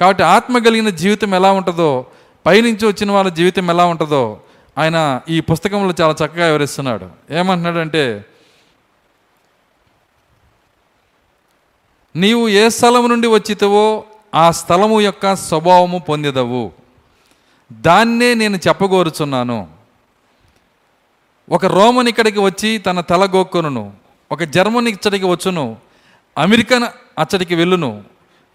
కాబట్టి 0.00 0.22
ఆత్మ 0.22 0.58
కలిగిన 0.58 0.88
జీవితం 0.88 1.34
ఎలా 1.34 1.52
ఉంటుందో 1.52 2.06
పైనుంచి 2.46 2.86
వచ్చిన 2.86 3.12
వాళ్ళ 3.12 3.30
జీవితం 3.30 3.70
ఎలా 3.70 3.84
ఉంటుందో 3.84 4.40
ఆయన 4.78 5.20
ఈ 5.28 5.40
పుస్తకంలో 5.40 5.94
చాలా 6.00 6.14
చక్కగా 6.24 6.46
వివరిస్తున్నాడు. 6.46 7.06
ఏమంటున్నాడంటే 7.30 8.24
నీవు 12.16 12.48
ఏ 12.48 12.68
స్థలము 12.68 13.06
నుండి 13.06 13.26
వచ్చితవో 13.26 14.04
ఆ 14.34 14.50
స్థలము 14.50 15.00
యొక్క 15.00 15.36
స్వభావము 15.36 15.98
పొందిదవు. 15.98 16.72
దాన్నే 17.72 18.34
నేను 18.34 18.56
చెప్పగోరుచున్నాను. 18.68 19.81
ఒక 21.52 21.66
రోమన్ 21.66 22.08
ఇక్కడికి 22.08 22.38
వచ్చి 22.38 22.78
తన 22.78 23.00
తల 23.00 23.24
గోక్కును 23.24 23.92
ఒక 24.32 24.42
జర్మన్ 24.42 24.88
ఇచ్చడికి 24.88 25.24
వచ్చును. 25.24 25.76
అమెరికన్ 26.38 26.84
అచ్చడికి 27.20 27.54
వెళ్ళును. 27.54 28.04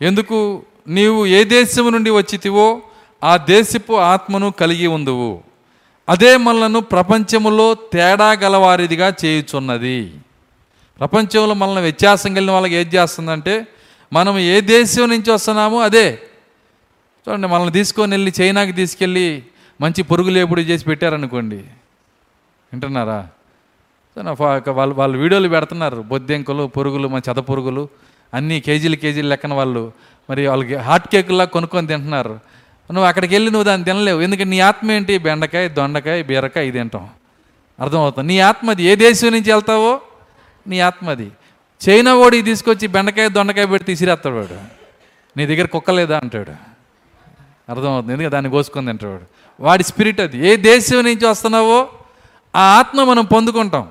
ఎందుకు? 0.01 0.63
నీవు 0.87 1.25
ఏ 1.25 1.43
దేశము 1.43 1.89
నుండి 1.89 2.09
వచ్చితివో 2.09 2.81
ఆ 3.23 3.37
దేశపు 3.37 3.93
ఆత్మను 3.93 4.51
కలిగి 4.51 4.87
ఉందువు. 4.87 5.41
అదే 6.09 6.37
మనలను 6.37 6.79
ప్రపంచములో 6.79 7.73
తేడా 7.73 8.31
గలవారిదిగా 8.31 9.13
చేయుచున్నది. 9.25 10.11
ప్రపంచంలో 10.99 11.53
మనల్ని 11.53 11.81
వ్యత్యాసం 11.81 12.33
కలిగిన 12.33 12.51
వాళ్ళకి 12.51 12.75
ఏం 12.75 12.87
చేస్తుందంటే 12.95 13.67
మనం 14.13 14.39
ఏ 14.39 14.61
దేశం 14.61 15.09
నుంచి 15.09 15.31
వస్తున్నామో 15.31 15.79
అదే. 15.79 16.19
చూడండి 17.29 17.47
మనల్ని 17.47 17.73
తీసుకొని 17.73 18.11
వెళ్ళి 18.11 18.33
చైనాకి 18.41 18.71
తీసుకెళ్ళి 18.71 19.43
మంచి 19.81 20.01
పొరుగు 20.03 20.29
లేపుడు 20.29 20.61
చేసి 20.61 20.85
పెట్టారనుకోండి. 20.85 21.63
వింటున్నారా? 22.73 23.27
వాళ్ళు 24.69 24.95
వాళ్ళు 24.95 25.17
వీడియోలు 25.17 25.49
పెడుతున్నారు. 25.49 26.01
బొద్దెంకులు 26.01 26.63
పురుగులు 26.67 27.07
మన 27.07 27.21
చెద 27.29 27.35
పురుగులు 27.35 27.87
అన్నీ 28.33 28.59
కేజీలు 28.59 28.95
కేజీలు 28.95 29.27
లెక్కన 29.27 29.53
వాళ్ళు. 29.53 29.91
మరి 30.29 30.47
వాళ్ళకి 30.47 30.75
హాట్ 30.75 31.07
కేకుల్లా 31.07 31.45
కొనుక్కొని 31.45 31.87
తింటున్నారు. 31.87 32.39
నువ్వు 32.91 33.03
అక్కడికి 33.03 33.35
వెళ్ళి 33.35 33.51
నువ్వు 33.51 33.63
దాన్ని 33.63 33.85
తినలేవు. 33.85 34.21
ఎందుకంటే 34.21 34.49
నీ 34.49 34.59
ఆత్మ 34.59 34.91
ఏంటి? 34.91 35.17
బెండకాయ 35.17 35.69
దొండకాయ 35.69 36.23
బీరకాయ 36.23 36.67
ఇది 36.67 36.77
తింటాం. 36.77 37.09
అర్థమవుతుంది? 37.79 38.27
నీ 38.27 38.39
ఆత్మ 38.39 38.69
అది. 38.69 38.83
ఏ 38.83 38.95
దేశం 38.95 39.31
నుంచి 39.31 39.51
వెళ్తావో? 39.51 40.01
నీ 40.67 40.79
ఆత్మ 40.79 41.09
అది. 41.09 41.31
చైనా 41.89 42.15
ఓడి 42.15 42.41
తీసుకొచ్చి 42.41 42.87
బెండకాయ 42.87 43.29
దొండకాయ 43.29 43.65
పెట్టి 43.65 43.85
తీసిరేస్తాడు 43.85 44.35
వాడు. 44.35 44.57
నీ 45.37 45.45
దగ్గర 45.45 45.65
కుక్క 45.65 45.91
లేదా 45.91 46.17
అంటాడు. 46.17 46.51
అర్థమవుతుంది? 47.71 48.13
ఎందుకంటే 48.13 48.33
దాన్ని 48.33 48.51
కోసుకొని 48.51 48.87
తింటాడు 48.87 49.21
వాడి 49.59 49.83
స్పిరిట్ 49.83 50.21
అది. 50.21 50.47
ఏ 50.47 50.55
దేశం 50.55 51.03
నుంచి 51.03 51.25
వస్తున్నావో 51.25 51.89
ఆ 52.55 52.61
ఆత్మ 52.61 53.03
మనం 53.03 53.25
పొందుకుంటాం. 53.25 53.87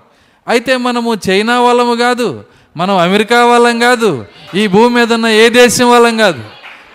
అయితే 0.48 0.76
మనము 0.76 1.16
చైనా 1.28 1.60
వాళ్ళము 1.60 1.94
కాదు 1.94 2.44
మనం 2.76 2.96
అమెరికా 2.96 3.46
వాళ్ళం 3.46 3.78
కాదు 3.78 4.26
ఈ 4.54 4.66
భూమి 4.66 4.94
మీద 4.94 5.12
ఉన్న 5.12 5.26
ఏ 5.26 5.48
దేశం 5.48 5.90
వాళ్ళం 5.90 6.16
కాదు. 6.16 6.44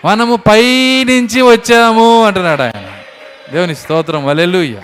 మనము 0.04 0.36
పైనుంచి 0.36 1.42
వచ్చాము 1.42 2.24
అంటున్నాడు 2.24 2.62
ఆయన. 2.62 2.88
దేవుని 3.52 3.74
స్తోత్రం 3.76 4.26
వలెలుయ్య 4.26 4.80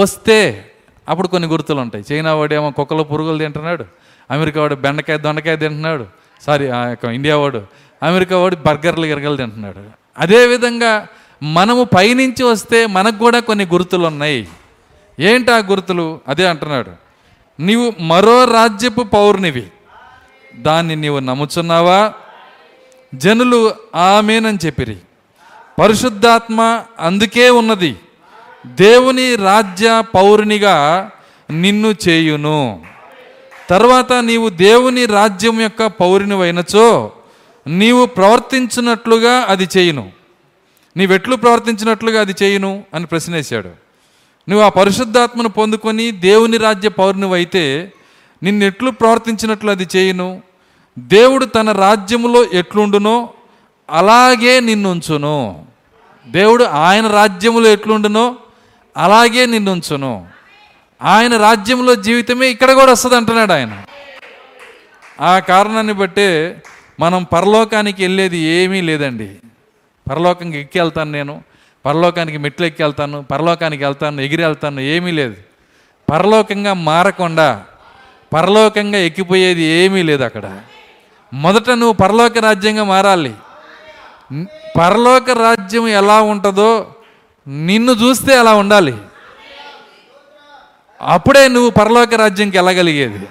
వస్తే 0.00 0.70
అప్పుడు 1.08 1.28
కొన్ని 1.28 1.48
గుర్తులు 1.48 1.80
ఉంటాయి. 1.80 2.04
చైనా 2.12 2.34
వాడేమో 2.34 2.70
కుక్కలు 2.70 3.02
పురుగులు 3.02 3.38
తింటున్నాడు 3.38 3.84
అమెరికా 4.30 4.60
వాడు 4.60 4.74
బెండకాయ 4.74 5.18
దొండకాయ 5.18 5.56
తింటున్నాడు 5.56 6.06
సారీ 6.42 6.68
ఆ 6.68 6.86
యొక్క 6.86 7.04
ఇండియా 7.04 7.36
వాడు 7.36 7.62
అమెరికా 8.02 8.38
వాడు 8.38 8.56
బర్గర్లు 8.56 9.06
గిరగలు 9.06 9.36
తింటున్నాడు. 9.36 9.78
అదేవిధంగా 10.18 11.06
మనము 11.42 11.84
పైనుంచి 11.84 12.42
వస్తే 12.42 12.86
మనకు 12.86 13.18
కూడా 13.18 13.40
కొన్ని 13.40 13.64
గుర్తులు 13.64 14.06
ఉన్నాయి. 14.06 14.48
ఏంటి 15.20 15.52
ఆ 15.52 15.58
గుర్తులు? 15.58 16.20
అదే 16.28 16.46
అంటున్నాడు. 16.46 16.90
నీవు 17.60 17.92
మరో 18.00 18.44
రాజ్యపు 18.44 19.02
పౌర్ణివి 19.02 19.66
దాన్ని 20.56 20.96
నీవు 20.96 21.18
నమ్ముచున్నావా? 21.18 22.12
జనులు 23.14 23.74
ఆమెనని 23.94 24.58
చెప్పిరి. 24.66 24.96
పరిశుద్ధాత్మ 25.78 26.84
అందుకే 27.00 27.50
ఉన్నది. 27.50 27.96
దేవుని 28.66 29.36
రాజ్య 29.36 30.02
పౌరునిగా 30.14 31.10
నిన్ను 31.50 31.94
చేయును. 32.08 32.82
తర్వాత 33.70 34.12
నీవు 34.12 34.48
దేవుని 34.48 35.06
రాజ్యం 35.06 35.60
యొక్క 35.60 35.86
పౌరునివైనచో 35.86 37.12
నీవు 37.66 38.06
ప్రవర్తించినట్లుగా 38.06 39.32
అది 39.32 39.68
చేయును. 39.76 40.12
నీవెట్లు 40.96 41.36
ప్రవర్తించినట్లుగా 41.36 42.20
అది 42.20 42.34
చేయును 42.42 42.82
అని 42.94 43.06
ప్రశ్నేశాడు. 43.06 43.81
నువ్వు 44.48 44.66
ఆ 44.66 44.68
పరిశుద్ధాత్మను 44.68 45.48
పొందుకొని 45.48 46.10
దేవుని 46.10 46.56
రాజ్య 46.56 46.88
పౌరునివైతే 46.88 47.92
నిన్నెట్లు 48.42 48.90
ప్రవర్తించినట్లు 48.90 49.70
అది 49.70 49.86
చేయను. 49.96 50.42
దేవుడు 50.98 51.44
తన 51.44 51.72
రాజ్యములో 51.72 52.44
ఎట్లుండునో 52.52 53.28
అలాగే 53.90 54.60
నిన్నుంచును. 54.60 55.66
దేవుడు 56.26 56.64
ఆయన 56.64 57.06
రాజ్యములో 57.06 57.68
ఎట్లుండునో 57.68 58.36
అలాగే 58.96 59.46
నిన్నుంచును. 59.46 60.26
ఆయన 61.02 61.36
రాజ్యంలో 61.36 61.94
జీవితమే 61.94 62.48
ఇక్కడ 62.48 62.72
కూడా 62.72 62.92
వస్తుంది 62.92 63.16
అంటున్నాడు 63.16 63.52
ఆయన. 63.52 63.82
ఆ 65.20 65.38
కారణాన్ని 65.38 65.92
బట్టే 65.92 66.62
మనం 67.00 67.26
పరలోకానికి 67.32 68.02
వెళ్ళేది 68.02 68.38
ఏమీ 68.38 68.80
లేదండి. 68.80 69.36
పరలోకం 70.10 70.54
ఎక్కి 70.54 70.80
వెళ్తాను 70.80 71.10
నేను. 71.10 71.44
పరలోకానికి 71.86 72.38
మెట్లు 72.38 72.66
ఎక్కి 72.66 72.82
వెళ్తాను 72.82 73.22
పరలోకానికి 73.22 73.84
వెళ్తాను 73.84 74.20
ఎగిరి 74.20 74.44
వెళ్తాను 74.44 74.80
ఏమీ 74.80 75.10
లేదు. 75.10 75.34
పరలోకంగా 76.10 76.72
మారకుండా 76.72 77.64
పరలోకంగా 78.32 78.98
ఎక్కిపోయేది 78.98 79.62
ఏమీ 79.62 80.02
లేదు 80.02 80.22
అక్కడ. 80.22 80.60
మొదట 81.34 81.70
నువ్వు 81.70 81.92
పరలోక 81.92 82.38
రాజ్యంగా 82.38 82.84
మారాలి. 82.84 83.34
పరలోక 84.78 85.30
రాజ్యం 85.30 85.88
ఎలా 85.88 86.20
ఉంటుందో 86.20 86.94
నిన్ను 87.48 87.92
చూస్తే 87.92 88.38
అలా 88.38 88.54
ఉండాలి. 88.54 88.94
అప్పుడే 91.00 91.48
నువ్వు 91.48 91.70
పరలోక 91.70 92.14
రాజ్యంకి 92.14 92.58
వెళ్ళగలిగేది. 92.58 93.26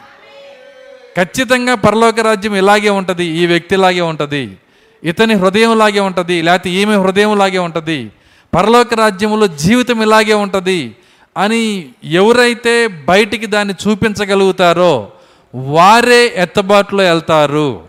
ఖచ్చితంగా 1.18 1.76
పరలోక 1.76 2.20
రాజ్యం 2.20 2.56
ఇలాగే 2.56 2.90
ఉంటుంది 2.90 3.26
ఈ 3.26 3.46
వ్యక్తిలాగే 3.46 4.02
ఉంటుంది 4.02 4.58
ఇతని 5.04 5.34
హృదయం 5.34 5.78
లాగే 5.78 6.00
ఉంటుంది 6.00 6.42
లేకపోతే 6.42 6.70
ఈమె 6.70 6.96
హృదయం 6.96 7.38
లాగే 7.38 7.58
ఉంటుంది. 7.58 8.12
పరలోక 8.56 8.94
రాజ్యంలో 8.94 9.48
జీవితం 9.48 10.02
ఇలాగే 10.02 10.34
ఉంటుంది 10.34 10.96
అని 11.38 11.90
ఎవరైతే 12.04 12.88
బయటికి 12.88 13.46
దాన్ని 13.46 13.74
చూపించగలుగుతారో 13.74 15.12
వారే 15.56 16.34
ఎత్తబాటులో 16.36 17.04
వెళ్తారు. 17.04 17.88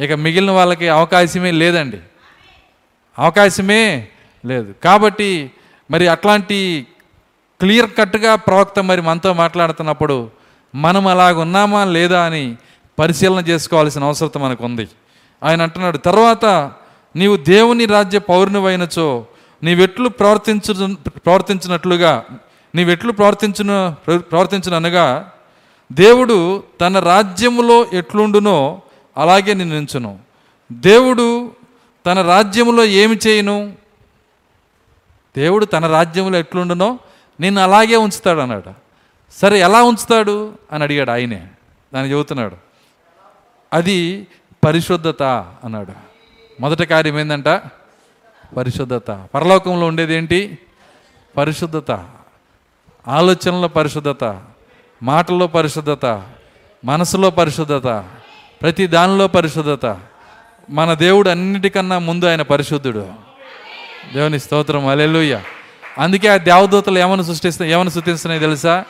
ఇక 0.00 0.12
మిగిలిన 0.12 0.50
వాళ్ళకి 0.50 0.88
అవకాశమే 0.88 1.50
లేదండి. 1.50 1.98
అవకాశమే 3.18 4.06
లేదు. 4.44 4.74
కాబట్టి 4.84 5.50
మరి 5.90 6.08
అట్లాంటి 6.08 6.86
క్లియర్ 7.60 7.90
కట్గా 7.98 8.36
ప్రవక్త 8.36 8.80
మరి 8.80 9.02
మనతో 9.02 9.32
మాట్లాడుతున్నప్పుడు 9.32 10.30
మనం 10.74 11.06
అలాగ 11.06 11.38
ఉన్నామా 11.38 11.84
లేదా 11.84 12.22
అని 12.22 12.56
పరిశీలన 12.98 13.38
చేసుకోవాల్సిన 13.38 14.04
అవసరం 14.04 14.30
మనకు 14.36 14.64
ఉంది 14.64 14.88
ఆయన 15.42 15.62
అంటున్నాడు 15.62 15.96
తర్వాత 15.96 16.72
నీవు 17.16 17.36
దేవుని 17.36 17.86
రాజ్య 17.86 18.18
పౌరునివైనచో 18.18 19.24
నీవెట్లు 19.64 20.08
ప్రవర్తించు 20.08 20.94
ప్రవర్తించినట్లుగా 21.08 22.24
నీవెట్లు 22.74 23.12
ప్రవర్తించిన 23.12 23.94
ప్రవర్తించుననగా 24.16 25.30
దేవుడు 25.92 26.62
తన 26.80 26.98
రాజ్యములో 26.98 27.86
ఎట్లుండునో 27.92 28.82
అలాగే 29.16 29.54
నిన్ను 29.54 29.74
నించును 29.74 30.18
దేవుడు 30.72 31.52
తన 32.06 32.22
రాజ్యములో 32.22 32.84
ఏమి 32.84 33.18
చేయను? 33.26 33.76
దేవుడు 35.36 35.64
తన 35.64 35.86
రాజ్యంలో 35.86 36.38
ఎట్లుండునో 36.38 36.98
నిన్ను 37.40 37.62
అలాగే 37.62 37.96
ఉంచుతాడు 37.96 38.38
అన్నాడు 38.38 38.72
సరే 39.32 39.60
ఎలా 39.60 39.82
ఉంచుతాడు? 39.82 40.52
అని 40.72 40.82
అడిగాడు 40.84 41.10
ఆయనే. 41.10 41.46
దాన్ని 41.94 42.12
చెబుతున్నాడు 42.12 42.56
అది 43.72 44.26
పరిశుద్ధత 44.64 45.22
అన్నాడు. 45.64 45.92
మొదటి 46.60 46.86
కార్యం 46.86 47.18
ఏంటంటే 47.18 47.60
పరిశుద్ధత. 48.56 49.10
పరలోకంలో 49.34 49.86
ఉండేది 49.86 50.14
ఏంటి? 50.14 50.58
పరిశుద్ధత. 51.36 52.04
ఆలోచనలో 53.08 53.68
పరిశుద్ధత. 53.68 54.42
మాటల్లో 55.02 55.46
పరిశుద్ధత. 55.46 56.22
మనసులో 56.84 57.30
పరిశుద్ధత. 57.30 58.04
ప్రతి 58.62 58.86
దానిలో 58.86 59.28
పరిశుద్ధత. 59.28 59.96
మన 60.70 60.94
దేవుడు 60.94 61.28
అన్నిటికన్నా 61.28 61.98
ముందు 61.98 62.24
ఆయన 62.24 62.42
పరిశుద్ధుడు. 62.42 63.06
దేవుని 64.14 64.40
స్తోత్రం. 64.40 64.86
అలెలుయ్య 64.86 65.40
అందుకే 65.98 66.28
ఆ 66.28 66.36
దేవదూతలు 66.36 66.98
ఏమని 66.98 67.24
సృష్టిస్తా 67.24 67.64
ఏమని 67.64 67.90
సృష్టిస్తున్నాయి 67.90 68.40
తెలుసా? 68.40 68.84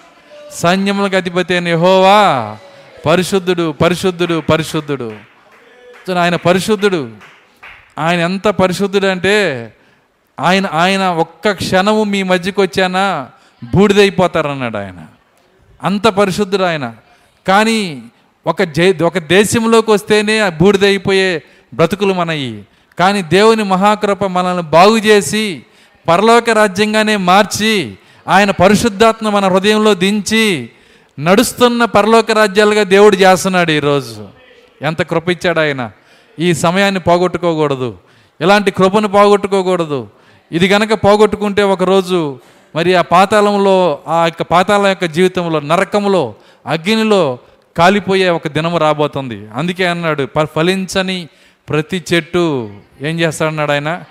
సైన్యములకు 0.52 1.16
అధిపతి 1.16 1.54
అయిన 1.54 1.68
యహోవా 1.68 2.56
పరిశుద్ధుడు 3.06 3.72
పరిశుద్ధుడు 3.72 4.40
పరిశుద్ధుడు. 4.40 5.34
ఆయన 6.18 6.36
పరిశుద్ధుడు. 6.36 7.10
ఆయన 7.98 8.20
ఎంత 8.20 8.48
పరిశుద్ధుడు 8.48 9.06
అంటే 9.06 9.72
ఆయన 10.40 10.66
ఆయన 10.72 11.02
ఒక్క 11.02 11.50
క్షణము 11.52 12.04
మీ 12.04 12.22
మధ్యకి 12.22 12.60
వచ్చానా 12.60 13.28
బూడిదైపోతారన్నాడు 13.74 14.76
ఆయన. 14.76 15.06
అంత 15.82 16.06
పరిశుద్ధుడు 16.06 16.62
ఆయన. 16.62 16.94
కానీ 17.48 18.02
ఒక 18.46 18.62
జై 18.62 18.92
ఒక 18.92 19.18
దేశంలోకి 19.18 19.90
వస్తేనే 19.90 20.50
బూడిదైపోయే 20.50 21.42
బ్రతుకులు 21.74 22.14
మనయి 22.14 22.64
కానీ 22.98 23.22
దేవుని 23.22 23.62
మహాకృప 23.62 24.24
మనల్ని 24.24 24.62
బాగు 24.62 24.98
చేసి 24.98 25.64
పరలోక 26.08 26.50
రాజ్యంగానే 26.50 27.16
మార్చి 27.16 27.98
ఆయన 28.28 28.50
పరిశుద్ధాత్మ 28.50 29.28
మన 29.28 29.48
హృదయంలో 29.48 29.94
దించి 29.94 30.70
నడుస్తున్న 31.20 31.84
పరలోక 31.84 32.30
రాజ్యాలుగా 32.30 32.82
దేవుడు 32.82 33.16
చేస్తున్నాడు 33.16 33.72
ఈరోజు. 33.72 34.28
ఎంత 34.82 35.02
కృప 35.02 35.30
ఇచ్చాడు 35.30 35.60
ఆయన. 35.60 35.90
ఈ 36.38 36.54
సమయాన్ని 36.54 37.00
పోగొట్టుకోకూడదు. 37.00 37.96
ఇలాంటి 38.40 38.70
కృపను 38.70 39.08
పోగొట్టుకోకూడదు. 39.08 40.08
ఇది 40.52 40.68
గనక 40.68 40.92
పోగొట్టుకుంటే 41.04 41.62
ఒకరోజు 41.62 42.38
మరి 42.76 42.94
ఆ 42.94 43.02
పాతాళంలో 43.02 43.98
ఆ 44.08 44.24
యొక్క 44.24 44.42
పాతాళం 44.42 44.86
యొక్క 44.86 45.04
జీవితంలో 45.04 45.60
నరకంలో 45.60 46.34
అగ్నిలో 46.66 47.38
కాలిపోయే 47.76 48.30
ఒక 48.30 48.48
దినము 48.48 48.78
రాబోతుంది. 48.78 49.48
అందుకే 49.54 49.86
అన్నాడు 49.86 50.28
ఫలించని 50.56 51.28
ప్రతి 51.68 52.04
చెట్టు 52.12 52.70
ఏం 53.02 53.20
చేస్తాడన్నాడు 53.20 53.72
ఆయన? 53.72 54.02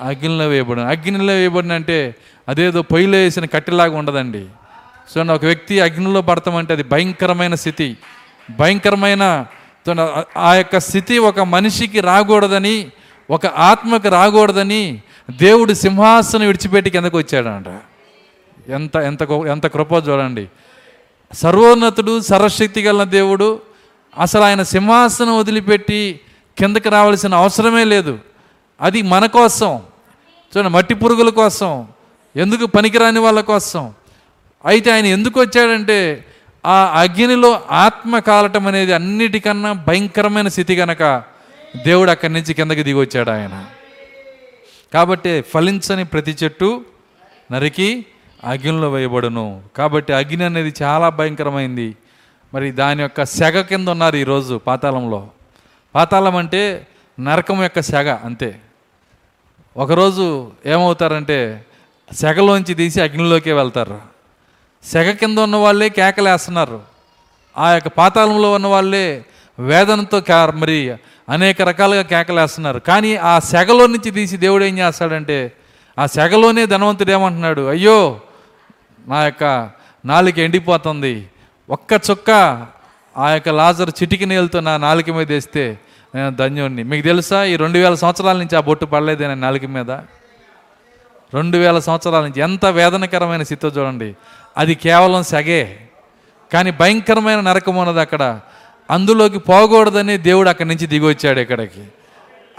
అగ్నిలో 0.00 0.48
వేయబడిన 0.48 0.84
అగ్నిలో 0.84 1.32
వేయబడిన 1.32 1.72
అంటే 1.72 2.14
అదేదో 2.48 2.82
పొయ్యిలో 2.82 3.18
వేసిన 3.18 3.44
కట్టెలాగా 3.44 3.96
ఉండదండి. 3.96 4.46
సో 5.14 5.22
ఒక 5.22 5.44
వ్యక్తి 5.44 5.80
అగ్నిలో 5.80 6.22
పడతామంటే 6.22 6.72
అది 6.72 6.82
భయంకరమైన 6.82 7.54
స్థితి. 7.54 7.96
భయంకరమైన 8.58 9.46
ఆ- 9.90 10.24
ఆ 10.36 10.54
యొక్క 10.54 10.78
స్థితి 10.78 11.18
ఒక 11.18 11.40
మనిషికి 11.40 12.00
రాకూడదని 12.00 12.90
ఒక 13.30 13.46
ఆత్మకి 13.46 14.08
రాకూడదని 14.08 15.02
దేవుడు 15.30 15.72
సింహాసనం 15.72 16.46
విడిచిపెట్టి 16.46 16.90
కిందకు 16.90 17.18
వచ్చాడంట. 17.18 17.66
ఎంత 18.70 18.96
ఎంత 18.96 19.22
ఎంత 19.22 19.66
కృప 19.66 19.92
చూడండి. 19.92 20.46
సర్వోన్నతుడు 21.32 22.20
సర్వశక్తి 22.20 22.82
గల 22.82 23.04
దేవుడు 23.04 23.60
అసలు 24.18 24.42
ఆయన 24.42 24.62
సింహాసనం 24.62 25.38
వదిలిపెట్టి 25.38 26.20
కిందకి 26.58 26.88
రావాల్సిన 26.88 27.34
అవసరమే 27.34 27.84
లేదు. 27.84 28.18
అది 28.80 29.02
మన 29.02 29.26
కోసం. 29.26 29.82
చూడండి 30.56 30.68
మట్టి 30.68 30.94
పురుగుల 30.94 31.28
కోసం. 31.28 31.86
ఎందుకు 32.36 32.66
పనికిరాని 32.66 33.18
వాళ్ళ 33.18 33.40
కోసం. 33.40 33.92
అయితే 34.66 34.90
ఆయన 34.90 35.06
ఎందుకు 35.06 35.40
వచ్చాడంటే 35.40 36.24
ఆ 36.66 37.00
అగ్నిలో 37.00 37.62
ఆత్మ 37.70 38.18
కాలటం 38.18 38.66
అనేది 38.66 38.92
అన్నిటికన్నా 38.92 39.72
భయంకరమైన 39.72 40.48
స్థితి 40.48 40.76
కనుక 40.76 41.22
దేవుడు 41.84 42.10
అక్కడి 42.10 42.32
నుంచి 42.32 42.54
కిందకి 42.54 42.82
దిగొచ్చాడు 42.82 43.30
ఆయన. 43.30 43.64
కాబట్టి 44.94 45.40
ఫలించని 45.40 46.04
ప్రతి 46.04 46.36
చెట్టు 46.44 46.84
నరికి 47.52 48.06
అగ్నిలో 48.44 48.90
వేయబడును. 48.90 49.62
కాబట్టి 49.76 50.12
అగ్ని 50.12 50.44
అనేది 50.44 50.74
చాలా 50.82 51.08
భయంకరమైంది. 51.08 51.96
మరి 52.54 52.70
దాని 52.70 53.02
యొక్క 53.02 53.24
సెగ 53.24 53.60
కింద 53.60 53.88
ఉన్నారు 53.88 54.16
ఈరోజు 54.16 54.60
పాతాళంలో. 54.66 55.28
పాతాళం 55.94 56.36
అంటే 56.36 56.86
నరకం 57.20 57.62
యొక్క 57.62 57.80
సెగ 57.80 58.14
అంతే. 58.24 58.60
ఒకరోజు 59.76 60.52
ఏమవుతారంటే 60.66 61.66
సెగలోంచి 62.12 62.74
తీసి 62.74 63.00
అగ్నిలోకే 63.00 63.52
వెళ్తారు. 63.52 64.11
సెగ 64.84 65.10
కింద 65.10 65.38
ఉన్న 65.38 65.56
వాళ్ళే 65.56 65.88
కేకలేస్తున్నారు. 65.88 66.80
ఆ 67.58 67.70
యొక్క 67.70 67.88
పాతాళంలో 67.88 68.52
ఉన్న 68.52 68.66
వాళ్ళే 68.66 69.24
వేదనతో 69.58 70.22
మరి 70.54 70.94
అనేక 71.28 71.62
రకాలుగా 71.62 72.02
కేకలేస్తున్నారు. 72.02 72.78
కానీ 72.78 73.16
ఆ 73.16 73.38
సెగలో 73.38 73.86
నుంచి 73.86 74.10
తీసి 74.10 74.36
దేవుడు 74.36 74.64
ఏం 74.64 74.78
చేస్తాడంటే 74.78 75.52
ఆ 75.98 76.06
సెగలోనే 76.06 76.66
ధనవంతుడు 76.66 77.10
ఏమంటున్నాడు 77.10 77.68
అయ్యో 77.68 78.20
నా 79.08 79.24
యొక్క 79.24 79.70
నాలుక 80.04 80.38
ఎండిపోతుంది. 80.38 81.28
ఒక్క 81.70 82.00
చుక్క 82.10 82.30
ఆ 83.16 83.30
యొక్క 83.30 83.48
లాజర్ 83.48 83.90
చిటికి 83.90 84.26
నీళ్ళతో 84.26 84.60
నా 84.60 84.76
నాలుక 84.76 85.10
మీద 85.10 85.32
వేస్తే 85.32 85.78
నేను 86.14 86.30
ధన్యుణ్ణి. 86.30 86.82
మీకు 86.82 87.04
తెలుసా 87.04 87.44
ఈ 87.44 87.56
రెండు 87.56 87.78
వేల 87.78 87.94
సంవత్సరాల 87.94 88.36
నుంచి 88.36 88.56
ఆ 88.56 88.60
బొట్టు 88.60 88.86
పడలేదు 88.86 89.22
నేను 89.22 89.34
నాలుక 89.34 89.64
మీద? 89.64 89.90
రెండు 91.34 91.58
వేల 91.58 91.78
సంవత్సరాల 91.78 92.22
నుంచి 92.22 92.40
ఎంత 92.40 92.66
వేదనకరమైన 92.66 93.42
స్థితితో 93.42 93.68
చూడండి. 93.68 94.16
అది 94.56 94.74
కేవలం 94.74 95.22
సెగే. 95.22 95.88
కానీ 96.52 96.70
భయంకరమైన 96.70 97.40
నరకం 97.40 97.76
ఉన్నది 97.76 98.00
అక్కడ. 98.00 98.40
అందులోకి 98.90 99.38
పోకూడదని 99.38 100.18
దేవుడు 100.18 100.48
అక్కడి 100.48 100.68
నుంచి 100.68 100.86
దిగి 100.86 101.06
వచ్చాడు 101.06 101.40
ఇక్కడికి. 101.40 101.84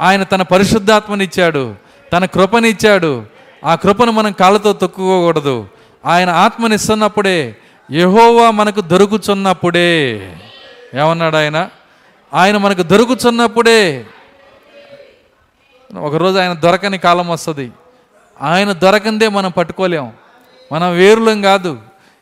ఆయన 0.01 0.23
తన 0.23 0.41
పరిశుద్ధాత్మనిచ్చాడు 0.41 1.75
తన 2.13 2.25
కృపనిచ్చాడు 2.25 3.25
ఆ 3.65 3.75
కృపను 3.75 4.11
మనం 4.11 4.31
కాళ్ళతో 4.31 4.73
తొక్కుకోకూడదు. 4.73 5.67
ఆయన 6.05 6.29
ఆత్మనిస్తున్నప్పుడే 6.29 7.55
యహోవా 7.91 8.51
మనకు 8.51 8.81
దొరుకుచున్నప్పుడే. 8.81 10.11
ఏమన్నాడు 10.95 11.35
ఆయన? 11.35 11.69
ఆయన 12.33 12.57
మనకు 12.57 12.83
దొరుకుచున్నప్పుడే. 12.83 14.05
ఒకరోజు 15.99 16.37
ఆయన 16.37 16.53
దొరకని 16.53 16.97
కాలం 16.97 17.29
వస్తుంది. 17.29 17.71
ఆయన 18.41 18.71
దొరకందే 18.71 19.27
మనం 19.27 19.51
పట్టుకోలేం. 19.51 20.13
మనం 20.71 20.95
వేరులం 20.97 21.41
కాదు. 21.41 21.77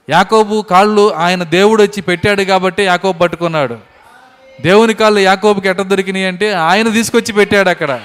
యాకోబు 0.09 0.61
కాళ్ళు 0.61 1.13
ఆయన 1.13 1.43
దేవుడు 1.43 1.83
వచ్చి 1.83 2.01
పెట్టాడు 2.01 2.41
కాబట్టి 2.41 2.83
యాకోబు 2.83 3.17
పట్టుకున్నాడు. 3.17 3.77
దేవుని 4.61 4.93
కాళ్ళు 4.93 5.19
యాకోబుకి 5.19 5.67
ఎట్ట 5.67 5.81
దొరికినాయి 5.81 6.25
అంటే 6.25 6.53
ఆయన 6.53 6.89
తీసుకొచ్చి 6.89 7.33
పెట్టాడు 7.33 7.69
అక్కడ. 7.69 8.01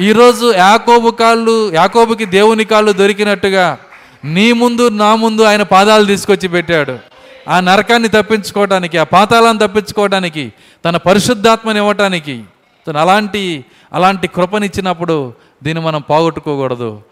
ఈరోజు 0.00 0.52
యాకోబు 0.56 1.10
కాళ్ళు 1.10 1.74
యాకోబుకి 1.74 2.24
దేవుని 2.24 2.64
కాళ్ళు 2.64 2.92
దొరికినట్టుగా 2.92 3.78
నీ 4.24 4.52
ముందు 4.52 4.88
నా 4.88 5.14
ముందు 5.14 5.42
ఆయన 5.42 5.62
పాదాలు 5.62 6.04
తీసుకొచ్చి 6.04 6.48
పెట్టాడు. 6.48 6.98
ఆ 7.48 7.60
నరకాన్ని 7.60 8.08
తప్పించుకోవడానికి 8.08 8.98
ఆ 8.98 9.04
పాతాలను 9.04 9.58
తప్పించుకోవడానికి 9.58 10.52
తన 10.84 10.96
పరిశుద్ధాత్మని 10.96 11.78
ఇవ్వటానికి 11.78 12.44
తను 12.88 12.98
అలాంటి 12.98 13.64
అలాంటి 13.92 14.28
కృపనిచ్చినప్పుడు 14.28 15.32
దీన్ని 15.62 15.84
మనం 15.84 16.00
పోగొట్టుకోకూడదు. 16.00 17.02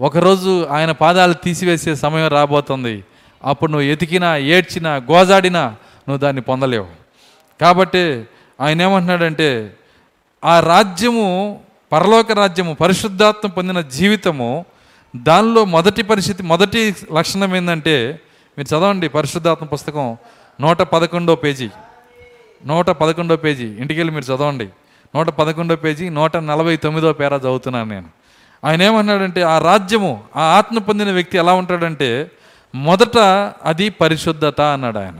ఒకరోజు 0.00 0.66
ఆయన 0.66 0.92
పాదాలు 0.92 1.32
తీసివేసే 1.32 1.94
సమయం 1.94 2.28
రాబోతుంది. 2.28 3.04
అప్పుడు 3.44 3.70
నువ్వు 3.70 3.86
ఎతికినా 3.86 4.36
ఏడ్చినా 4.36 4.96
గోజాడినా 4.96 5.64
నువ్వు 6.08 6.16
దాన్ని 6.16 6.42
పొందలేవు. 6.42 6.86
కాబట్టి 7.60 8.24
ఆయన 8.60 8.82
ఏమంటున్నాడంటే 8.82 9.76
ఆ 10.44 10.60
రాజ్యము 10.60 11.60
పరలోక 11.92 12.32
రాజ్యము 12.32 12.74
పరిశుద్ధాత్మ 12.74 13.48
పొందిన 13.48 13.80
జీవితము 13.80 14.64
దానిలో 15.16 15.64
మొదటి 15.64 16.02
పరిస్థితి 16.02 16.42
మొదటి 16.42 16.94
లక్షణం 17.12 17.56
ఏంటంటే 17.56 18.20
మీరు 18.58 18.76
చదవండి 18.76 19.08
పరిశుద్ధాత్మ 19.08 19.66
పుస్తకం 19.66 20.16
నూట 20.60 20.78
పదకొండో 20.78 21.36
పేజీ. 21.36 21.68
నూట 22.66 22.86
పదకొండో 22.86 23.36
పేజీ. 23.36 23.66
ఇంటికెళ్ళి 23.66 24.14
మీరు 24.14 24.24
చదవండి. 24.24 24.68
నూట 25.16 25.28
పదకొండో 25.28 25.76
పేజీ 25.76 26.08
నూట 26.08 26.36
నలభై 26.36 26.76
తొమ్మిదో 26.76 27.12
పేర 27.12 27.32
చదువుతున్నాను 27.32 27.90
నేను. 27.90 28.15
ఆయన 28.66 28.82
ఏమన్నాడంటే 28.82 29.42
ఆ 29.42 29.58
రాజ్యము 29.58 30.24
ఆ 30.36 30.40
ఆత్మ 30.40 30.78
పొందిన 30.78 31.10
వ్యక్తి 31.10 31.38
ఎలా 31.38 31.52
ఉంటాడంటే 31.52 32.30
మొదట 32.74 33.18
అది 33.64 33.90
పరిశుద్ధత 33.90 34.60
అన్నాడు 34.60 34.98
ఆయన. 34.98 35.18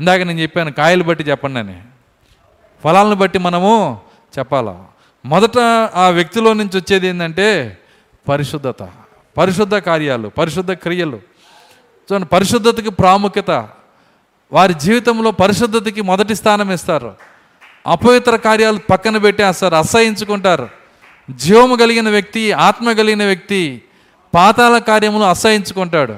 ఇందాక 0.00 0.20
నేను 0.20 0.40
చెప్పాను 0.40 0.72
కాయలు 0.72 1.02
బట్టి 1.02 1.24
చెప్పండి 1.24 1.58
అని. 1.58 1.82
ఫలాలను 2.84 3.14
బట్టి 3.14 3.38
మనము 3.38 4.00
చెప్పాలా? 4.38 4.84
మొదట 5.24 5.58
ఆ 5.94 6.08
వ్యక్తిలో 6.08 6.52
నుంచి 6.52 6.78
వచ్చేది 6.78 7.06
ఏంటంటే 7.06 7.78
పరిశుద్ధత. 8.28 8.88
పరిశుద్ధ 9.36 9.74
కార్యాలు 9.74 10.28
పరిశుద్ధ 10.28 10.72
క్రియలు. 10.72 11.16
చూడండి 12.12 12.26
పరిశుద్ధతకి 12.26 12.90
ప్రాముఖ్యత. 12.90 13.68
వారి 14.52 14.74
జీవితంలో 14.74 15.30
పరిశుద్ధతకి 15.30 16.00
మొదటి 16.00 16.34
స్థానం 16.34 16.72
ఇస్తారు. 16.72 17.14
అపవిత్ర 17.86 18.36
కార్యాలు 18.36 18.78
పక్కన 18.90 19.18
పెట్టేస్తారు 19.18 19.74
అసహించుకుంటారు. 19.74 20.85
జీవము 21.30 21.76
కలిగిన 21.76 22.08
వ్యక్తి 22.08 22.52
ఆత్మ 22.52 22.92
కలిగిన 22.92 23.24
వ్యక్తి 23.24 23.82
పాతాల 24.34 24.78
కార్యములు 24.78 25.24
అసహించుకుంటాడు. 25.24 26.12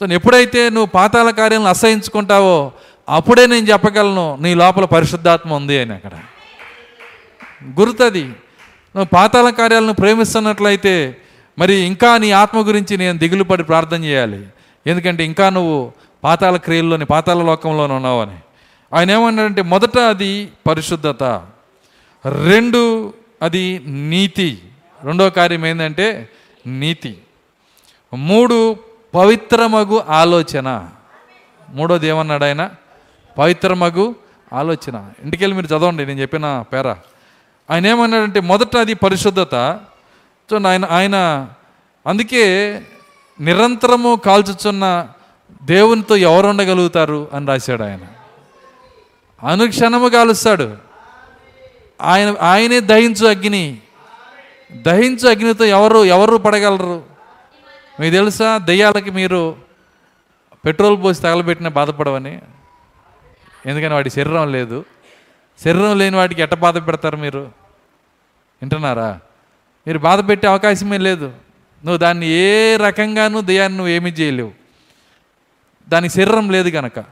సో 0.00 0.06
ఎప్పుడైతే 0.06 0.70
నువ్వు 0.70 0.86
పాతాల 0.86 1.30
కార్యాలను 1.30 1.68
అసహించుకుంటావో 1.68 2.72
అప్పుడే 3.08 3.46
నేను 3.46 3.66
చెప్పగలను 3.66 4.38
నీ 4.40 4.54
లోపల 4.54 4.84
పరిశుద్ధాత్మ 4.84 5.54
ఉంది 5.54 5.80
అని 5.80 5.94
అక్కడ. 5.94 6.10
గుర్తది. 7.80 8.24
నువ్వు 8.24 9.04
పాతాల 9.04 9.50
కార్యాలను 9.50 9.92
ప్రేమిస్తున్నట్లయితే 9.92 11.16
మరి 11.58 11.74
ఇంకా 11.74 12.18
నీ 12.18 12.30
ఆత్మ 12.30 12.68
గురించి 12.68 12.96
నేను 12.96 13.18
దిగులు 13.18 13.44
పడి 13.44 13.64
ప్రార్థన 13.64 14.04
చేయాలి. 14.04 14.46
ఎందుకంటే 14.86 15.24
ఇంకా 15.24 15.50
నువ్వు 15.50 15.92
పాతాల 16.24 16.56
క్రియల్లోని 16.56 17.04
పాతాల 17.04 17.42
లోకంలోనే 17.42 17.94
ఉన్నావని. 17.94 18.36
ఆయన 18.94 19.10
ఏమన్నాడంటే 19.10 19.62
మొదట 19.62 19.98
అది 19.98 20.48
పరిశుద్ధత. 20.66 21.22
రెండు 22.44 23.12
అది 23.42 23.82
నీతి. 23.86 24.62
రెండో 25.04 25.30
కార్యం 25.30 25.66
ఏంటంటే 25.66 26.28
నీతి. 26.66 27.18
మూడు 28.14 28.76
పవిత్రమగు 29.14 30.04
ఆలోచన. 30.08 30.90
మూడోది 31.68 32.06
ఏమన్నాడు 32.06 32.44
ఆయన? 32.44 32.70
పవిత్రమగు 33.38 34.14
ఆలోచన. 34.52 35.10
ఇంటికెళ్ళి 35.22 35.56
మీరు 35.56 35.66
చదవండి 35.66 36.06
నేను 36.06 36.20
చెప్పిన 36.20 36.64
పేర. 36.72 36.88
ఆయన 37.70 37.86
ఏమన్నాడంటే 37.86 38.40
మొదట 38.40 38.76
అది 38.76 38.94
పరిశుద్ధత. 38.94 39.80
సో 40.50 40.68
ఆయన 40.68 40.84
ఆయన 40.84 41.48
అందుకే 42.06 42.80
నిరంతరము 43.40 44.20
కాల్చుచున్న 44.24 45.08
దేవునితో 45.62 46.16
ఎవరు 46.16 46.46
ఉండగలుగుతారు 46.46 47.28
అని 47.32 47.46
రాశాడు 47.46 47.82
ఆయన. 47.82 48.00
అనుక్షణము 49.48 50.08
కాలుస్తాడు. 50.08 50.93
ఆయన 52.04 52.34
ఆయనే 52.40 52.80
దహించు 52.80 53.26
అగ్ని. 53.26 53.78
దహించు 54.72 55.28
అగ్నితో 55.28 55.64
ఎవరు 55.64 56.04
ఎవరు 56.04 56.36
పడగలరు? 56.36 57.02
మీకు 58.00 58.14
తెలుసా? 58.14 58.58
దెయ్యాలకి 58.58 59.10
మీరు 59.10 59.56
పెట్రోల్ 60.64 61.02
పోసి 61.02 61.22
తగలబెట్టిన 61.22 61.68
బాధపడవని. 61.68 62.38
ఎందుకని? 63.66 63.94
వాడి 63.94 64.10
శరీరం 64.10 64.52
లేదు. 64.52 64.84
శరీరం 65.64 65.98
లేని 65.98 66.16
వాటికి 66.16 66.42
ఎట్ట 66.42 66.54
బాధ 66.54 66.86
పెడతారు 66.86 67.16
మీరు? 67.16 67.38
వింటున్నారా? 68.62 69.20
మీరు 69.86 69.98
బాధ 69.98 70.28
పెట్టే 70.28 70.48
అవకాశమే 70.48 70.98
లేదు. 70.98 71.24
నువ్వు 71.84 71.96
దాన్ని 71.96 72.26
ఏ 72.26 72.76
రకంగానూ 72.76 73.40
దయ్యాన్ని 73.40 73.78
నువ్వు 73.78 73.92
ఏమీ 73.92 74.10
చేయలేవు. 74.10 74.52
దానికి 75.88 76.14
శరీరం 76.14 76.50
లేదు 76.50 76.70
కనుక 76.70 77.04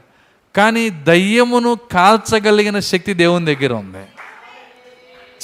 కానీ 0.55 0.89
దయ్యమును 0.89 1.79
కాల్చగలిగిన 1.91 2.79
శక్తి 2.79 3.13
దేవుని 3.13 3.55
దగ్గర 3.55 3.73
ఉంది. 3.73 4.05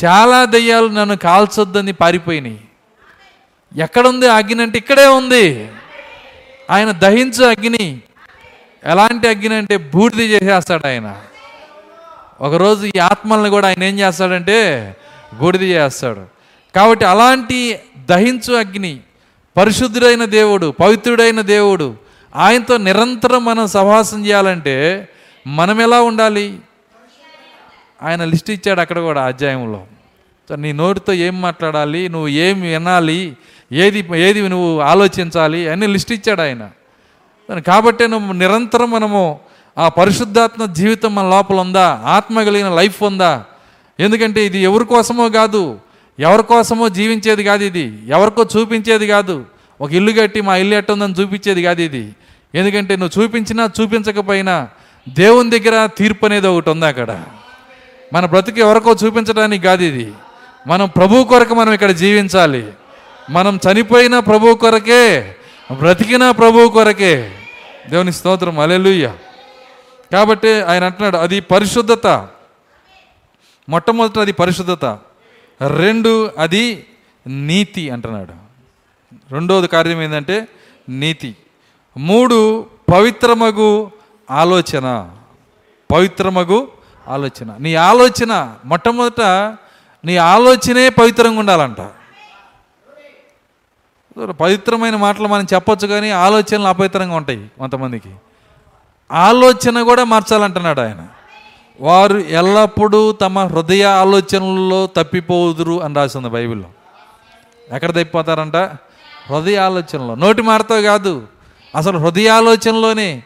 చాలా 0.05 0.45
దయ్యాలు 0.45 0.87
నన్ను 0.87 1.17
కాల్చొద్దని 1.17 1.91
పారిపోయినాయి. 1.91 2.61
ఎక్కడుంది 3.77 4.27
అగ్ని 4.27 4.61
అంటే 4.61 4.77
ఇక్కడే 4.77 5.07
ఉంది. 5.07 5.69
ఆయన 6.71 6.91
దహించు 6.91 7.45
అగ్ని. 7.45 8.01
ఎలాంటి 8.83 9.27
అగ్ని 9.27 9.55
అంటే 9.55 9.77
బూడిద 9.77 10.19
చేసేస్తాడు 10.19 10.87
ఆయన. 10.87 11.15
ఒకరోజు 12.41 12.85
ఈ 12.85 12.99
ఆత్మల్ని 12.99 13.49
కూడా 13.49 13.67
ఆయన 13.67 13.83
ఏం 13.83 13.99
చేస్తాడంటే 13.99 14.95
బూడిద 15.39 15.63
చేస్తాడు. 15.63 16.25
కాబట్టి 16.75 17.05
అలాంటి 17.05 17.79
దహించు 17.97 18.53
అగ్ని 18.53 18.99
పరిశుద్ధుడైన 19.57 20.25
దేవుడు 20.25 20.73
పవిత్రుడైన 20.79 21.41
దేవుడు 21.41 21.95
ఆయనతో 22.35 22.77
నిరంతరం 22.77 23.45
మనం 23.45 23.67
సహవాసం 23.67 24.25
చేయాలంటే 24.25 25.09
మనం 25.47 25.81
ఎలా 25.81 26.01
ఉండాలి? 26.01 26.59
ఆయన 28.01 28.25
లిస్ట్ 28.25 28.49
ఇచ్చాడు 28.49 28.81
అక్కడ 28.81 28.99
కూడా 28.99 29.25
అధ్యాయంలో. 29.25 29.83
నీ 30.55 30.71
నోటితో 30.73 31.13
ఏం 31.13 31.41
మాట్లాడాలి 31.41 32.09
నువ్వు 32.09 32.27
ఏం 32.27 32.61
వినాలి 32.61 33.37
ఏది 33.71 33.99
ఏది 34.15 34.49
నువ్వు 34.49 34.79
ఆలోచించాలి 34.79 35.69
అని 35.69 35.87
లిస్ట్ 35.87 36.11
ఇచ్చాడు 36.11 36.41
ఆయన. 36.41 36.69
కాబట్టి 37.67 38.07
నువ్వు 38.07 38.33
నిరంతరం 38.33 38.91
మనము 38.91 39.39
ఆ 39.77 39.89
పరిశుద్ధాత్మ 39.89 40.65
జీవితం 40.65 41.15
మన 41.15 41.29
లోపల 41.29 41.55
ఉందా? 41.55 42.01
ఆత్మ 42.03 42.43
కలిగిన 42.43 42.69
లైఫ్ 42.75 43.03
ఉందా? 43.03 43.43
ఎందుకంటే 43.99 44.45
ఇది 44.45 44.59
ఎవరి 44.59 44.85
కోసమో 44.85 45.29
కాదు 45.29 45.79
ఎవరి 46.19 46.43
కోసమో 46.43 46.89
జీవించేది 46.89 47.43
కాదు 47.43 47.63
ఇది 47.63 47.99
ఎవరికో 48.07 48.45
చూపించేది 48.57 49.07
కాదు. 49.07 49.45
ఒక 49.81 49.91
ఇల్లు 49.91 50.11
కట్టి 50.11 50.41
మా 50.41 50.55
ఇల్లు 50.55 50.75
ఎట్టుందని 50.75 51.13
చూపించేది 51.13 51.63
కాదు 51.63 51.81
ఇది. 51.81 52.15
ఎందుకంటే 52.55 52.95
నువ్వు 52.95 53.23
చూపించినా 53.23 53.69
చూపించకపోయినా 53.81 54.67
దేవుని 55.09 55.59
దగ్గర 55.59 55.85
తీర్పు 55.97 56.25
అనేది 56.25 56.47
ఒకటి 56.47 56.69
ఉంది 56.69 56.85
అక్కడ. 56.85 57.23
మన 58.13 58.25
బ్రతుకు 58.25 58.59
ఎవరికో 58.59 58.95
చూపించడానికి 59.05 59.63
కాదు 59.63 59.83
ఇది. 59.83 60.13
మనం 60.67 60.87
ప్రభు 60.87 61.23
కొరకు 61.23 61.53
మనం 61.53 61.73
ఇక్కడ 61.73 61.91
జీవించాలి. 61.91 62.73
మనం 63.29 63.59
చనిపోయిన 63.71 64.19
ప్రభు 64.19 64.53
కొరకే 64.53 65.35
బ్రతికిన 65.71 66.31
ప్రభు 66.31 66.69
కొరకే. 66.69 67.31
దేవుని 67.89 68.13
స్తోత్రం 68.13 68.59
అలెలుయ్య 68.59 69.13
కాబట్టి 70.13 70.61
ఆయన 70.61 70.83
అంటున్నాడు 70.83 71.17
అది 71.17 71.39
పరిశుద్ధత. 71.39 72.07
మొట్టమొదట 73.69 74.19
అది 74.19 74.31
పరిశుద్ధత. 74.31 74.85
రెండు 75.77 76.31
అది 76.37 76.85
నీతి 77.27 77.89
అంటున్నాడు. 77.89 78.33
రెండవది 79.33 79.67
కార్యం 79.67 80.01
ఏంటంటే 80.01 80.47
నీతి. 80.89 81.35
మూడు 81.97 82.65
పవిత్రమగు 82.93 83.91
ఆలోచన. 84.31 85.09
పవిత్రమగు 85.91 86.78
ఆలోచన. 87.09 87.55
నీ 87.59 87.75
ఆలోచన 87.75 88.55
మొట్టమొదట 88.65 89.21
నీ 90.05 90.17
ఆలోచనే 90.17 90.89
పవిత్రంగా 90.89 91.39
ఉండాలంట. 91.39 91.81
పవిత్రమైన 94.31 94.95
మాటలు 94.95 95.27
మనం 95.27 95.47
చెప్పొచ్చు 95.53 95.87
కానీ 95.87 96.11
ఆలోచనలు 96.11 96.67
అపవిత్రంగా 96.67 97.15
ఉంటాయి 97.15 97.51
కొంతమందికి. 97.59 98.15
ఆలోచన 99.11 99.81
కూడా 99.81 100.03
మార్చాలంటున్నాడు 100.03 100.81
ఆయన. 100.81 101.07
వారు 101.81 102.17
ఎల్లప్పుడూ 102.17 103.11
తమ 103.11 103.39
హృదయ 103.39 103.83
ఆలోచనల్లో 103.83 104.87
తప్పిపోదురు 104.87 105.83
అని 105.83 105.95
రాసింది 105.95 106.29
బైబిల్లో. 106.29 106.67
ఎక్కడ 107.75 107.91
తప్పిపోతారంట? 107.91 108.55
హృదయ 109.29 109.57
ఆలోచనలో. 109.57 110.15
నోటి 110.15 110.41
మాటతో 110.41 110.81
కాదు 110.81 111.27
అసలు 111.75 111.97
హృదయ 111.97 112.29
ఆలోచనలోనే 112.29 113.23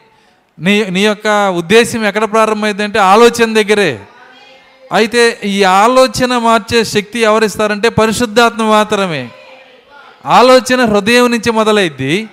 నీ 0.58 0.84
నీ 0.84 1.06
యొక్క 1.06 1.54
ఉద్దేశం 1.56 2.04
ఎక్కడ 2.04 2.24
ప్రారంభమైందంటే 2.24 2.98
ఆలోచన 2.98 3.54
దగ్గరే. 3.54 4.00
అయితే 4.92 5.38
ఈ 5.44 5.64
ఆలోచన 5.64 6.38
మార్చే 6.38 6.84
శక్తి 6.84 7.20
ఎవరిస్తారంటే 7.20 7.88
పరిశుద్ధాత్మ 7.88 8.62
మాత్రమే. 8.62 9.28
ఆలోచన 10.26 10.84
హృదయం 10.84 11.30
నుంచి 11.30 11.50
మొదలైద్ది. 11.50 12.28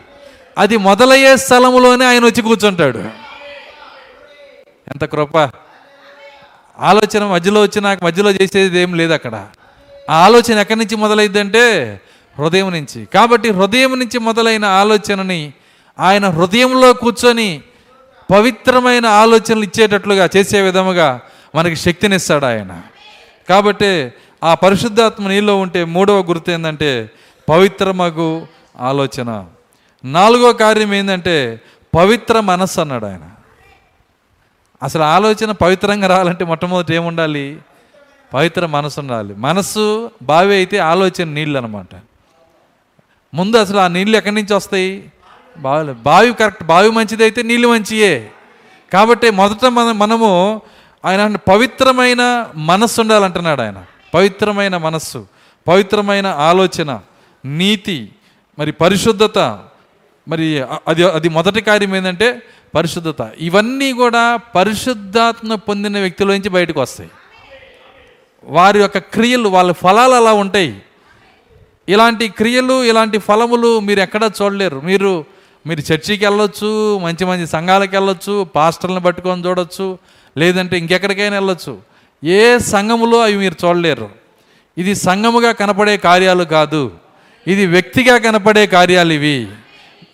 అది 0.58 0.78
మొదలయ్యే 0.78 1.38
స్థలంలోనే 1.38 2.06
ఆయన 2.06 2.26
వచ్చి 2.26 2.42
కూర్చుంటాడు. 2.42 2.98
ఎంత 4.88 5.06
కృప. 5.06 5.38
ఆలోచన 6.80 7.24
మధ్యలో 7.24 7.62
వచ్చి 7.62 7.82
నాకు 7.82 8.06
మధ్యలో 8.06 8.32
చేసేది 8.32 8.80
ఏం 8.80 8.94
లేదు 8.94 9.14
అక్కడ. 9.14 9.48
ఆ 10.10 10.16
ఆలోచన 10.16 10.60
ఎక్కడి 10.60 10.80
నుంచి 10.80 10.96
మొదలైద్దంటే 10.96 12.00
హృదయం 12.40 12.72
నుంచి. 12.72 13.08
కాబట్టి 13.14 13.50
హృదయం 13.50 14.00
నుంచి 14.00 14.20
మొదలైన 14.20 14.66
ఆలోచనని 14.66 15.54
ఆయన 16.00 16.30
హృదయంలో 16.30 16.94
కూర్చొని 16.94 17.62
పవిత్రమైన 18.32 19.06
ఆలోచనలు 19.06 19.64
ఇచ్చేటట్లుగా 19.64 20.30
చేసే 20.38 20.62
విధముగా 20.62 21.22
మనకి 21.56 21.76
శక్తినిస్తాడు 21.76 22.46
ఆయన. 22.46 22.82
కాబట్టి 23.50 24.12
ఆ 24.44 24.54
పరిశుద్ధాత్మ 24.54 25.28
నీలో 25.28 25.58
ఉంటే 25.58 25.84
మూడవ 25.84 26.24
గుర్తు 26.24 26.52
ఏంటంటే 26.52 27.10
పవిత్రమగు 27.50 28.48
ఆలోచన. 28.80 29.46
నాలుగో 30.06 30.54
కార్యం 30.54 30.94
ఏంటంటే 30.94 31.62
పవిత్ర 31.96 32.40
మనస్సు 32.40 32.82
అన్నాడు 32.82 33.06
ఆయన. 33.06 33.30
అసలు 34.84 35.04
ఆలోచన 35.04 35.52
పవిత్రంగా 35.52 36.08
రావాలంటే 36.08 36.46
మొట్టమొదటి 36.46 36.96
ఏముండాలి? 36.96 37.58
పవిత్ర 38.34 38.66
మనసు 38.66 39.00
ఉండాలి. 39.00 39.36
మనస్సు 39.36 40.12
బావి 40.22 40.56
అయితే 40.56 40.78
ఆలోచన 40.78 41.24
నీళ్ళు 41.24 41.58
అనమాట 41.58 41.96
ముందు 43.34 43.58
అసలు 43.58 43.80
ఆ 43.80 43.88
నీళ్ళు 43.88 44.18
ఎక్కడి 44.18 44.36
నుంచి 44.36 44.54
వస్తాయి? 44.54 45.12
బావి 45.62 45.94
బావి 45.94 46.34
కరెక్ట్ 46.34 46.64
బావి 46.64 46.90
మంచిదైతే 46.90 47.44
నీళ్ళు 47.44 47.68
మంచియే. 47.68 48.32
కాబట్టి 48.94 49.30
మొదట 49.30 49.66
మన 49.66 49.92
మనము 49.92 50.62
ఆయన 51.06 51.36
పవిత్రమైన 51.36 52.48
మనస్సు 52.56 53.02
ఉండాలంటున్నాడు 53.02 53.62
ఆయన. 53.62 53.86
పవిత్రమైన 54.14 54.78
మనస్సు 54.78 55.28
పవిత్రమైన 55.68 56.28
ఆలోచన 56.28 57.00
నీతి 57.46 58.10
మరి 58.60 58.72
పరిశుద్ధత 58.72 59.40
మరి 60.28 60.64
అది 60.88 61.04
అది 61.04 61.30
మొదటి 61.30 61.62
కార్యం 61.62 61.96
ఏంటంటే 61.96 62.42
పరిశుద్ధత. 62.76 63.32
ఇవన్నీ 63.38 63.92
కూడా 63.92 64.38
పరిశుద్ధాత్మ 64.38 65.56
పొందిన 65.56 66.00
వ్యక్తుల 66.00 66.28
నుంచి 66.28 66.50
బయటకు 66.50 66.82
వస్తాయి. 66.82 67.10
వారి 68.44 68.80
యొక్క 68.80 68.98
క్రియలు 68.98 69.50
వాళ్ళ 69.50 69.72
ఫలాలు 69.72 70.14
అలా 70.14 70.34
ఉంటాయి. 70.34 70.82
ఇలాంటి 71.90 72.28
క్రియలు 72.28 72.84
ఇలాంటి 72.84 73.18
ఫలములు 73.18 73.80
మీరు 73.80 74.00
ఎక్కడా 74.00 74.32
చూడలేరు. 74.42 74.82
మీరు 74.82 75.26
మీరు 75.68 75.94
చర్చికి 75.94 76.26
వెళ్ళొచ్చు 76.26 77.00
మంచి 77.00 77.26
మంచి 77.26 77.48
సంఘాలకు 77.48 77.92
వెళ్ళొచ్చు 77.94 78.44
పాస్టర్లను 78.44 79.00
పట్టుకొని 79.00 79.48
చూడొచ్చు 79.48 79.98
లేదంటే 80.38 80.78
ఇంకెక్కడికైనా 80.78 81.36
వెళ్ళొచ్చు. 81.36 81.78
ఏ 82.24 82.58
సంఘములో 82.58 83.22
అవి 83.22 83.38
మీరు 83.38 83.66
చూడలేరు. 83.66 84.10
ఇది 84.78 84.96
సంఘముగా 84.96 85.52
కనపడే 85.52 85.98
కార్యాలు 85.98 86.44
కాదు. 86.44 86.92
ఇది 87.48 87.66
వ్యక్తిగా 87.66 88.18
కనపడే 88.18 88.68
కార్యాలు 88.68 89.14
ఇవి. 89.14 89.48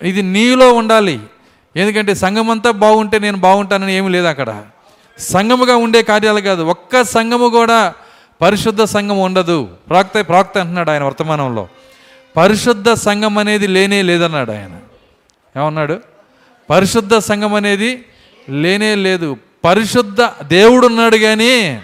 ఇది 0.01 0.21
నీలో 0.21 0.73
ఉండాలి. 0.73 1.19
ఎందుకంటే 1.75 2.15
సంఘం 2.15 2.49
అంతా 2.49 2.71
బాగుంటే 2.71 3.19
నేను 3.19 3.37
బాగుంటానని 3.37 3.93
ఏమీ 3.93 4.09
లేదు 4.09 4.25
అక్కడ. 4.25 4.63
సంఘముగా 5.19 5.75
ఉండే 5.75 6.01
కార్యాలు 6.01 6.39
కాదు. 6.39 6.61
ఒక్క 6.63 7.01
సంఘము 7.01 7.49
కూడా 7.49 7.93
పరిశుద్ధ 8.41 8.83
సంఘం 8.83 9.19
ఉండదు. 9.19 9.67
ప్రాక్త 9.89 10.21
ప్రాక్త 10.27 10.57
అంటున్నాడు 10.57 10.91
ఆయన 10.91 11.03
వర్తమానంలో. 11.03 11.67
పరిశుద్ధ 12.37 12.91
సంఘం 12.91 13.37
అనేది 13.37 13.67
లేనే 13.67 14.01
లేదన్నాడు 14.01 14.51
ఆయన. 14.51 14.71
ఏమన్నాడు? 15.57 15.97
పరిశుద్ధ 16.69 17.17
సంఘం 17.17 17.53
అనేది 17.53 18.03
లేనే 18.49 18.95
లేదు. 18.95 19.37
పరిశుద్ధ 19.65 20.21
దేవుడు 20.47 20.85
ఉన్నాడు 20.87 21.17
కానీ 21.17 21.81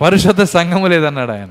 పరిశుద్ధ 0.00 0.42
సంఘము 0.42 0.86
లేదన్నాడు 0.86 1.32
ఆయన. 1.32 1.48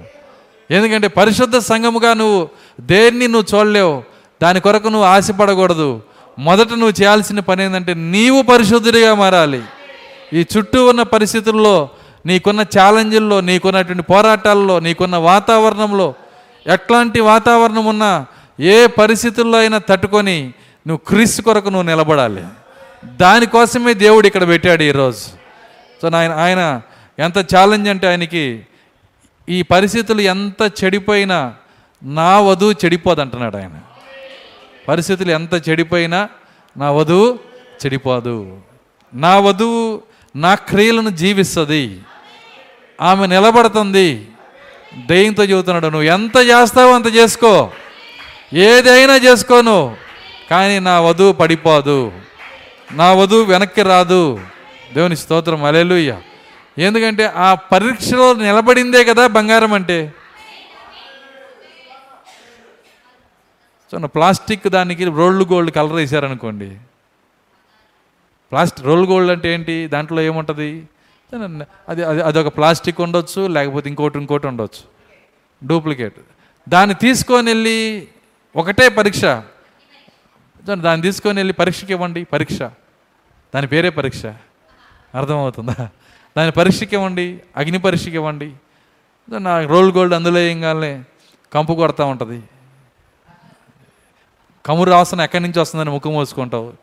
ఎందుకంటే 0.72 1.08
పరిశుద్ధ 1.08 1.58
సంఘముగా 1.58 2.14
నువ్వు 2.14 2.50
దేన్ని 2.82 3.28
నువ్వు 3.28 3.48
చూడలేవు. 3.56 4.04
దాని 4.42 4.60
కొరకు 4.60 4.88
నువ్వు 4.88 5.08
ఆశపడకూడదు. 5.08 6.02
మొదట 6.40 6.72
నువ్వు 6.72 7.02
చేయాల్సిన 7.02 7.40
పని 7.40 7.64
ఏంటంటే 7.64 7.94
నీవు 7.94 8.42
పరిశుద్ధుడిగా 8.42 9.16
మారాలి. 9.16 9.62
ఈ 10.34 10.46
చుట్టూ 10.58 10.88
ఉన్న 10.90 11.02
పరిస్థితుల్లో 11.02 11.90
నీకున్న 12.26 12.62
ఛాలెంజ్ల్లో 12.62 13.42
నీకున్నటువంటి 13.42 14.04
పోరాటాల్లో 14.04 14.80
నీకున్న 14.80 15.16
వాతావరణంలో 15.16 16.14
ఎట్లాంటి 16.68 17.20
వాతావరణం 17.20 17.86
ఉన్నా 17.86 18.26
ఏ 18.60 18.88
పరిస్థితుల్లో 18.88 19.58
అయినా 19.58 19.78
తట్టుకొని 19.78 20.54
నువ్వు 20.88 20.98
క్రీస్తు 20.98 21.42
కొరకు 21.42 21.70
నువ్వు 21.70 21.90
నిలబడాలి. 21.90 22.44
దానికోసమే 23.06 23.94
దేవుడు 23.94 24.28
ఇక్కడ 24.28 24.48
పెట్టాడు 24.48 24.84
ఈరోజు. 24.84 25.18
సో 26.02 26.18
ఆయన 26.18 26.32
ఆయన 26.32 26.82
ఎంత 27.20 27.38
ఛాలెంజ్ 27.40 27.90
అంటే 27.90 28.08
ఆయనకి 28.08 28.68
ఈ 29.50 29.62
పరిస్థితులు 29.62 30.22
ఎంత 30.22 30.84
చెడిపోయినా 30.84 31.54
నా 32.04 32.40
వధువు 32.40 32.72
చెడిపోదు 32.72 33.22
అంటున్నాడు 33.22 33.58
ఆయన. 33.58 33.72
పరిస్థితులు 34.88 35.32
ఎంత 35.32 35.70
చెడిపోయినా 35.70 36.30
నా 36.78 36.92
వధువు 36.92 37.40
చెడిపోదు. 37.86 38.58
నా 39.14 39.40
వధువు 39.40 40.02
నా 40.36 40.56
క్రియలను 40.56 41.10
జీవిస్తుంది. 41.10 42.00
ఆమె 43.02 43.28
నిలబడుతుంది. 43.28 44.28
దయ్యంతో 45.06 45.44
చెబుతున్నాడు 45.44 45.86
నువ్వు 45.86 46.04
ఎంత 46.04 46.38
చేస్తావో 46.38 46.94
అంత 46.94 47.16
చేసుకో. 47.16 47.72
ఏదైనా 48.54 49.16
చేసుకో 49.16 49.62
నువ్వు. 49.62 50.05
కానీ 50.52 50.80
నా 50.80 51.00
వధువు 51.00 51.34
పడిపోదు. 51.34 52.12
నా 52.92 53.14
వధువు 53.14 53.44
వెనక్కి 53.44 53.82
రాదు. 53.82 54.40
దేవుని 54.94 55.18
స్తోత్రం. 55.18 55.64
అలెలుయ్య 55.64 56.18
ఎందుకంటే 56.78 57.26
ఆ 57.26 57.54
పరీక్షలో 57.54 58.34
నిలబడిందే 58.34 59.04
కదా 59.04 59.28
బంగారం 59.28 59.74
అంటే? 59.74 60.14
చూడండి 63.94 64.08
ప్లాస్టిక్ 64.08 64.68
దానికి 64.68 65.04
రోళ్ళు 65.04 65.46
గోల్డ్ 65.46 65.72
కలర్ 65.72 65.94
వేసారనుకోండి 65.94 66.78
ప్లాస్టిక్ 68.52 68.88
రోల్ 68.88 69.08
గోల్డ్ 69.08 69.32
అంటే 69.32 69.54
ఏంటి? 69.54 69.88
దాంట్లో 69.88 70.22
ఏముంటుంది? 70.22 70.88
అది 71.90 72.04
అది 72.04 72.22
అదొక 72.22 72.48
ప్లాస్టిక్ 72.48 73.02
ఉండొచ్చు 73.02 73.48
లేకపోతే 73.48 73.90
ఇంకోటి 73.90 74.20
ఇంకోటి 74.20 74.48
ఉండొచ్చు. 74.48 74.82
డూప్లికేట్. 75.68 76.20
దాన్ని 76.70 76.96
తీసుకొని 76.96 77.48
వెళ్ళి 77.48 78.08
ఒకటే 78.56 78.90
పరీక్ష. 78.90 79.26
దాన్ని 80.66 80.84
దాన్ని 80.84 81.02
తీసుకొని 81.02 81.40
వెళ్ళి 81.40 81.54
పరీక్షకి 81.54 81.94
ఇవ్వండి. 81.94 82.24
పరీక్ష. 82.24 82.62
దాని 83.56 83.68
పేరే 83.68 83.90
పరీక్ష. 83.90 84.26
అర్థమవుతుందా? 85.16 85.90
దాని 86.38 86.52
పరీక్షకి 86.52 86.96
ఇవ్వండి 86.96 87.42
అగ్ని 87.58 87.80
పరీక్షకి 87.80 88.16
ఇవ్వండి. 88.16 88.54
నా 89.30 89.66
రోల్ 89.66 89.92
గోల్డ్ 89.92 90.14
అందులో 90.14 90.40
ఏం 90.40 91.06
కంపు 91.54 91.74
కొడతా 91.74 92.06
ఉంటుంది. 92.06 92.44
కమురు 94.66 94.92
వాసన 94.92 95.22
ఎక్కడి 95.22 95.44
నుంచి 95.44 95.60
వస్తుందని 95.60 95.90
ముఖం 95.90 96.14
మోసుకుంటావు. 96.14 96.74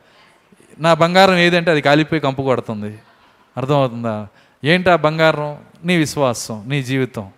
నా 0.79 0.95
బంగారం 0.95 1.35
ఏదంటే 1.35 1.71
అది 1.71 1.81
కాలిపోయి 1.81 2.21
కంపు 2.21 2.43
కొడుతుంది. 2.43 2.99
అర్థమవుతుందా? 3.57 4.29
ఏంటి 4.65 4.91
ఆ 4.91 4.97
బంగారం? 4.97 5.59
నీ 5.85 5.97
విశ్వాసం 5.97 6.65
నీ 6.67 6.83
జీవితం. 6.83 7.31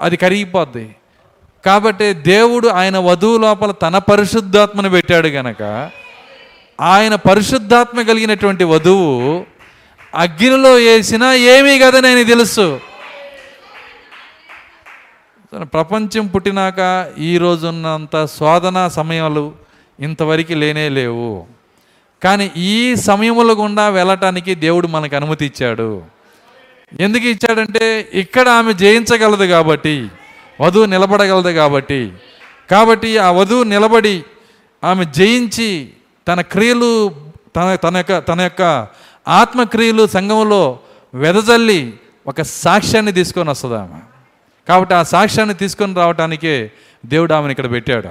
అది 0.00 0.16
కరిగిపోద్ది. 0.16 0.96
కాబట్టి 1.66 2.12
దేవుడు 2.12 2.68
ఆయన 2.68 2.98
వధువు 2.98 3.38
లోపల 3.38 3.70
తన 3.70 3.98
పరిశుద్ధాత్మను 3.98 4.90
పెట్టాడు 4.90 5.28
గనక 5.28 5.62
ఆయన 6.80 7.14
పరిశుద్ధాత్మ 7.14 8.02
కలిగినటువంటి 8.02 8.64
వధువు 8.64 9.10
అగ్నిలో 10.14 10.72
వేసినా 10.74 11.34
ఏమీ 11.34 11.74
కదా 11.78 12.00
నేను 12.00 12.24
తెలుసు. 12.24 12.66
ప్రపంచం 15.72 16.26
పుట్టినాక 16.26 16.80
ఈ 17.18 17.38
రోజున్నంత 17.38 18.16
శోధన 18.38 18.78
సమయాలు 18.88 19.44
ఇంతవరకు 20.00 20.54
లేనే 20.54 20.88
లేవు. 20.88 21.46
కానీ 22.22 22.50
ఈ 22.56 22.94
సమయముల 23.08 23.52
గుండా 23.52 23.84
వెళ్ళటానికి 23.88 24.54
దేవుడు 24.54 24.86
మనకు 24.86 25.16
అనుమతి 25.16 25.44
ఇచ్చాడు 25.46 26.02
ఎందుకు 27.00 27.26
ఇచ్చాడంటే 27.26 27.84
ఇక్కడ 28.14 28.48
ఆమె 28.58 28.72
జయించగలదు 28.72 29.46
కాబట్టి. 29.46 29.96
వధువు 30.62 30.84
నిలబడగలదు 30.84 31.48
కాబట్టి. 31.48 32.12
కాబట్టి 32.70 33.18
ఆ 33.18 33.30
వధువు 33.30 33.62
నిలబడి 33.62 34.24
ఆమె 34.84 35.04
జయించి 35.04 35.90
తన 36.28 36.40
క్రియలు 36.40 37.14
తన 37.56 37.74
తన 37.74 37.96
యొక్క 37.96 38.18
తన 38.18 38.40
యొక్క 38.40 38.86
ఆత్మక్రియలు 39.28 40.06
సంఘంలో 40.06 40.78
వెదజల్లి 41.14 41.94
ఒక 42.26 42.42
సాక్ష్యాన్ని 42.42 43.12
తీసుకొని 43.12 43.50
వస్తుంది 43.50 43.74
ఆమె. 43.74 44.00
కాబట్టి 44.68 44.94
ఆ 44.94 45.02
సాక్ష్యాన్ని 45.02 45.54
తీసుకొని 45.54 45.94
రావటానికే 45.94 46.70
దేవుడు 47.06 47.34
ఆమెను 47.34 47.50
ఇక్కడ 47.50 47.70
పెట్టాడు. 47.70 48.08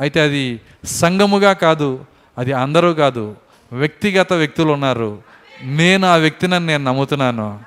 అయితే 0.00 0.20
అది 0.20 0.60
సంఘముగా 0.84 1.52
కాదు 1.52 2.04
అది 2.38 2.52
అందరూ 2.52 2.94
కాదు 2.94 3.36
వ్యక్తిగత 3.72 4.32
వ్యక్తులు 4.32 4.72
ఉన్నారు. 4.72 5.22
నేను 5.62 6.08
ఆ 6.08 6.16
వ్యక్తిని 6.16 6.60
నేను 6.60 6.84
నమ్ముతున్నాను. 6.84 7.60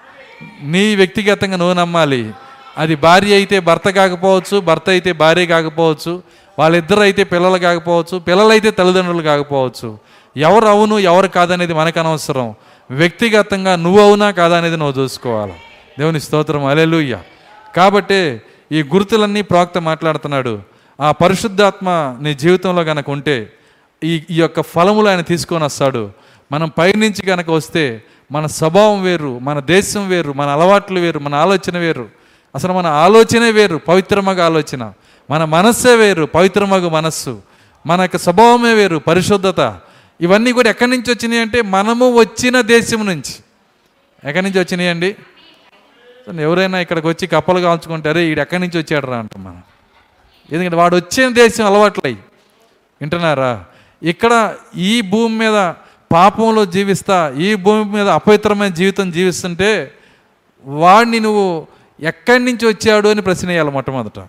నీ 0.63 0.95
వ్యక్తిగతంగా 0.95 1.57
నువ్వు 1.57 1.73
నమ్మాలి. 1.73 2.31
అది 2.77 2.95
భార్య 3.05 3.33
అయితే 3.39 3.57
భర్త 3.69 3.87
కాకపోవచ్చు 3.99 4.55
భర్త 4.69 4.87
అయితే 4.95 5.11
భార్య 5.21 5.45
కాకపోవచ్చు 5.53 6.13
వాళ్ళిద్దరు 6.59 7.01
అయితే 7.07 7.23
పిల్లలు 7.31 7.59
కాకపోవచ్చు 7.67 8.15
పిల్లలైతే 8.27 8.69
తల్లిదండ్రులు 8.77 9.23
కాకపోవచ్చు. 9.31 9.89
ఎవరు 10.35 10.67
అవును 10.73 10.95
ఎవరు 11.11 11.27
కాదనేది 11.37 11.73
మనకు 11.73 11.99
అనవసరం. 11.99 12.47
వ్యక్తిగతంగా 12.89 13.73
నువ్వు 13.85 13.99
అవునా 14.07 14.27
కాదా 14.39 14.55
అనేది 14.57 14.77
నువ్వు 14.81 14.95
చూసుకోవాలి. 15.01 15.55
దేవుని 15.99 16.19
స్తోత్రం 16.25 16.65
అలెలుయ్య 16.71 17.15
కాబట్టి 17.75 18.21
ఈ 18.71 18.79
గుర్తులన్నీ 18.93 19.41
ప్రవక్త 19.41 19.77
మాట్లాడుతున్నాడు. 19.89 20.53
ఆ 20.99 21.09
పరిశుద్ధాత్మ 21.11 21.89
నీ 22.21 22.31
జీవితంలో 22.43 22.83
కనుక 22.83 23.09
ఉంటే 23.09 23.37
ఈ 24.01 24.13
ఈ 24.29 24.37
యొక్క 24.43 24.61
ఫలములు 24.73 25.07
ఆయన 25.09 25.23
తీసుకొని 25.31 25.63
వస్తాడు. 25.69 26.03
మనం 26.51 26.67
పైనుంచి 26.79 27.23
గనక 27.29 27.49
వస్తే 27.49 27.83
మన 28.31 28.45
స్వభావం 28.57 28.99
వేరు 29.03 29.39
మన 29.47 29.57
దేశం 29.73 30.03
వేరు 30.09 30.31
మన 30.39 30.47
అలవాట్లు 30.55 30.99
వేరు 30.99 31.19
మన 31.19 31.35
ఆలోచన 31.35 31.77
వేరు. 31.77 32.05
అసలు 32.57 32.73
మన 32.73 32.87
ఆలోచనే 32.87 33.51
వేరు 33.51 33.77
పవిత్రమగ 33.77 34.41
ఆలోచన. 34.41 34.93
మన 35.29 35.43
మనస్సే 35.45 35.95
వేరు 35.95 36.25
పవిత్రమగు 36.25 36.89
మనస్సు. 36.89 37.41
మన 37.85 38.01
యొక్క 38.01 38.17
స్వభావమే 38.17 38.73
వేరు 38.73 38.97
పరిశుద్ధత. 38.97 39.79
ఇవన్నీ 40.21 40.51
కూడా 40.51 40.69
ఎక్కడి 40.69 40.91
నుంచి 40.91 41.11
వచ్చినాయి 41.11 41.41
అంటే 41.41 41.61
మనము 41.61 42.19
వచ్చిన 42.19 42.61
దేశం 42.61 43.05
నుంచి. 43.05 43.35
ఎక్కడి 44.23 44.41
నుంచి 44.41 44.59
వచ్చినాయి 44.59 44.89
అండి? 44.89 45.15
ఎవరైనా 46.41 46.79
ఇక్కడికి 46.79 47.07
వచ్చి 47.07 47.27
కప్పలు 47.27 47.59
కాల్చుకుంటారే 47.59 48.25
ఈడు 48.25 48.41
ఎక్కడి 48.41 48.59
నుంచి 48.59 48.77
వచ్చాడు 48.77 49.07
రా 49.07 49.17
అంటాం 49.17 49.43
మనం. 49.43 49.61
ఎందుకంటే 50.51 50.75
వాడు 50.75 50.95
వచ్చిన 50.95 51.33
దేశం 51.33 51.65
అలవాట్లయి 51.65 52.15
వింటున్నారా? 53.01 53.63
ఇక్కడ 54.03 54.55
ఈ 54.75 55.01
భూమి 55.01 55.37
మీద 55.37 55.73
పాపంలో 56.11 56.65
జీవిస్తా 56.65 57.33
ఈ 57.37 57.55
భూమి 57.55 57.91
మీద 57.91 58.09
అపవిత్రమైన 58.09 58.73
జీవితం 58.73 59.11
జీవిస్తుంటే 59.11 59.91
వాడిని 60.65 61.19
నువ్వు 61.19 61.67
ఎక్కడి 62.01 62.45
నుంచి 62.45 62.67
వచ్చాడు 62.67 63.09
అని 63.09 63.21
ప్రశ్న 63.21 63.47
వేయాలి 63.47 63.71
మొట్టమొదట. 63.71 64.19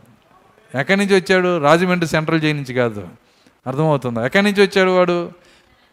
ఎక్కడి 0.76 1.00
నుంచి 1.00 1.16
వచ్చాడు? 1.16 1.58
రాజమండ్రి 1.58 2.10
సెంట్రల్ 2.10 2.40
జైలు 2.40 2.56
నుంచి 2.56 2.74
కాదు. 2.74 3.08
అర్థమవుతుందా? 3.66 4.26
ఎక్కడి 4.26 4.42
నుంచి 4.42 4.62
వచ్చాడు 4.62 4.90
వాడు? 4.90 5.30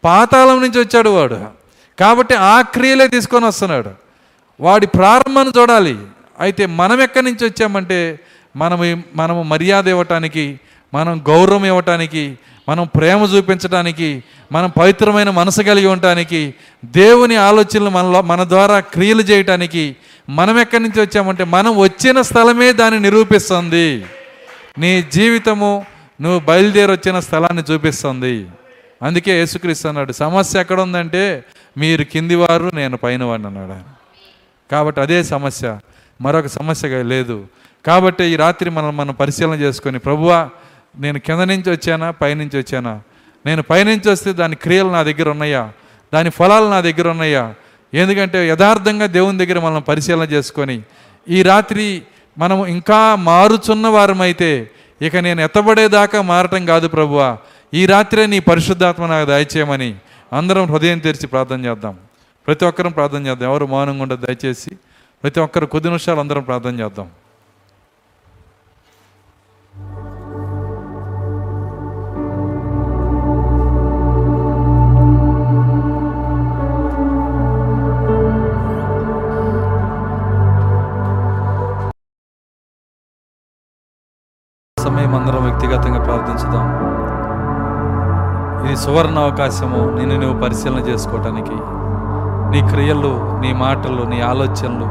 పాతాళం 0.04 0.60
నుంచి 0.62 0.80
వచ్చాడు 0.80 1.10
వాడు. 1.10 1.44
కాబట్టి 2.00 2.34
ఆ 2.34 2.60
క్రియలే 2.60 3.08
తీసుకొని 3.08 3.46
వస్తున్నాడు. 3.46 3.90
వాడి 4.60 4.86
ప్రారంభాన్ని 4.86 5.60
చూడాలి. 5.60 5.98
అయితే 6.40 6.66
మనం 6.66 7.00
ఎక్కడి 7.00 7.24
నుంచి 7.24 7.46
వచ్చామంటే 7.46 8.20
మనం 8.56 9.04
మనము 9.16 9.42
మర్యాద 9.42 9.88
ఇవ్వటానికి 9.88 10.60
మనం 10.94 11.24
గౌరవం 11.28 11.64
ఇవ్వటానికి 11.64 12.38
మనం 12.68 12.86
ప్రేమ 12.96 13.22
చూపించడానికి 13.22 14.24
మనం 14.52 14.70
పవిత్రమైన 14.70 15.30
మనసు 15.30 15.62
కలిగి 15.62 15.86
ఉండటానికి 15.86 16.54
దేవుని 16.84 17.36
ఆలోచనలు 17.36 17.90
మనలో 17.90 18.22
మన 18.22 18.44
ద్వారా 18.44 18.80
క్రియలు 18.80 19.22
చేయటానికి 19.22 19.96
మనం 20.28 20.58
ఎక్కడి 20.58 20.82
నుంచి 20.82 21.00
వచ్చామంటే 21.00 21.44
మనం 21.44 21.76
వచ్చిన 21.78 22.22
స్థలమే 22.22 22.72
దాన్ని 22.72 23.00
నిరూపిస్తుంది. 23.00 24.06
నీ 24.78 25.02
జీవితము 25.02 25.86
నువ్వు 26.20 26.40
బయలుదేరి 26.40 26.92
వచ్చిన 26.92 27.20
స్థలాన్ని 27.20 27.72
చూపిస్తుంది. 27.72 28.46
అందుకే 29.02 29.38
యేసుక్రీస్తు 29.38 29.88
అన్నాడు 29.88 30.12
సమస్య 30.12 30.60
ఎక్కడ 30.60 30.80
ఉందంటే 30.80 31.44
మీరు 31.78 32.04
కిందివారు 32.04 32.70
నేను 32.74 32.96
పైన 32.96 33.24
వాడిని 33.24 33.48
అన్నాడు. 33.48 33.74
కాబట్టి 34.70 35.00
అదే 35.00 35.22
సమస్య. 35.22 35.78
మరొక 36.20 36.46
సమస్యగా 36.46 37.02
లేదు. 37.02 37.44
కాబట్టి 37.86 38.24
ఈ 38.24 38.36
రాత్రి 38.36 38.70
మనం 38.70 38.96
మనం 38.96 39.14
పరిశీలన 39.14 39.54
చేసుకొని 39.54 39.98
ప్రభువా 39.98 40.48
నేను 40.98 41.18
కింద 41.18 41.40
నుంచి 41.40 41.70
వచ్చానా 41.70 42.10
పైనుంచి 42.10 42.58
వచ్చానా? 42.58 43.00
నేను 43.46 43.62
పైనుంచి 43.62 44.10
వస్తే 44.10 44.32
దాని 44.32 44.56
క్రియలు 44.56 44.88
నా 44.88 45.02
దగ్గర 45.02 45.28
ఉన్నాయా? 45.28 45.72
దాని 46.14 46.30
ఫలాలు 46.30 46.64
నా 46.64 46.80
దగ్గర 46.80 47.08
ఉన్నాయా? 47.08 47.54
ఎందుకంటే 47.94 48.48
యథార్థంగా 48.48 49.06
దేవుని 49.06 49.46
దగ్గర 49.46 49.60
మనం 49.60 49.82
పరిశీలన 49.82 50.22
చేసుకొని 50.22 50.82
ఈ 51.28 51.42
రాత్రి 51.42 52.02
మనం 52.38 52.66
ఇంకా 52.66 53.14
మారుచున్న 53.14 53.86
వారమైతే 53.86 54.70
ఇక 55.02 55.16
నేను 55.16 55.40
ఎత్తబడేదాకా 55.40 56.22
మారటం 56.22 56.66
కాదు 56.66 56.88
ప్రభువా. 56.88 57.38
ఈ 57.74 57.86
రాత్రే 57.86 58.26
నీ 58.26 58.38
పరిశుద్ధాత్మ 58.40 59.06
నాకు 59.06 59.26
దయచేయమని 59.26 59.94
అందరం 60.32 60.64
హృదయం 60.64 60.98
తెరిచి 60.98 61.26
ప్రార్థన 61.26 61.64
చేద్దాం. 61.64 61.96
ప్రతి 62.46 62.64
ఒక్కరం 62.64 62.92
ప్రార్థన 62.92 63.26
చేద్దాం. 63.26 63.50
ఎవరు 63.50 63.66
మౌనంగా 63.66 64.02
ఉండదు 64.02 64.26
దయచేసి 64.26 64.70
ప్రతి 65.22 65.40
ఒక్కరు 65.40 65.66
కొద్ది 65.66 65.88
నిమిషాలు 65.88 66.20
అందరం 66.20 66.42
ప్రార్థన 66.42 66.80
చేద్దాం. 66.80 67.08
మేము 84.96 85.18
అందరం 85.18 85.42
వ్యక్తిగతంగా 85.44 86.04
ప్రార్థించుదాం. 86.04 86.66
ఇది 88.66 88.76
సువర్ణ 88.76 89.18
అవకాశము 89.18 89.98
నిన్ను 89.98 90.20
నువ్వు 90.20 90.42
పరిశీలన 90.42 90.78
చేసుకోవటానికి 90.78 91.56
నీ 92.52 92.60
క్రియలు 92.68 93.12
నీ 93.40 93.52
మాటలు 93.52 94.02
నీ 94.02 94.20
ఆలోచనలు 94.20 94.88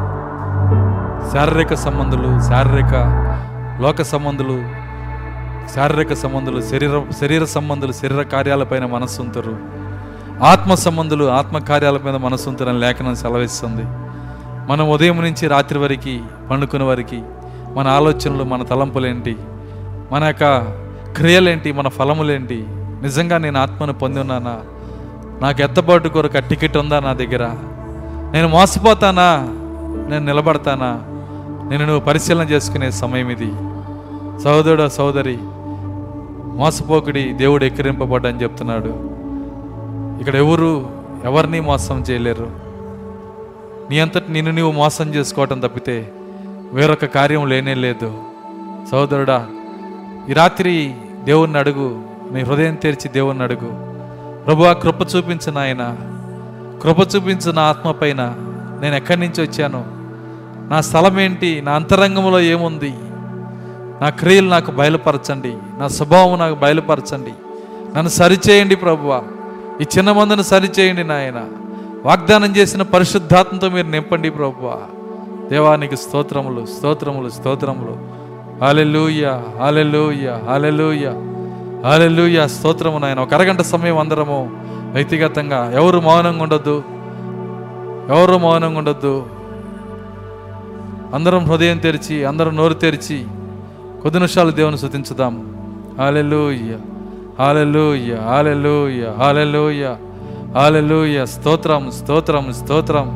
శారీరక 1.31 1.73
సంబంధులు 1.73 2.29
శారీరక 2.49 2.95
లోక 3.81 4.01
సంబంధులు 4.01 4.57
శారీరక 5.75 6.13
సంబంధులు 6.13 6.61
శరీర 6.61 7.01
శరీర 7.21 7.43
సంబంధులు 7.43 7.91
శరీర 7.91 8.21
కార్యాలపైన 8.21 8.85
మనస్సుంతరు. 8.85 9.55
ఆత్మ 10.43 10.73
సంబంధులు 10.73 11.25
ఆత్మ 11.25 11.57
కార్యాల 11.57 11.97
మీద 12.05 12.15
లేఖనం 12.69 13.15
సెలవిస్తుంది. 13.15 13.85
మనం 14.71 14.89
ఉదయం 14.91 15.17
నుంచి 15.21 15.47
రాత్రి 15.47 15.79
వరకు 15.79 16.15
పండుకునే 16.51 16.85
వరకు 16.85 17.19
మన 17.73 17.87
ఆలోచనలు 17.87 18.43
మన 18.43 18.63
తలంపులేంటి? 18.63 19.37
మన 20.11 20.23
యొక్క 20.23 20.59
క్రియలేంటి 21.17 21.71
మన 21.71 21.87
ఫలములేంటి? 21.87 22.65
నిజంగా 23.01 23.37
నేను 23.37 23.59
ఆత్మను 23.59 23.93
పొంది 23.93 24.19
ఉన్నానా? 24.19 24.61
నాకు 25.41 25.61
ఎత్తబాటు 25.61 26.09
కొరకు 26.09 26.49
టికెట్ 26.49 26.77
ఉందా 26.77 26.99
నా 26.99 27.13
దగ్గర? 27.13 27.53
నేను 28.31 28.47
మోసపోతానా? 28.47 29.37
నేను 30.09 30.25
నిలబడతానా? 30.25 31.01
నేను 31.69 31.85
నువ్వు 31.85 31.99
పరిశీలన 31.99 32.49
చేసుకునే 32.49 32.91
సమయం 32.91 33.29
ఇది. 33.29 33.51
సహోదరుడు 34.43 34.89
సహోదరి 34.89 35.37
మోసపోకుడి 36.57 37.33
దేవుడు 37.33 37.65
ఎక్కిరింపబడ్డని 37.65 38.43
చెప్తున్నాడు. 38.43 38.93
ఇక్కడ 40.21 40.35
ఎవరు 40.35 40.89
ఎవరిని 41.23 41.59
మోసం 41.59 41.99
చేయలేరు. 41.99 42.51
నీ 43.89 43.99
అంతటి 43.99 44.31
నిన్ను 44.31 44.51
నీవు 44.51 44.71
మోసం 44.71 45.15
చేసుకోవటం 45.15 45.59
తప్పితే 45.59 46.11
వేరొక 46.73 47.05
కార్యం 47.05 47.49
లేనే 47.49 47.73
లేదు. 47.73 48.23
సహోదరుడా 48.91 49.47
ఈ 50.29 50.33
రాత్రి 50.33 50.95
దేవుణ్ణి 51.23 51.59
అడుగు 51.59 52.01
నీ 52.31 52.41
హృదయం 52.41 52.75
తెరిచి 52.75 53.09
దేవుణ్ణి 53.09 53.43
అడుగు. 53.43 53.85
ప్రభు 54.45 54.73
కృప 54.73 55.15
చూపించిన 55.15 55.57
ఆయన 55.57 55.95
కృప 56.83 56.99
చూపించిన 56.99 57.55
నా 57.55 57.61
ఆత్మ 57.61 57.91
పైన. 57.91 58.33
నేను 58.81 58.95
ఎక్కడి 58.95 59.19
నుంచి 59.19 59.41
వచ్చాను? 59.41 59.85
నా 60.69 60.81
స్థలం 60.81 61.19
ఏంటి? 61.19 61.61
నా 61.61 61.71
అంతరంగంలో 61.71 62.39
ఏముంది? 62.39 62.93
నా 64.01 64.09
క్రియలు 64.09 64.49
నాకు 64.49 64.71
బయలుపరచండి. 64.71 65.53
నా 65.77 65.87
స్వభావం 65.87 66.39
నాకు 66.39 66.55
బయలుపరచండి. 66.55 67.33
నన్ను 67.95 68.09
సరిచేయండి 68.09 68.75
ప్రభువ. 68.75 69.23
ఈ 69.81 69.85
చిన్న 69.97 70.11
మందును 70.11 70.41
సరిచేయండి 70.41 71.03
నాయన. 71.03 71.43
వాగ్దానం 72.03 72.55
చేసిన 72.55 72.81
పరిశుద్ధాత్మతో 72.81 73.69
మీరు 73.69 73.87
నింపండి 73.87 74.29
ప్రభువ. 74.29 74.81
దేవానికి 75.49 75.97
స్తోత్రములు 75.97 76.65
స్తోత్రములు 76.65 77.29
స్తోత్రములు. 77.29 78.24
హాలెలూయ 78.61 79.25
హాలెలూయ 79.59 80.29
హాలెలూయ 80.47 81.05
హాలెలూయ 81.83 82.47
స్తోత్రము 82.47 82.97
నాయన. 82.97 83.19
ఒక 83.19 83.33
అరగంట 83.33 83.61
సమయం 83.61 83.97
అందరము 83.97 84.49
వ్యక్తిగతంగా. 84.93 85.71
ఎవరు 85.71 85.99
మౌనంగా 85.99 86.43
ఉండొద్దు? 86.43 86.83
ఎవరు 88.09 88.37
మౌనంగా 88.37 88.77
ఉండొద్దు? 88.77 89.25
అందరం 91.13 91.45
హృదయం 91.45 91.77
తెరిచి 91.77 92.25
అందరం 92.25 92.55
నోరు 92.55 92.73
తెరిచి 92.73 93.25
కొద్ది 94.01 94.19
నిమిషాలు 94.19 94.51
దేవుని 94.51 94.77
శుతించుదాం 94.77 95.33
hallelujah 95.99 96.75
hallelujah 97.39 98.15
hallelujah 98.15 99.07
hallelujah 99.19 99.93
hallelujah 100.55 101.25
స్తోత్రం 101.25 101.91
స్తోత్రం 101.91 102.53
స్తోత్రం 102.53 103.07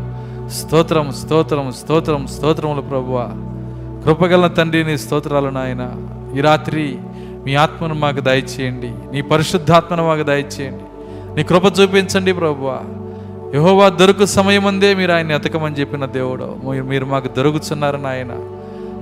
స్తోత్రం 0.50 1.12
స్తోత్రం 1.12 1.72
స్తోత్రం 1.72 2.28
స్తోత్రములు 2.28 2.82
ప్రభువా. 2.82 3.49
కృపగల 4.06 4.48
తండ్రి 4.48 4.84
నీ 4.84 4.98
స్తోత్రాలు 4.98 5.50
నాయన. 5.50 5.94
ఈ 6.38 6.42
రాత్రి 6.42 6.98
మీ 7.46 7.56
ఆత్మను 7.56 7.94
మాకు 7.94 8.20
దయచేయండి. 8.20 8.92
నీ 9.12 9.22
పరిశుద్ధాత్మను 9.22 10.08
మాకు 10.08 10.24
దయచేయండి. 10.24 10.84
నీ 11.36 11.44
కృప 11.44 11.80
చూపించండి 11.80 12.34
ప్రభు 12.34 12.72
యహోవా 13.56 13.90
దొరుకు 13.90 14.26
సమయం 14.26 14.68
అందే 14.68 14.94
మీరు 14.94 15.12
ఆయన 15.12 15.32
ఎతకమని 15.32 15.76
చెప్పిన 15.76 16.06
దేవుడు. 16.06 16.58
మీరు- 16.66 16.86
మీరు 16.86 17.06
మాకు 17.06 17.28
దొరుకుతున్నారు 17.28 17.98
నాయన. 17.98 18.40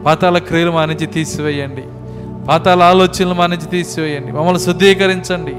పాతాల 0.05 0.37
క్రియలు 0.37 0.71
మా 0.71 0.85
నుంచి 0.85 1.05
తీసివేయండి. 1.05 1.83
పాతాల 2.47 2.83
ఆలోచనలు 2.83 3.33
మా 3.33 3.47
నుంచి 3.47 3.65
తీసివేయండి. 3.65 4.31
మమ్మల్ని 4.31 4.59
శుద్ధీకరించండి. 4.59 5.55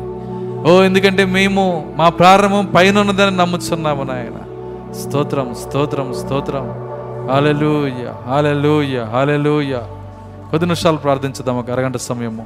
ఓ 0.70 0.82
ఎందుకంటే 0.82 1.24
మేము 1.24 1.94
మా 1.96 2.08
ప్రారంభం 2.08 2.72
పైన 2.74 2.98
ఉన్నదని 2.98 3.36
నమ్ముతున్నాము 3.36 4.02
నాయన. 4.02 4.42
స్తోత్రం 4.92 5.54
స్తోత్రం 5.54 6.14
స్తోత్రం. 6.14 6.87
హాలెలూయ 7.30 8.04
హాలెలూయ 8.26 8.96
హాలెలూయ 9.14 9.74
కొద్ది 10.50 10.66
నిమిషాలు 10.66 10.96
ప్రార్థించుదాం. 10.96 11.56
ఒక 11.58 11.70
అరగంట 11.70 11.96
సమయము. 11.96 12.44